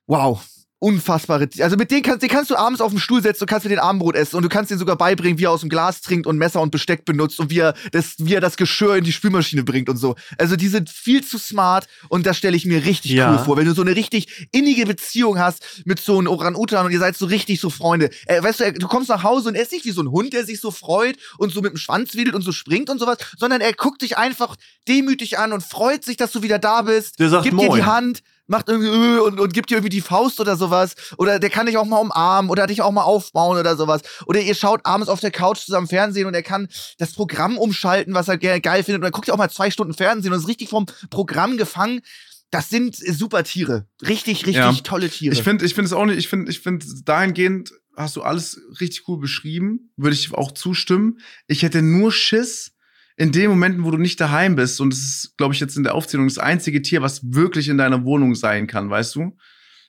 [0.07, 0.43] wow,
[0.81, 1.47] unfassbare.
[1.59, 3.71] Also mit denen kannst, den kannst du abends auf den Stuhl setzen und kannst mit
[3.71, 6.25] den Abendbrot essen und du kannst den sogar beibringen, wie er aus dem Glas trinkt
[6.25, 9.11] und Messer und Besteck benutzt und wie er das, wie er das Geschirr in die
[9.11, 10.15] Spülmaschine bringt und so.
[10.39, 13.31] Also die sind viel zu smart und das stelle ich mir richtig Ja.
[13.31, 13.57] cool vor.
[13.57, 17.15] Wenn du so eine richtig innige Beziehung hast mit so einem Orang-Utan und ihr seid
[17.15, 18.09] so richtig so Freunde.
[18.25, 20.33] Äh, weißt du, du kommst nach Hause und er ist nicht wie so ein Hund,
[20.33, 23.19] der sich so freut und so mit dem Schwanz wedelt und so springt und sowas,
[23.37, 24.55] sondern er guckt dich einfach
[24.87, 27.19] demütig an und freut sich, dass du wieder da bist.
[27.19, 27.79] Der sagt gibt dir Moin.
[27.79, 30.95] die Hand, macht irgendwie äh, und, und gibt dir irgendwie die Faust oder sowas.
[31.17, 34.01] Oder der kann dich auch mal umarmen oder dich auch mal aufbauen oder sowas.
[34.25, 36.67] Oder ihr schaut abends auf der Couch zusammen Fernsehen und er kann
[36.97, 38.99] das Programm umschalten, was er ge geil findet.
[38.99, 42.01] Und dann guckt ihr auch mal zwei Stunden Fernsehen und ist richtig vom Programm gefangen.
[42.49, 43.87] Das sind super Tiere.
[44.01, 44.73] Richtig, richtig Ja.
[44.83, 45.33] tolle Tiere.
[45.33, 48.59] Ich finde ich finde es auch nicht, ich finde, ich finde, dahingehend hast du alles
[48.81, 51.19] richtig cool beschrieben, würde ich auch zustimmen.
[51.47, 52.73] Ich hätte nur Schiss
[53.17, 55.83] in den Momenten, wo du nicht daheim bist, und das ist, glaube ich, jetzt in
[55.83, 59.37] der Aufzählung das einzige Tier, was wirklich in deiner Wohnung sein kann, weißt du?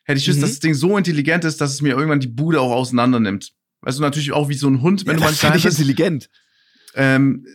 [0.04, 0.40] Hätte ich Mhm.
[0.40, 3.52] dass das Ding so intelligent ist, dass es mir irgendwann die Bude auch auseinander nimmt.
[3.82, 5.78] Weißt du, natürlich auch wie so ein Hund, wenn ja, du mal ich bist.
[5.78, 6.28] intelligent.
[6.94, 7.46] Ähm,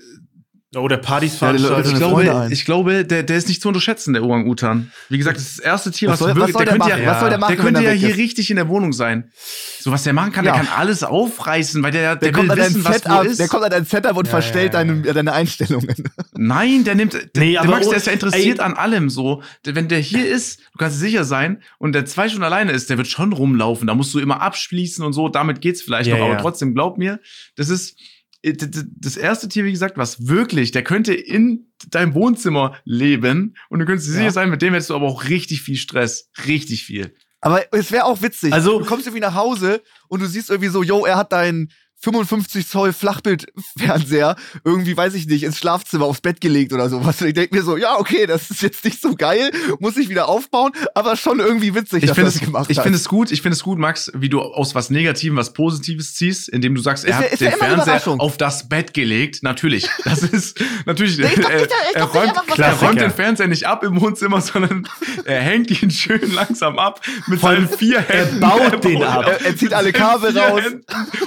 [0.75, 1.93] Oder Partys Ja, die Leute veranstalten.
[1.93, 4.91] Ich seine glaube, ich glaube der, der ist nicht zu unterschätzen, der Orang-Utan.
[5.07, 6.89] Wie gesagt, das ist das erste Tier, Was was, soll, wirklich, was soll der, könnte
[6.89, 7.03] machen?
[7.03, 8.17] ja, was soll der machen, der könnte ja er hier ist?
[8.17, 9.31] richtig in der Wohnung sein.
[9.79, 10.51] So was der machen kann, Ja.
[10.51, 13.09] der kann alles aufreißen, weil der, der, Der, kommt will an dein wissen, was wo
[13.09, 13.39] Setup, ist.
[13.39, 14.85] der kommt an dein Setup und Ja, verstellt ja, ja.
[14.85, 15.95] Deine, deine Einstellungen.
[16.35, 18.65] Nein, der nimmt, der, Nee, der aber Max, oh, der ist ja interessiert ey.
[18.65, 19.41] an allem so.
[19.65, 22.73] Der, wenn der hier ist, du kannst dir sicher sein, und der zwei Stunden alleine
[22.73, 23.87] ist, der wird schon rumlaufen.
[23.87, 25.29] Da musst du immer abschließen und so.
[25.29, 26.41] Damit geht's vielleicht Ja, noch, aber ja.
[26.41, 27.21] trotzdem, glaub mir,
[27.55, 27.97] das ist
[28.43, 33.85] das erste Tier, wie gesagt, was wirklich, der könnte in deinem Wohnzimmer leben und du
[33.85, 34.17] könntest dir Ja.
[34.19, 36.29] sicher sein, mit dem hättest du aber auch richtig viel Stress.
[36.45, 37.13] Richtig viel.
[37.41, 38.53] Aber es wäre auch witzig.
[38.53, 41.71] Also- du kommst irgendwie nach Hause und du siehst irgendwie so, yo, er hat deinen
[41.99, 47.19] 55 Zoll Flachbildfernseher irgendwie, weiß ich nicht, ins Schlafzimmer aufs Bett gelegt oder sowas.
[47.21, 50.09] Und ich denke mir so, ja, okay, das ist jetzt nicht so geil, muss ich
[50.09, 52.97] wieder aufbauen, aber schon irgendwie witzig, Ich dass finde er das es, gemacht ich finde
[52.97, 56.49] es gut, ich finde es gut, Max, wie du aus was Negativem was Positives ziehst,
[56.49, 59.43] indem du sagst, er Ist hat ist den Fernseher auf das Bett gelegt.
[59.43, 61.17] Natürlich, das ist natürlich.
[61.17, 64.87] Nee, er, nicht, er, räumt, er er räumt den Fernseher nicht ab im Wohnzimmer, sondern
[65.25, 68.39] er hängt ihn schön langsam ab mit Vor allem, seinen vier er Händen.
[68.39, 69.25] baut den ab.
[69.27, 70.61] Er- er zieht alle Kabel raus.
[70.61, 70.83] Händen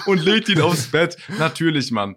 [0.06, 1.16] und legt ihn aufs Bett.
[1.38, 2.16] Natürlich, Mann.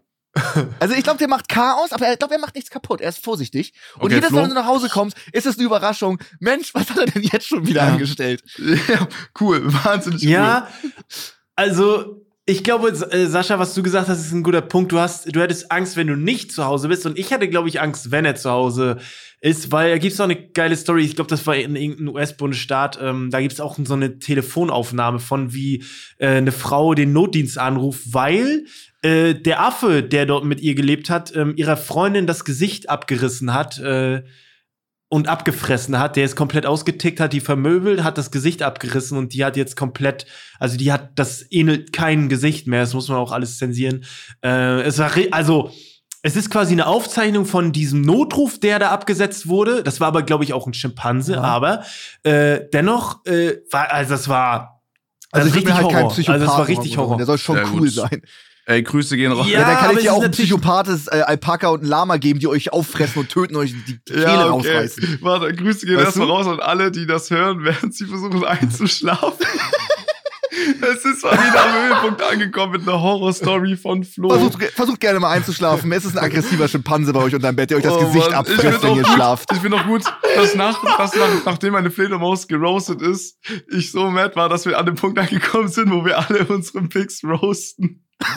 [0.80, 3.02] Also ich glaube, der macht Chaos, aber ich glaube, er macht nichts kaputt.
[3.02, 3.72] Er ist vorsichtig.
[3.98, 6.18] Und Okay, jedes Mal, wenn du nach Hause kommst, ist es eine Überraschung.
[6.40, 7.94] Mensch, was hat er denn jetzt schon wieder Ja.
[7.94, 8.44] angestellt?
[8.58, 9.08] Ja,
[9.40, 10.68] cool, wahnsinnig Ja,
[11.56, 14.92] also ich glaube, äh, Sascha, was du gesagt hast, ist ein guter Punkt.
[14.92, 17.06] Du hast, du hättest Angst, wenn du nicht zu Hause bist.
[17.06, 18.98] Und ich hatte, glaube ich, Angst, wenn er zu Hause
[19.40, 21.04] ist, weil da gibt's auch eine geile Story.
[21.04, 23.00] Ich glaube, das war in irgendeinem US-Bundesstaat.
[23.02, 25.84] Ähm, da gibt's auch so eine Telefonaufnahme von, wie
[26.18, 28.66] äh, eine Frau den Notdienst anruft, weil
[29.04, 33.54] äh, der Affe, der dort mit ihr gelebt hat, ähm, ihrer Freundin das Gesicht abgerissen
[33.54, 33.80] hat.
[33.80, 34.24] Äh,
[35.14, 39.32] und abgefressen hat, der ist komplett ausgetickt, hat die vermöbelt, hat das Gesicht abgerissen und
[39.36, 40.26] die hat jetzt komplett,
[40.60, 44.06] also die hat, das ähnelt kein Gesicht mehr, das muss man auch alles zensieren.
[44.44, 45.70] Äh, es war, also,
[46.24, 49.84] es ist quasi eine Aufzeichnung von diesem Notruf, der da abgesetzt wurde.
[49.84, 51.42] Das war aber, glaube ich, auch ein Schimpanse, Ja.
[51.42, 51.84] aber
[52.24, 54.82] äh, dennoch, äh, war, also das war,
[55.32, 56.12] Also ich richtig bin halt kein Horror.
[56.14, 56.42] Psychopath.
[56.42, 57.18] Also es war richtig Horror.
[57.18, 57.92] Der soll schon Sehr cool gut.
[57.92, 58.22] sein.
[58.66, 59.48] Ey, Grüße gehen raus.
[59.50, 62.40] Ja, Ja, dann kann ich dir auch ein psychopathes äh, Alpaka und ein Lama geben,
[62.40, 65.20] die euch auffressen und töten, euch die Kehle rausreißen.
[65.22, 69.46] Warte, Grüße gehen erstmal raus an alle, die das hören, während sie versuchen einzuschlafen.
[70.82, 74.30] es ist mal wieder am Höhepunkt angekommen mit einer Horrorstory von Flo.
[74.30, 75.92] Versucht, versucht gerne mal einzuschlafen.
[75.92, 78.30] Es ist ein aggressiver Schimpanse bei euch unter dem Bett, der euch das Oh Gesicht
[78.30, 79.52] Mann, abfrisst, wenn ihr gut, schlaft.
[79.52, 80.04] Ich finde auch gut,
[80.36, 83.38] dass, nach, dass nach, nachdem meine Fledermaus geroastet ist,
[83.70, 86.84] ich so mad war, dass wir an dem Punkt angekommen sind, wo wir alle unsere
[86.84, 88.06] Picks roasten.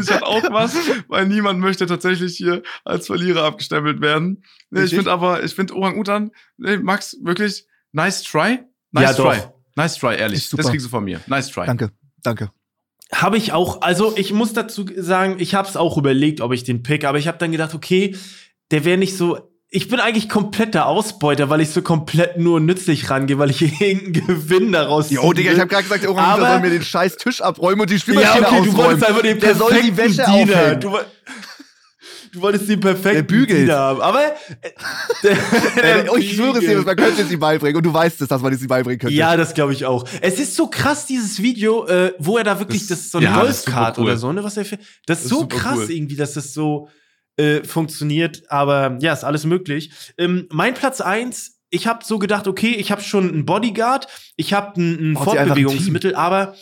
[0.00, 0.76] Ich hatte auch was,
[1.08, 4.44] weil niemand möchte tatsächlich hier als Verlierer abgestempelt werden.
[4.70, 8.60] Nee, ich finde aber, ich finde Orang-Utan, nee, Max, wirklich, nice try.
[8.92, 9.38] Nice Ja, try.
[9.38, 9.52] doch.
[9.74, 10.38] Nice try, ehrlich.
[10.44, 10.58] Ist.
[10.58, 11.20] Das kriegst du von mir.
[11.26, 11.66] Nice try.
[11.66, 11.90] Danke,
[12.22, 12.50] danke.
[13.12, 16.64] Habe ich auch, also ich muss dazu sagen, ich habe es auch überlegt, ob ich
[16.64, 18.16] den pick, aber ich habe dann gedacht, okay,
[18.70, 19.51] der wäre nicht so.
[19.74, 24.12] Ich bin eigentlich kompletter Ausbeuter, weil ich so komplett nur nützlich rangehe, weil ich irgendeinen
[24.12, 26.82] Gewinn daraus Jo, oh, Digga, ich habe gerade gesagt, der Orang-Utan Aber- soll mir den
[26.82, 28.76] scheiß Tisch abräumen und die Ja, Spülmaschine okay, du ausräumen.
[28.76, 30.74] wolltest einfach den Der soll die perfekten Wäsche Diener.
[30.76, 30.90] Du,
[32.32, 33.56] du wolltest den perfekten Der.
[33.56, 34.00] Diener haben.
[34.02, 34.32] Aber äh,
[35.22, 35.36] der,
[36.04, 38.28] Äh, oh, ich schwöre es dir, man könnte es ihm beibringen und du weißt es,
[38.28, 39.14] dass man es ihm beibringen könnte.
[39.14, 40.04] Ja, das glaube ich auch.
[40.20, 43.18] Es ist so krass, dieses Video, äh, wo er da wirklich, das, Das- ist so
[43.18, 44.04] eine ja, Golfkart cool.
[44.04, 44.44] oder so, ne?
[44.44, 45.90] Was er für, das ist so krass cool.
[45.90, 46.88] irgendwie, dass das so
[47.36, 48.42] äh, funktioniert.
[48.48, 49.90] Aber ja, ist alles möglich.
[50.18, 51.58] Ähm, mein Platz eins.
[51.74, 54.06] Ich habe so gedacht, okay, ich habe schon einen Bodyguard,
[54.36, 56.54] ich habe ein, ein einfach ein Fortbewegungsmittel, aber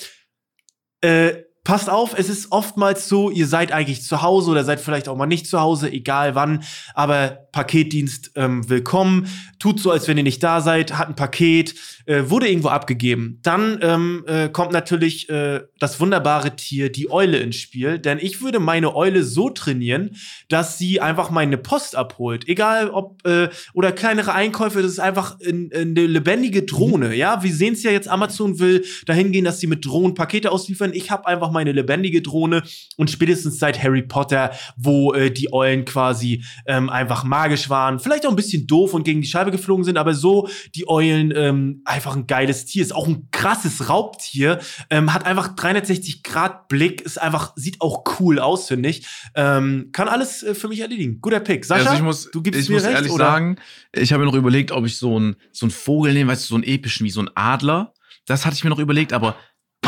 [1.00, 1.32] äh,
[1.70, 5.16] passt auf, es ist oftmals so, ihr seid eigentlich zu Hause oder seid vielleicht auch
[5.16, 6.64] mal nicht zu Hause, egal wann,
[6.94, 9.28] aber Paketdienst ähm, willkommen,
[9.60, 11.74] tut so, als wenn ihr nicht da seid, hat ein Paket,
[12.06, 13.38] äh, wurde irgendwo abgegeben.
[13.42, 18.40] Dann ähm, äh, kommt natürlich äh, das wunderbare Tier, die Eule ins Spiel, denn ich
[18.40, 20.16] würde meine Eule so trainieren,
[20.48, 22.48] dass sie einfach meine Post abholt.
[22.48, 27.42] Egal ob, äh, oder kleinere Einkäufe, das ist einfach in, in eine lebendige Drohne, ja.
[27.42, 30.92] Wir sehen es ja jetzt, Amazon will dahin gehen, dass sie mit Drohnen Pakete ausliefern.
[30.94, 32.62] Ich habe einfach meine lebendige Drohne
[32.96, 38.26] und spätestens seit Harry Potter, wo äh, die Eulen quasi ähm, einfach magisch waren, vielleicht
[38.26, 41.82] auch ein bisschen doof und gegen die Scheibe geflogen sind, aber so die Eulen ähm,
[41.84, 44.58] einfach ein geiles Tier, ist auch ein krasses Raubtier,
[44.88, 49.06] ähm, hat einfach 360 Grad Blick, ist einfach, sieht auch cool aus, finde ich.
[49.34, 51.20] Ähm, kann alles äh, für mich erledigen.
[51.20, 51.64] Guter Pick.
[51.64, 53.26] Sascha, also ich muss, du gibst ich mir muss recht, ehrlich oder?
[53.26, 53.56] sagen,
[53.92, 56.48] ich habe mir noch überlegt, ob ich so einen so einen Vogel nehme, weißt du,
[56.48, 57.92] so einen epischen wie so ein Adler.
[58.26, 59.34] Das hatte ich mir noch überlegt, aber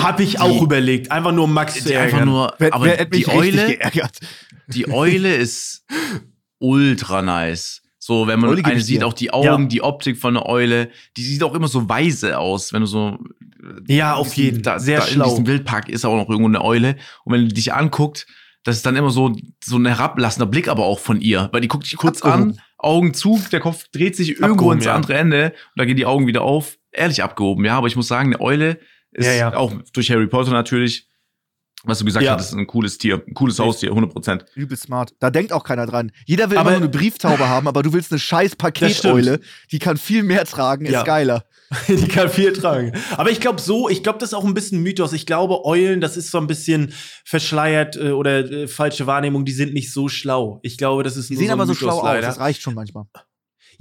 [0.03, 1.11] Hab ich auch überlegt.
[1.11, 2.29] Einfach nur Max zu die einfach ärgern.
[2.29, 4.19] nur, Wer, aber wer die Eule, geärgert?
[4.69, 5.85] die Eule ist
[6.59, 7.83] ultra nice.
[7.99, 9.07] So, wenn man eine sieht, dir.
[9.07, 9.69] auch die Augen, Ja.
[9.69, 13.19] die Optik von einer Eule, die sieht auch immer so weise aus, wenn du so.
[13.87, 14.63] Ja, auf jeden.
[14.63, 15.25] Da, Sehr da schlau.
[15.25, 16.97] In diesem Wildpark ist auch noch irgendwo eine Eule.
[17.25, 18.27] Und wenn die dich anguckt,
[18.65, 19.33] das ist dann immer so,
[19.63, 22.53] so ein herablassender Blick aber auch von ihr, weil die guckt dich kurz Abgehoben.
[22.53, 24.95] an, Augen zu, der Kopf dreht sich irgendwo Abgehoben, ins ja.
[24.97, 26.79] andere Ende und dann gehen die Augen wieder auf.
[26.91, 28.79] Ehrlich abgehoben, ja, aber ich muss sagen, eine Eule
[29.13, 29.55] ist Ja, ja.
[29.57, 31.07] auch durch Harry Potter natürlich,
[31.85, 32.35] was du gesagt Ja.
[32.37, 34.45] hast, ist ein cooles Tier, ein cooles Haustier, 100 Prozent.
[34.55, 35.15] Übel smart.
[35.19, 36.13] Da denkt auch keiner dran.
[36.27, 39.41] Jeder will Aber- immer nur eine Brieftaube haben, aber du willst eine scheiß Paketeule.
[39.73, 41.03] Die kann viel mehr tragen, ist Ja.
[41.03, 41.45] geiler.
[41.89, 42.93] Die kann viel tragen.
[43.17, 45.15] Aber ich glaube so, ich glaube, das ist auch ein bisschen Mythos.
[45.15, 46.93] Ich glaube, Eulen, das ist so ein bisschen
[47.25, 50.61] verschleiert äh, oder äh, falsche Wahrnehmung, die sind nicht so schlau.
[50.63, 52.27] Ich glaube, das ist Die sehen so aber so Mythos schlau aus, leider.
[52.27, 53.05] das reicht schon manchmal.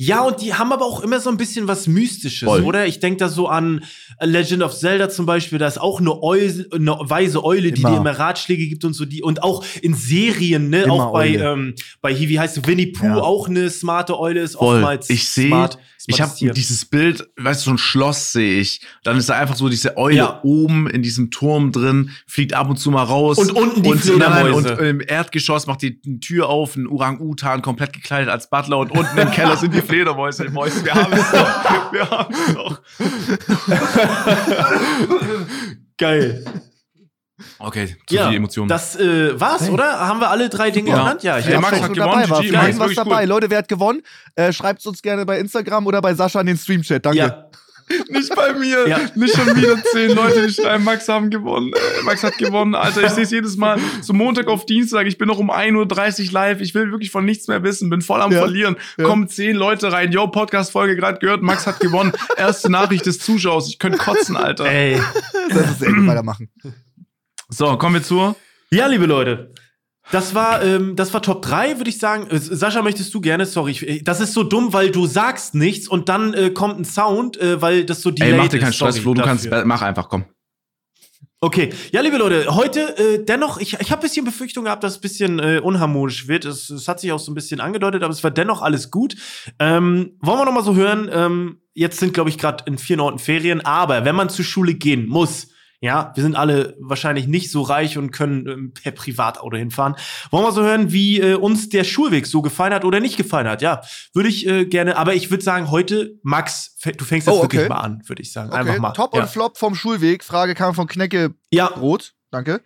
[0.04, 2.64] Ja, und die haben aber auch immer so ein bisschen was Mystisches, Voll.
[2.64, 2.86] oder?
[2.88, 3.84] Ich denke da so an
[4.18, 7.82] A Legend of Zelda zum Beispiel, da ist auch eine, Eule, eine weise Eule, die
[7.82, 7.91] Immer.
[7.91, 9.22] dir immer Ratschläge gibt und so die.
[9.22, 10.84] Und auch in Serien, ne?
[10.84, 11.52] Immer auch bei, Eule.
[11.52, 13.22] ähm, bei hier, wie heißt du, Winnie Pooh, Ja.
[13.22, 14.76] auch eine smarte Eule ist Voll.
[14.78, 15.78] oftmals Ich sehe, smart.
[15.78, 18.82] ich smartes habe dieses Bild, weißt du, so ein Schloss sehe ich.
[19.04, 20.39] Dann ist da einfach so diese Eule Ja.
[20.43, 23.38] oben in diesem Turm drin, fliegt ab und zu mal raus.
[23.38, 27.62] Und unten die und, nein, und im Erdgeschoss macht die eine Tür auf, ein Orang-Utan
[27.62, 30.49] komplett gekleidet als Butler und unten im Keller sind die Fledermäuse.
[30.49, 31.93] Mäuse, wir haben es doch.
[31.93, 32.82] Wir haben es doch.
[35.97, 36.43] Geil.
[37.60, 38.68] Okay, zu Ja, viel Emotionen.
[38.70, 39.70] das äh, war's, Hey.
[39.72, 40.00] oder?
[40.00, 40.98] Haben wir alle drei Dinge Ja.
[41.00, 41.24] genannt?
[41.24, 42.38] Ja, ich Hey, glaub Max hat schon dabei gewonnen, war.
[42.62, 43.22] Max, jeden was dabei.
[43.22, 43.30] gut.
[43.30, 44.02] Leute, wer hat gewonnen?
[44.36, 47.06] Äh, Schreibt uns gerne bei Instagram oder bei Sascha in den Streamchat.
[47.06, 47.18] Danke.
[47.20, 47.46] Ja,
[48.10, 48.88] Nicht bei mir.
[48.88, 49.00] Ja.
[49.16, 51.74] Nicht schon wieder zehn Leute, die schreiben, Max haben gewonnen.
[51.74, 52.74] Äh, Max hat gewonnen.
[52.74, 53.80] Alter, ich sehe es jedes Mal.
[54.02, 56.62] So Montag auf Dienstag, ich bin noch um 1.30 Uhr live.
[56.62, 58.38] Ich will wirklich von nichts mehr wissen, bin voll am Ja.
[58.39, 58.78] Verlieren.
[58.98, 59.04] Ja.
[59.04, 60.14] Kommen zehn Leute rein.
[60.14, 62.14] Yo, Podcast-Folge gerade gehört, Max hat gewonnen.
[62.38, 63.68] Erste Nachricht des Zuschauers.
[63.68, 64.64] Ich könnte kotzen, Alter.
[64.68, 64.98] ey.
[65.50, 66.50] Das ist echt weitermachen.
[67.54, 68.36] So, kommen wir zur.
[68.72, 69.54] Ja, liebe Leute.
[70.10, 72.28] Das war, ähm, das war Top 3, würde ich sagen.
[72.28, 73.45] Äh, Sascha, möchtest du gerne?
[73.45, 76.80] Sorry, ich, äh, das ist so dumm, weil du sagst nichts und dann äh, kommt
[76.80, 78.74] ein Sound, äh, weil das so delayed Ey, mach dir keinen.
[78.74, 79.14] Stress, Flo.
[79.14, 80.26] Du kannst, mach einfach, komm.
[81.41, 84.93] Okay, ja, liebe Leute, heute äh, dennoch, ich, ich habe ein bisschen Befürchtung gehabt, dass
[84.93, 86.45] es ein bisschen äh, unharmonisch wird.
[86.45, 89.16] Es, es hat sich auch so ein bisschen angedeutet, aber es war dennoch alles gut.
[89.60, 91.10] Ähm, wollen wir noch mal so hören?
[91.12, 94.76] Ähm, jetzt sind, glaube ich, gerade in vier Orten Ferien, aber wenn man zur Schule
[94.76, 95.47] gehen muss,
[95.82, 99.95] ja, wir sind alle wahrscheinlich nicht so reich und können ähm, per Privatauto hinfahren.
[100.29, 103.47] Wollen wir so hören, wie äh, uns der Schulweg so gefallen hat oder nicht gefallen
[103.47, 103.63] hat?
[103.63, 103.82] Ja,
[104.13, 107.61] würde ich äh, gerne, aber ich würde sagen, heute, Max, du fängst jetzt Oh, wirklich
[107.61, 107.69] okay.
[107.69, 108.51] mal an, würde ich sagen.
[108.51, 108.91] Okay, Einfach mal.
[108.91, 109.21] Top ja.
[109.21, 110.23] und Flop vom Schulweg.
[110.23, 112.13] Frage kam von Knecke ja, Rot.
[112.29, 112.61] Danke.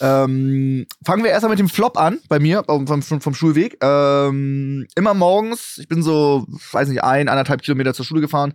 [0.00, 3.76] Ähm, fangen wir erstmal mit dem Flop an, bei mir, vom, vom, vom Schulweg.
[3.80, 8.54] Ähm, immer morgens, ich bin so, weiß nicht, ein, anderthalb Kilometer zur Schule gefahren.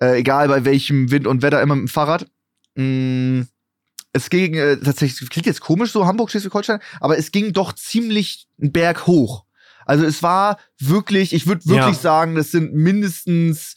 [0.00, 2.26] Äh, egal bei welchem Wind und Wetter, immer mit dem Fahrrad.
[2.74, 3.42] Mm,
[4.12, 8.46] es ging, äh, tatsächlich, klingt jetzt komisch so, Hamburg, Schleswig-Holstein, aber es ging doch ziemlich
[8.60, 9.44] einen Berg hoch.
[9.86, 12.02] Also es war wirklich, ich würde wirklich Ja.
[12.02, 13.74] sagen, das sind mindestens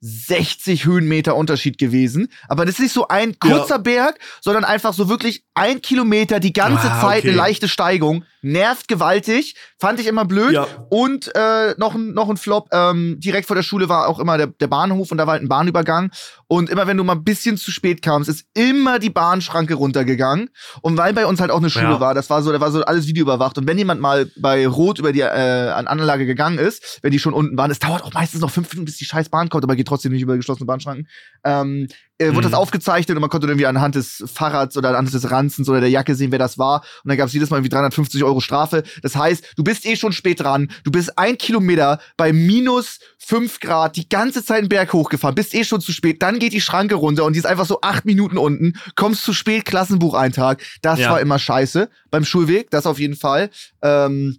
[0.00, 2.28] 60 Höhenmeter Unterschied gewesen.
[2.48, 6.52] Aber das ist nicht so ein kurzer Berg, sondern einfach so wirklich ein Kilometer die
[6.52, 7.28] ganze Ah, Zeit okay.
[7.28, 8.24] eine leichte Steigung.
[8.40, 9.56] Nervt gewaltig.
[9.80, 10.52] Fand ich immer blöd.
[10.52, 10.66] Ja.
[10.90, 14.38] Und äh, noch, ein, noch ein Flop, ähm, direkt vor der Schule war auch immer
[14.38, 16.10] der, der Bahnhof und da war halt ein Bahnübergang.
[16.46, 20.50] Und immer wenn du mal ein bisschen zu spät kamst, ist immer die Bahnschranke runtergegangen.
[20.82, 22.00] Und weil bei uns halt auch eine Schule Ja.
[22.00, 23.58] war, das war so, da war so alles videoüberwacht.
[23.58, 25.24] Und wenn jemand mal bei Rot über die äh,
[25.70, 28.70] an Anlage gegangen ist, wenn die schon unten waren, es dauert auch meistens noch fünf
[28.70, 31.08] Minuten, bis die scheiß Bahn kommt, aber geht trotzdem nicht über geschlossene Bahnschranken.
[31.44, 31.88] Ähm,
[32.20, 32.50] äh, wurde Mhm.
[32.50, 35.88] das aufgezeichnet und man konnte irgendwie anhand des Fahrrads oder anhand des Ranzens oder der
[35.90, 36.82] Jacke sehen, wer das war.
[37.04, 38.82] Und dann gab es jedes Mal irgendwie 350 Euro Strafe.
[39.02, 40.70] Das heißt, du bist eh schon spät dran.
[40.84, 45.34] Du bist ein Kilometer bei minus fünf Grad die ganze Zeit den Berg hochgefahren.
[45.36, 46.20] Bist eh schon zu spät.
[46.22, 48.74] Dann geht die Schranke runter und die ist einfach so acht Minuten unten.
[48.96, 50.60] Kommst zu spät, Klassenbucheintrag.
[50.82, 51.10] Das Ja.
[51.10, 51.88] war immer scheiße.
[52.10, 53.50] Beim Schulweg, das auf jeden Fall.
[53.82, 54.38] Ähm,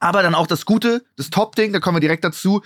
[0.00, 2.62] aber dann auch das Gute, das Top-Ding, da kommen wir direkt dazu.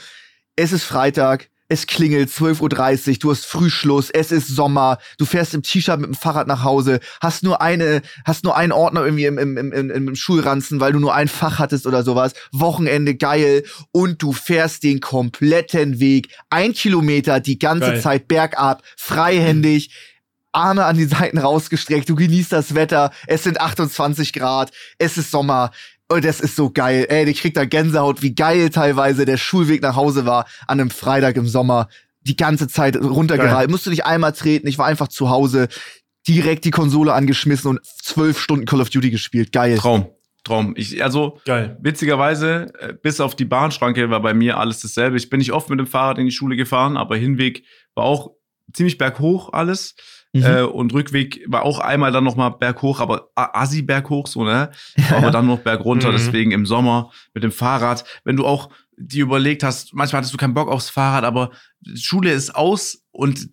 [0.57, 1.49] Es ist Freitag.
[1.75, 6.07] Es klingelt 12.30 Uhr, du hast Frühschluss, es ist Sommer, du fährst im T-Shirt mit
[6.07, 9.91] dem Fahrrad nach Hause, hast nur eine, hast nur einen Ordner irgendwie im, im, im,
[9.91, 12.35] im, Schulranzen, weil du nur ein Fach hattest oder sowas.
[12.53, 18.01] Wochenende geil und du fährst den kompletten Weg, ein Kilometer, die ganze Geil.
[18.01, 19.91] Zeit bergab, freihändig.
[20.53, 25.33] Arme an die Seiten rausgestreckt, du genießt das Wetter, es sind 28 Grad, es ist
[25.33, 25.73] Sommer,
[26.09, 27.07] und das ist so geil.
[27.09, 30.91] Ey, ich krieg da Gänsehaut, wie geil teilweise der Schulweg nach Hause war an einem
[30.91, 31.89] Freitag im Sommer.
[32.21, 33.71] Die ganze Zeit runtergereiht.
[33.71, 34.67] Musste nicht einmal treten.
[34.67, 35.69] Ich war einfach zu Hause.
[36.27, 39.53] Direkt die Konsole angeschmissen und zwölf Stunden Call of Duty gespielt.
[39.53, 39.77] Geil.
[39.77, 40.09] Traum.
[40.43, 40.75] Traum.
[40.77, 41.79] Ich, also, Geil.
[41.81, 45.17] Witzigerweise, äh, bis auf die Bahnschranke war bei mir alles dasselbe.
[45.17, 47.65] Ich bin nicht oft mit dem Fahrrad in die Schule gefahren, aber Hinweg
[47.95, 48.33] war auch
[48.73, 49.95] ziemlich berghoch alles.
[50.35, 50.43] Mhm.
[50.45, 54.45] Äh, und Rückweg war auch einmal dann noch mal berghoch, aber a- assi berghoch so,
[54.45, 54.71] ne?
[55.11, 56.13] Aber dann noch bergunter, Mhm.
[56.13, 58.05] deswegen im Sommer mit dem Fahrrad.
[58.25, 61.51] Wenn du auch dir überlegt hast, manchmal hattest du keinen Bock aufs Fahrrad, aber
[61.95, 63.49] Schule ist aus und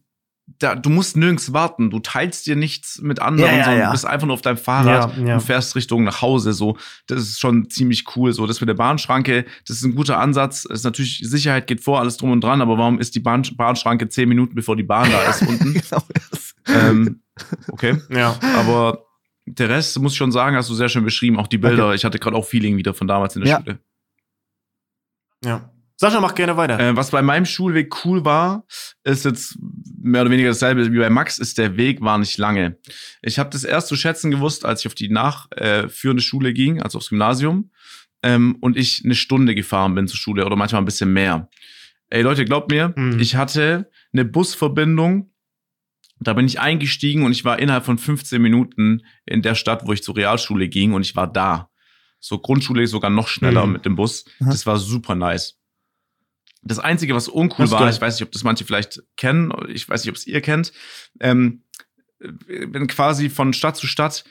[0.59, 1.89] da, du musst nirgends warten.
[1.89, 3.85] Du teilst dir nichts mit anderen, Ja, ja, sondern ja.
[3.87, 6.53] du bist einfach nur auf deinem Fahrrad und fährst Richtung nach Hause.
[6.53, 8.33] So, das ist schon ziemlich cool.
[8.33, 10.65] So, das mit der Bahnschranke, das ist ein guter Ansatz.
[10.65, 13.43] Es ist natürlich, Sicherheit geht vor, alles drum und dran, aber warum ist die Bahn,
[13.55, 15.73] Bahnschranke zehn Minuten, bevor die Bahn da ist unten?
[15.73, 16.03] Genau
[16.67, 17.21] ähm,
[17.69, 17.97] okay.
[18.09, 18.37] Ja.
[18.55, 19.05] Aber
[19.45, 21.37] der Rest, muss ich schon sagen, hast du sehr schön beschrieben.
[21.37, 21.93] Auch die Bilder.
[21.93, 23.57] Ich hatte gerade auch Feeling wieder von damals in der.
[23.57, 23.79] Schule.
[25.43, 25.70] Ja.
[26.01, 26.79] Sascha, mach gerne weiter.
[26.79, 28.65] Äh, was bei meinem Schulweg cool war,
[29.03, 29.55] ist jetzt
[30.01, 32.79] mehr oder weniger dasselbe wie bei Max, ist der Weg war nicht lange.
[33.21, 36.97] Ich habe das erst zu schätzen gewusst, als ich auf die nachführende Schule ging, also
[36.97, 37.69] aufs Gymnasium,
[38.23, 41.49] ähm, und ich eine Stunde gefahren bin zur Schule oder manchmal ein bisschen mehr.
[42.09, 43.19] Ey Leute, glaubt mir, Mhm.
[43.19, 45.31] ich hatte eine Busverbindung,
[46.19, 49.93] da bin ich eingestiegen und ich war innerhalb von 15 Minuten in der Stadt, wo
[49.93, 51.69] ich zur Realschule ging und ich war da.
[52.19, 53.73] So Grundschule sogar noch schneller Mhm.
[53.73, 54.25] mit dem Bus.
[54.39, 54.47] Mhm.
[54.49, 55.59] Das war super nice.
[56.63, 60.03] Das Einzige, was uncool war, ich weiß nicht, ob das manche vielleicht kennen, ich weiß
[60.03, 60.71] nicht, ob es ihr kennt,
[61.19, 61.63] ähm,
[62.19, 64.23] wenn quasi von Stadt zu Stadt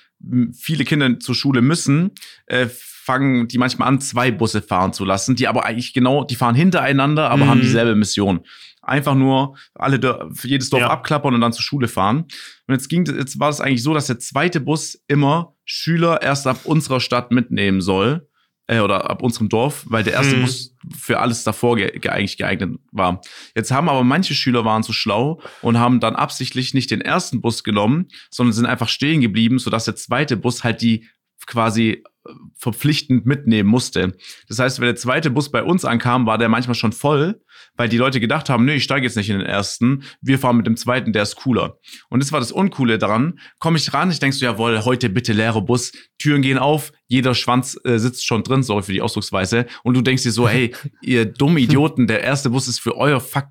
[0.53, 2.13] viele Kinder zur Schule müssen,
[2.47, 6.37] äh, fangen die manchmal an, zwei Busse fahren zu lassen, die aber eigentlich genau, die
[6.37, 7.49] fahren hintereinander, aber Mhm.
[7.51, 8.47] haben dieselbe Mission.
[8.83, 9.99] Einfach nur alle
[10.35, 10.91] für jedes Dorf Ja.
[10.91, 12.27] abklappern und dann zur Schule fahren.
[12.67, 16.47] Und jetzt ging, jetzt war es eigentlich so, dass der zweite Bus immer Schüler erst
[16.47, 18.29] ab unserer Stadt mitnehmen soll
[18.71, 20.43] äh, oder ab unserem Dorf, weil der erste Mhm.
[20.43, 23.21] Bus für alles davor ge ge eigentlich geeignet war.
[23.55, 27.41] Jetzt haben aber manche Schüler waren so schlau und haben dann absichtlich nicht den ersten
[27.41, 31.09] Bus genommen, sondern sind einfach stehen geblieben, sodass der zweite Bus halt die
[31.47, 34.17] quasi äh, verpflichtend mitnehmen musste.
[34.47, 37.43] Das heißt, wenn der zweite Bus bei uns ankam, war der manchmal schon voll,
[37.81, 40.59] weil die Leute gedacht haben, nee, ich steige jetzt nicht in den ersten, wir fahren
[40.59, 41.79] mit dem zweiten, der ist cooler.
[42.11, 43.39] Und das war das Uncoole daran.
[43.59, 47.35] Komme ich ran, ich denk so, jawohl, heute bitte leere Bus, Türen gehen auf, jeder
[47.35, 49.65] Schwanz äh, sitzt schon drin, sorry für die Ausdrucksweise.
[49.83, 53.19] Und du denkst dir so, hey, ihr dummen Idioten, der erste Bus ist für euer
[53.19, 53.47] Fuck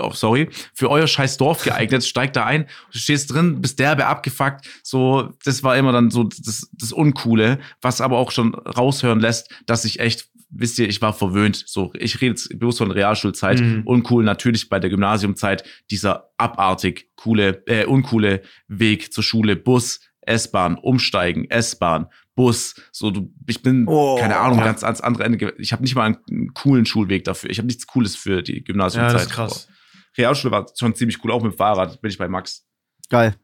[0.00, 4.06] oh, sorry, für euer scheiß Dorf geeignet, steigt da ein, du stehst drin, bist derbe
[4.06, 9.20] abgefuckt, so, das war immer dann so das, das Uncoole, was aber auch schon raushören
[9.20, 12.90] lässt, dass ich echt, wisst ihr, ich war verwöhnt, so, ich rede jetzt bloß von
[12.90, 13.82] Realschulzeit, Mhm.
[13.84, 20.76] uncool natürlich bei der Gymnasiumzeit, dieser abartig coole, äh, uncoole Weg zur Schule, Bus, S-Bahn,
[20.76, 24.64] umsteigen, S-Bahn, Bus, so du, ich bin Oh, keine Ahnung, ja.
[24.64, 25.54] ganz ans andere Ende.
[25.58, 27.50] Ich habe nicht mal einen, einen coolen Schulweg dafür.
[27.50, 29.14] Ich habe nichts Cooles für die Ja, Gymnasiumzeit.
[29.14, 29.68] das ist krass.
[30.16, 32.64] Realschule war schon ziemlich cool, auch mit dem Fahrrad bin ich bei Max.
[33.08, 33.34] Geil.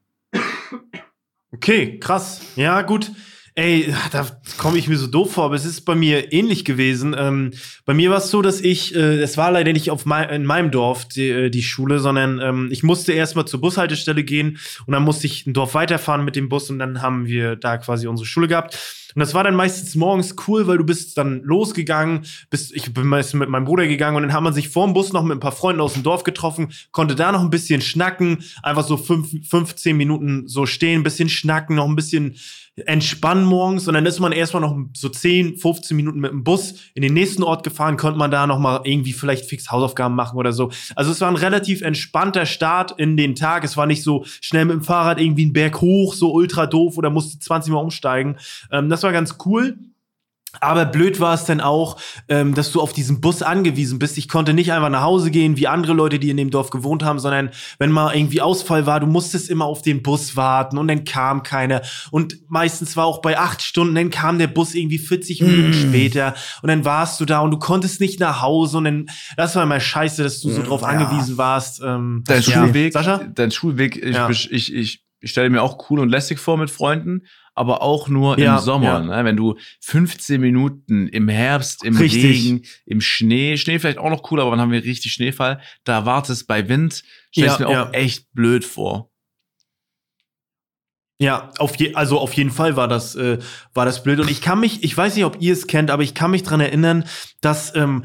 [1.52, 2.40] Okay, krass.
[2.56, 3.10] Ja, gut.
[3.56, 4.26] Ey, da
[4.58, 7.14] komme ich mir so doof vor, aber es ist bei mir ähnlich gewesen.
[7.16, 7.52] Ähm,
[7.84, 10.44] bei mir war es so, dass ich, äh, es war leider nicht auf mein, in
[10.44, 14.92] meinem Dorf die, äh, die Schule, sondern ähm, ich musste erstmal zur Bushaltestelle gehen und
[14.92, 18.08] dann musste ich ein Dorf weiterfahren mit dem Bus und dann haben wir da quasi
[18.08, 18.76] unsere Schule gehabt.
[19.14, 23.06] Und das war dann meistens morgens cool, weil du bist dann losgegangen, bist, ich bin
[23.06, 25.36] meistens mit meinem Bruder gegangen und dann hat man sich vor dem Bus noch mit
[25.36, 28.96] ein paar Freunden aus dem Dorf getroffen, konnte da noch ein bisschen schnacken, einfach so
[28.96, 32.34] fünf, 15 Minuten so stehen, ein bisschen schnacken, noch ein bisschen
[32.76, 36.74] entspannen morgens und dann ist man erstmal noch so 10, 15 Minuten mit dem Bus
[36.94, 40.36] in den nächsten Ort gefahren, konnte man da noch mal irgendwie vielleicht fix Hausaufgaben machen
[40.36, 40.70] oder so.
[40.96, 43.62] Also es war ein relativ entspannter Start in den Tag.
[43.64, 46.98] Es war nicht so schnell mit dem Fahrrad irgendwie einen Berg hoch, so ultra doof
[46.98, 48.38] oder musste 20 Mal umsteigen.
[48.72, 49.78] Ähm, das war ganz cool.
[50.60, 51.96] Aber blöd war es dann auch,
[52.28, 54.18] ähm, dass du auf diesen Bus angewiesen bist.
[54.18, 57.02] Ich konnte nicht einfach nach Hause gehen, wie andere Leute, die in dem Dorf gewohnt
[57.04, 60.88] haben, sondern wenn mal irgendwie Ausfall war, du musstest immer auf den Bus warten und
[60.88, 61.82] dann kam keiner.
[62.10, 66.34] Und meistens war auch bei acht Stunden, dann kam der Bus irgendwie 40 Minuten später
[66.62, 69.06] und dann warst du da und du konntest nicht nach Hause und dann,
[69.36, 70.88] das war immer scheiße, dass du so drauf Ja.
[70.88, 71.80] angewiesen warst.
[71.84, 72.64] Ähm, Dein ja.
[72.64, 73.20] Schulweg, Sascha?
[73.34, 74.28] dein Schulweg, ich, Ja.
[74.30, 77.22] ich, ich, ich stelle mir auch cool und lässig vor mit Freunden,
[77.54, 78.86] aber auch nur Ja, im Sommer.
[78.86, 79.00] ja.
[79.00, 79.24] Ne?
[79.24, 82.24] Wenn du 15 Minuten im Herbst, im Richtig.
[82.24, 85.60] Regen, im Schnee, Schnee vielleicht auch noch cool, aber wann haben wir richtig Schneefall?
[85.84, 89.10] Da wartest bei Wind, stell ich Ja, mir auch echt blöd vor.
[91.20, 93.38] Ja, auf je, also auf jeden Fall war das, äh,
[93.72, 94.18] war das blöd.
[94.18, 96.42] Und ich kann mich, ich weiß nicht, ob ihr es kennt, aber ich kann mich
[96.42, 97.04] dran erinnern,
[97.40, 98.02] dass ähm,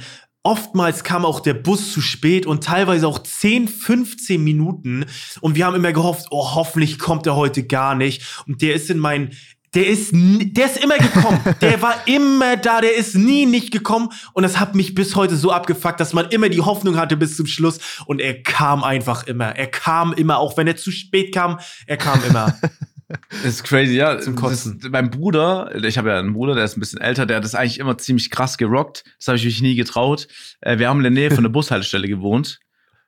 [0.49, 5.05] oftmals kam auch der Bus zu spät und teilweise auch 10, 15 Minuten.
[5.41, 8.43] Und wir haben immer gehofft, oh, hoffentlich kommt er heute gar nicht.
[8.47, 9.29] Und der ist in mein,
[9.75, 11.39] der ist, der ist immer gekommen.
[11.61, 14.09] der war immer da, der ist nie nicht gekommen.
[14.33, 17.37] Und das hat mich bis heute so abgefuckt, dass man immer die Hoffnung hatte bis
[17.37, 17.79] zum Schluss.
[18.07, 19.55] Und er kam einfach immer.
[19.55, 22.57] Er kam immer, auch wenn er zu spät kam, er kam immer.
[23.31, 24.19] Das ist crazy, ja.
[24.19, 24.79] Zum Das, Kotzen.
[24.91, 27.55] mein Bruder, ich habe ja einen Bruder, der ist ein bisschen älter, der hat das
[27.55, 29.03] eigentlich immer ziemlich krass gerockt.
[29.17, 30.27] Das habe ich mich nie getraut.
[30.61, 32.59] Äh, Wir haben in der Nähe von der Bushaltestelle gewohnt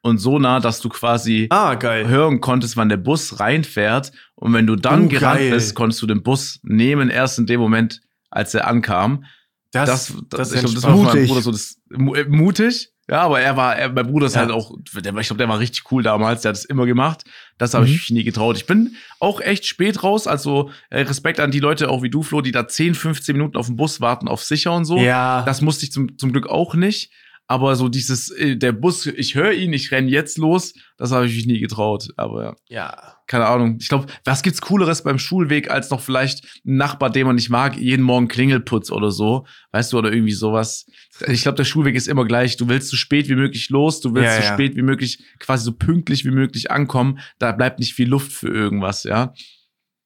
[0.01, 2.07] und so nah, dass du quasi Ah, geil.
[2.07, 4.11] hören konntest, wann der Bus reinfährt.
[4.35, 5.51] Und wenn du dann Oh, gerannt geil.
[5.51, 8.01] bist, konntest du den Bus nehmen, erst in dem Moment,
[8.31, 9.25] als er ankam.
[9.71, 11.27] Das, das, das ich ist glaube, das war mutig.
[11.29, 12.90] Bruder so das äh, mutig.
[13.11, 14.41] Ja, aber er war, er, mein Bruder ist Ja.
[14.41, 17.25] halt auch, der, ich glaube, der war richtig cool damals, der hat es immer gemacht.
[17.57, 17.95] Das habe ich Mhm.
[17.97, 18.55] mich nie getraut.
[18.55, 22.23] Ich bin auch echt spät raus, also äh, Respekt an die Leute, auch wie du,
[22.23, 24.97] Flo, die da 10, 15 Minuten auf dem Bus warten, auf sicher und so.
[24.97, 25.43] Ja.
[25.43, 27.11] Das musste ich zum, zum Glück auch nicht.
[27.47, 31.25] Aber so dieses, äh, der Bus, ich höre ihn, ich renn jetzt los, das habe
[31.27, 32.07] ich mich nie getraut.
[32.15, 33.15] Aber ja, ja.
[33.31, 33.77] Keine Ahnung.
[33.79, 37.49] Ich glaube, was gibt's Cooleres beim Schulweg, als noch vielleicht ein Nachbar, den man nicht
[37.49, 40.85] mag, jeden Morgen Klingelputz oder so, weißt du, oder irgendwie sowas.
[41.27, 42.57] Ich glaube, der Schulweg ist immer gleich.
[42.57, 44.53] Du willst so spät wie möglich los, du willst Ja, so ja.
[44.53, 47.19] spät wie möglich, quasi so pünktlich wie möglich ankommen.
[47.39, 49.33] Da bleibt nicht viel Luft für irgendwas, ja.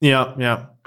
[0.02, 0.78] Ja, ja.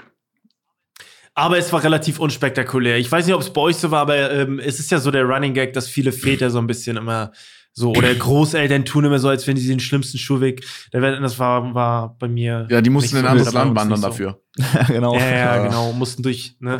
[1.33, 2.99] Aber es war relativ unspektakulär.
[2.99, 5.11] Ich weiß nicht, ob es bei euch so war, aber ähm, es ist ja so
[5.11, 7.33] der Running Gag, dass viele Väter so ein bisschen immer
[7.73, 11.21] so oder Großeltern tun immer so, als wenn sie den schlimmsten Schulweg Welt.
[11.21, 12.67] Das war, war bei mir.
[12.69, 14.07] Ja, die mussten nicht in ein anderes Land wandern so.
[14.07, 14.41] dafür.
[14.87, 15.15] genau.
[15.15, 15.93] Ja, ja, genau.
[15.93, 16.79] Mussten durch, ne?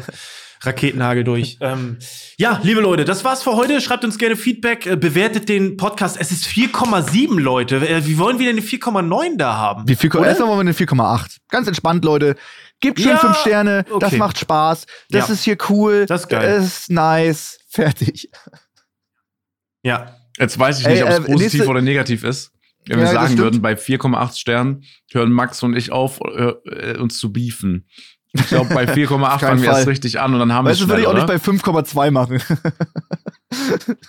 [0.62, 1.58] Raketenhagel durch.
[1.62, 1.98] ähm,
[2.38, 3.80] ja, liebe Leute, das war's für heute.
[3.82, 6.18] Schreibt uns gerne Feedback, äh, bewertet den Podcast.
[6.20, 7.78] Es ist 4,7, Leute.
[7.78, 9.88] Äh, Wie wollen wir denn eine 4,9 da haben?
[9.88, 10.14] Wie viel?
[10.14, 11.38] Erstmal wollen wir eine 4,8.
[11.50, 12.36] Ganz entspannt, Leute.
[12.82, 13.84] Gebt schön Ja, 5 Sterne.
[13.84, 14.18] Das okay.
[14.18, 14.86] macht Spaß.
[15.10, 15.34] Das Ja.
[15.34, 16.06] ist hier cool.
[16.06, 16.58] Das ist geil.
[16.58, 17.60] Das ist nice.
[17.68, 18.30] Fertig.
[19.84, 20.19] Ja.
[20.40, 22.52] Jetzt weiß ich nicht, ob es äh, positiv nächste- oder negativ ist.
[22.86, 26.54] Wenn Ja, wir das sagen würden, bei 4,8 Sternen hören Max und ich auf, äh,
[26.70, 27.88] äh, uns zu beefen.
[28.34, 30.80] Ich glaube, bei 4,8 keinen fangen wir erst richtig an und dann haben wir es
[30.80, 31.26] du, würde ich auch oder?
[31.26, 32.42] nicht bei 5,2 machen.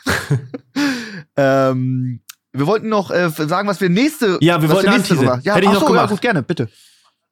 [1.36, 2.20] ähm,
[2.52, 5.38] wir wollten noch äh, sagen, was wir nächste Ja, wir wollten nächste anteasern.
[5.38, 6.10] Woche- Ja, Hätte ich noch so, ja, gemacht.
[6.10, 6.68] gut, gerne, bitte.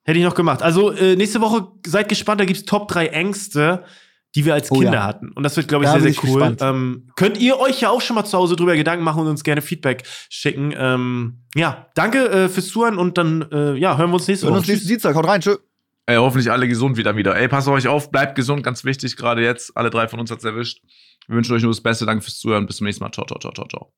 [0.04, 0.62] Hätte ich noch gemacht.
[0.62, 3.84] Also äh, nächste Woche seid gespannt, da gibt's Top 3 Ängste,
[4.34, 5.04] die wir als Oh Kinder ja.
[5.04, 5.32] hatten.
[5.32, 6.56] Und das wird, glaube ich, Da sehr, sehr ich cool.
[6.60, 9.42] Ähm, könnt ihr euch ja auch schon mal zu Hause drüber Gedanken machen und uns
[9.42, 10.74] gerne Feedback schicken.
[10.76, 14.58] Ähm, ja, danke äh, fürs Zuhören und dann äh, ja, hören wir uns nächste Woche.
[14.58, 15.14] uns nächsten Dienstag.
[15.14, 15.40] Haut rein.
[15.40, 15.56] Tschö.
[16.06, 17.36] Ey, hoffentlich alle gesund wieder wieder.
[17.36, 19.76] Ey, passt auf euch auf, bleibt gesund, ganz wichtig, gerade jetzt.
[19.76, 20.80] Alle drei von uns hat's erwischt.
[21.26, 22.06] Wir wünschen euch nur das Beste.
[22.06, 22.66] Danke fürs Zuhören.
[22.66, 23.12] Bis zum nächsten Mal.
[23.12, 23.92] Ciao, ciao, ciao, ciao, ciao.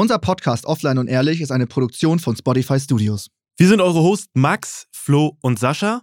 [0.00, 3.30] Unser Podcast Offline und Ehrlich ist eine Produktion von Spotify Studios.
[3.56, 6.02] Wir sind eure Hosts Max, Flo und Sascha.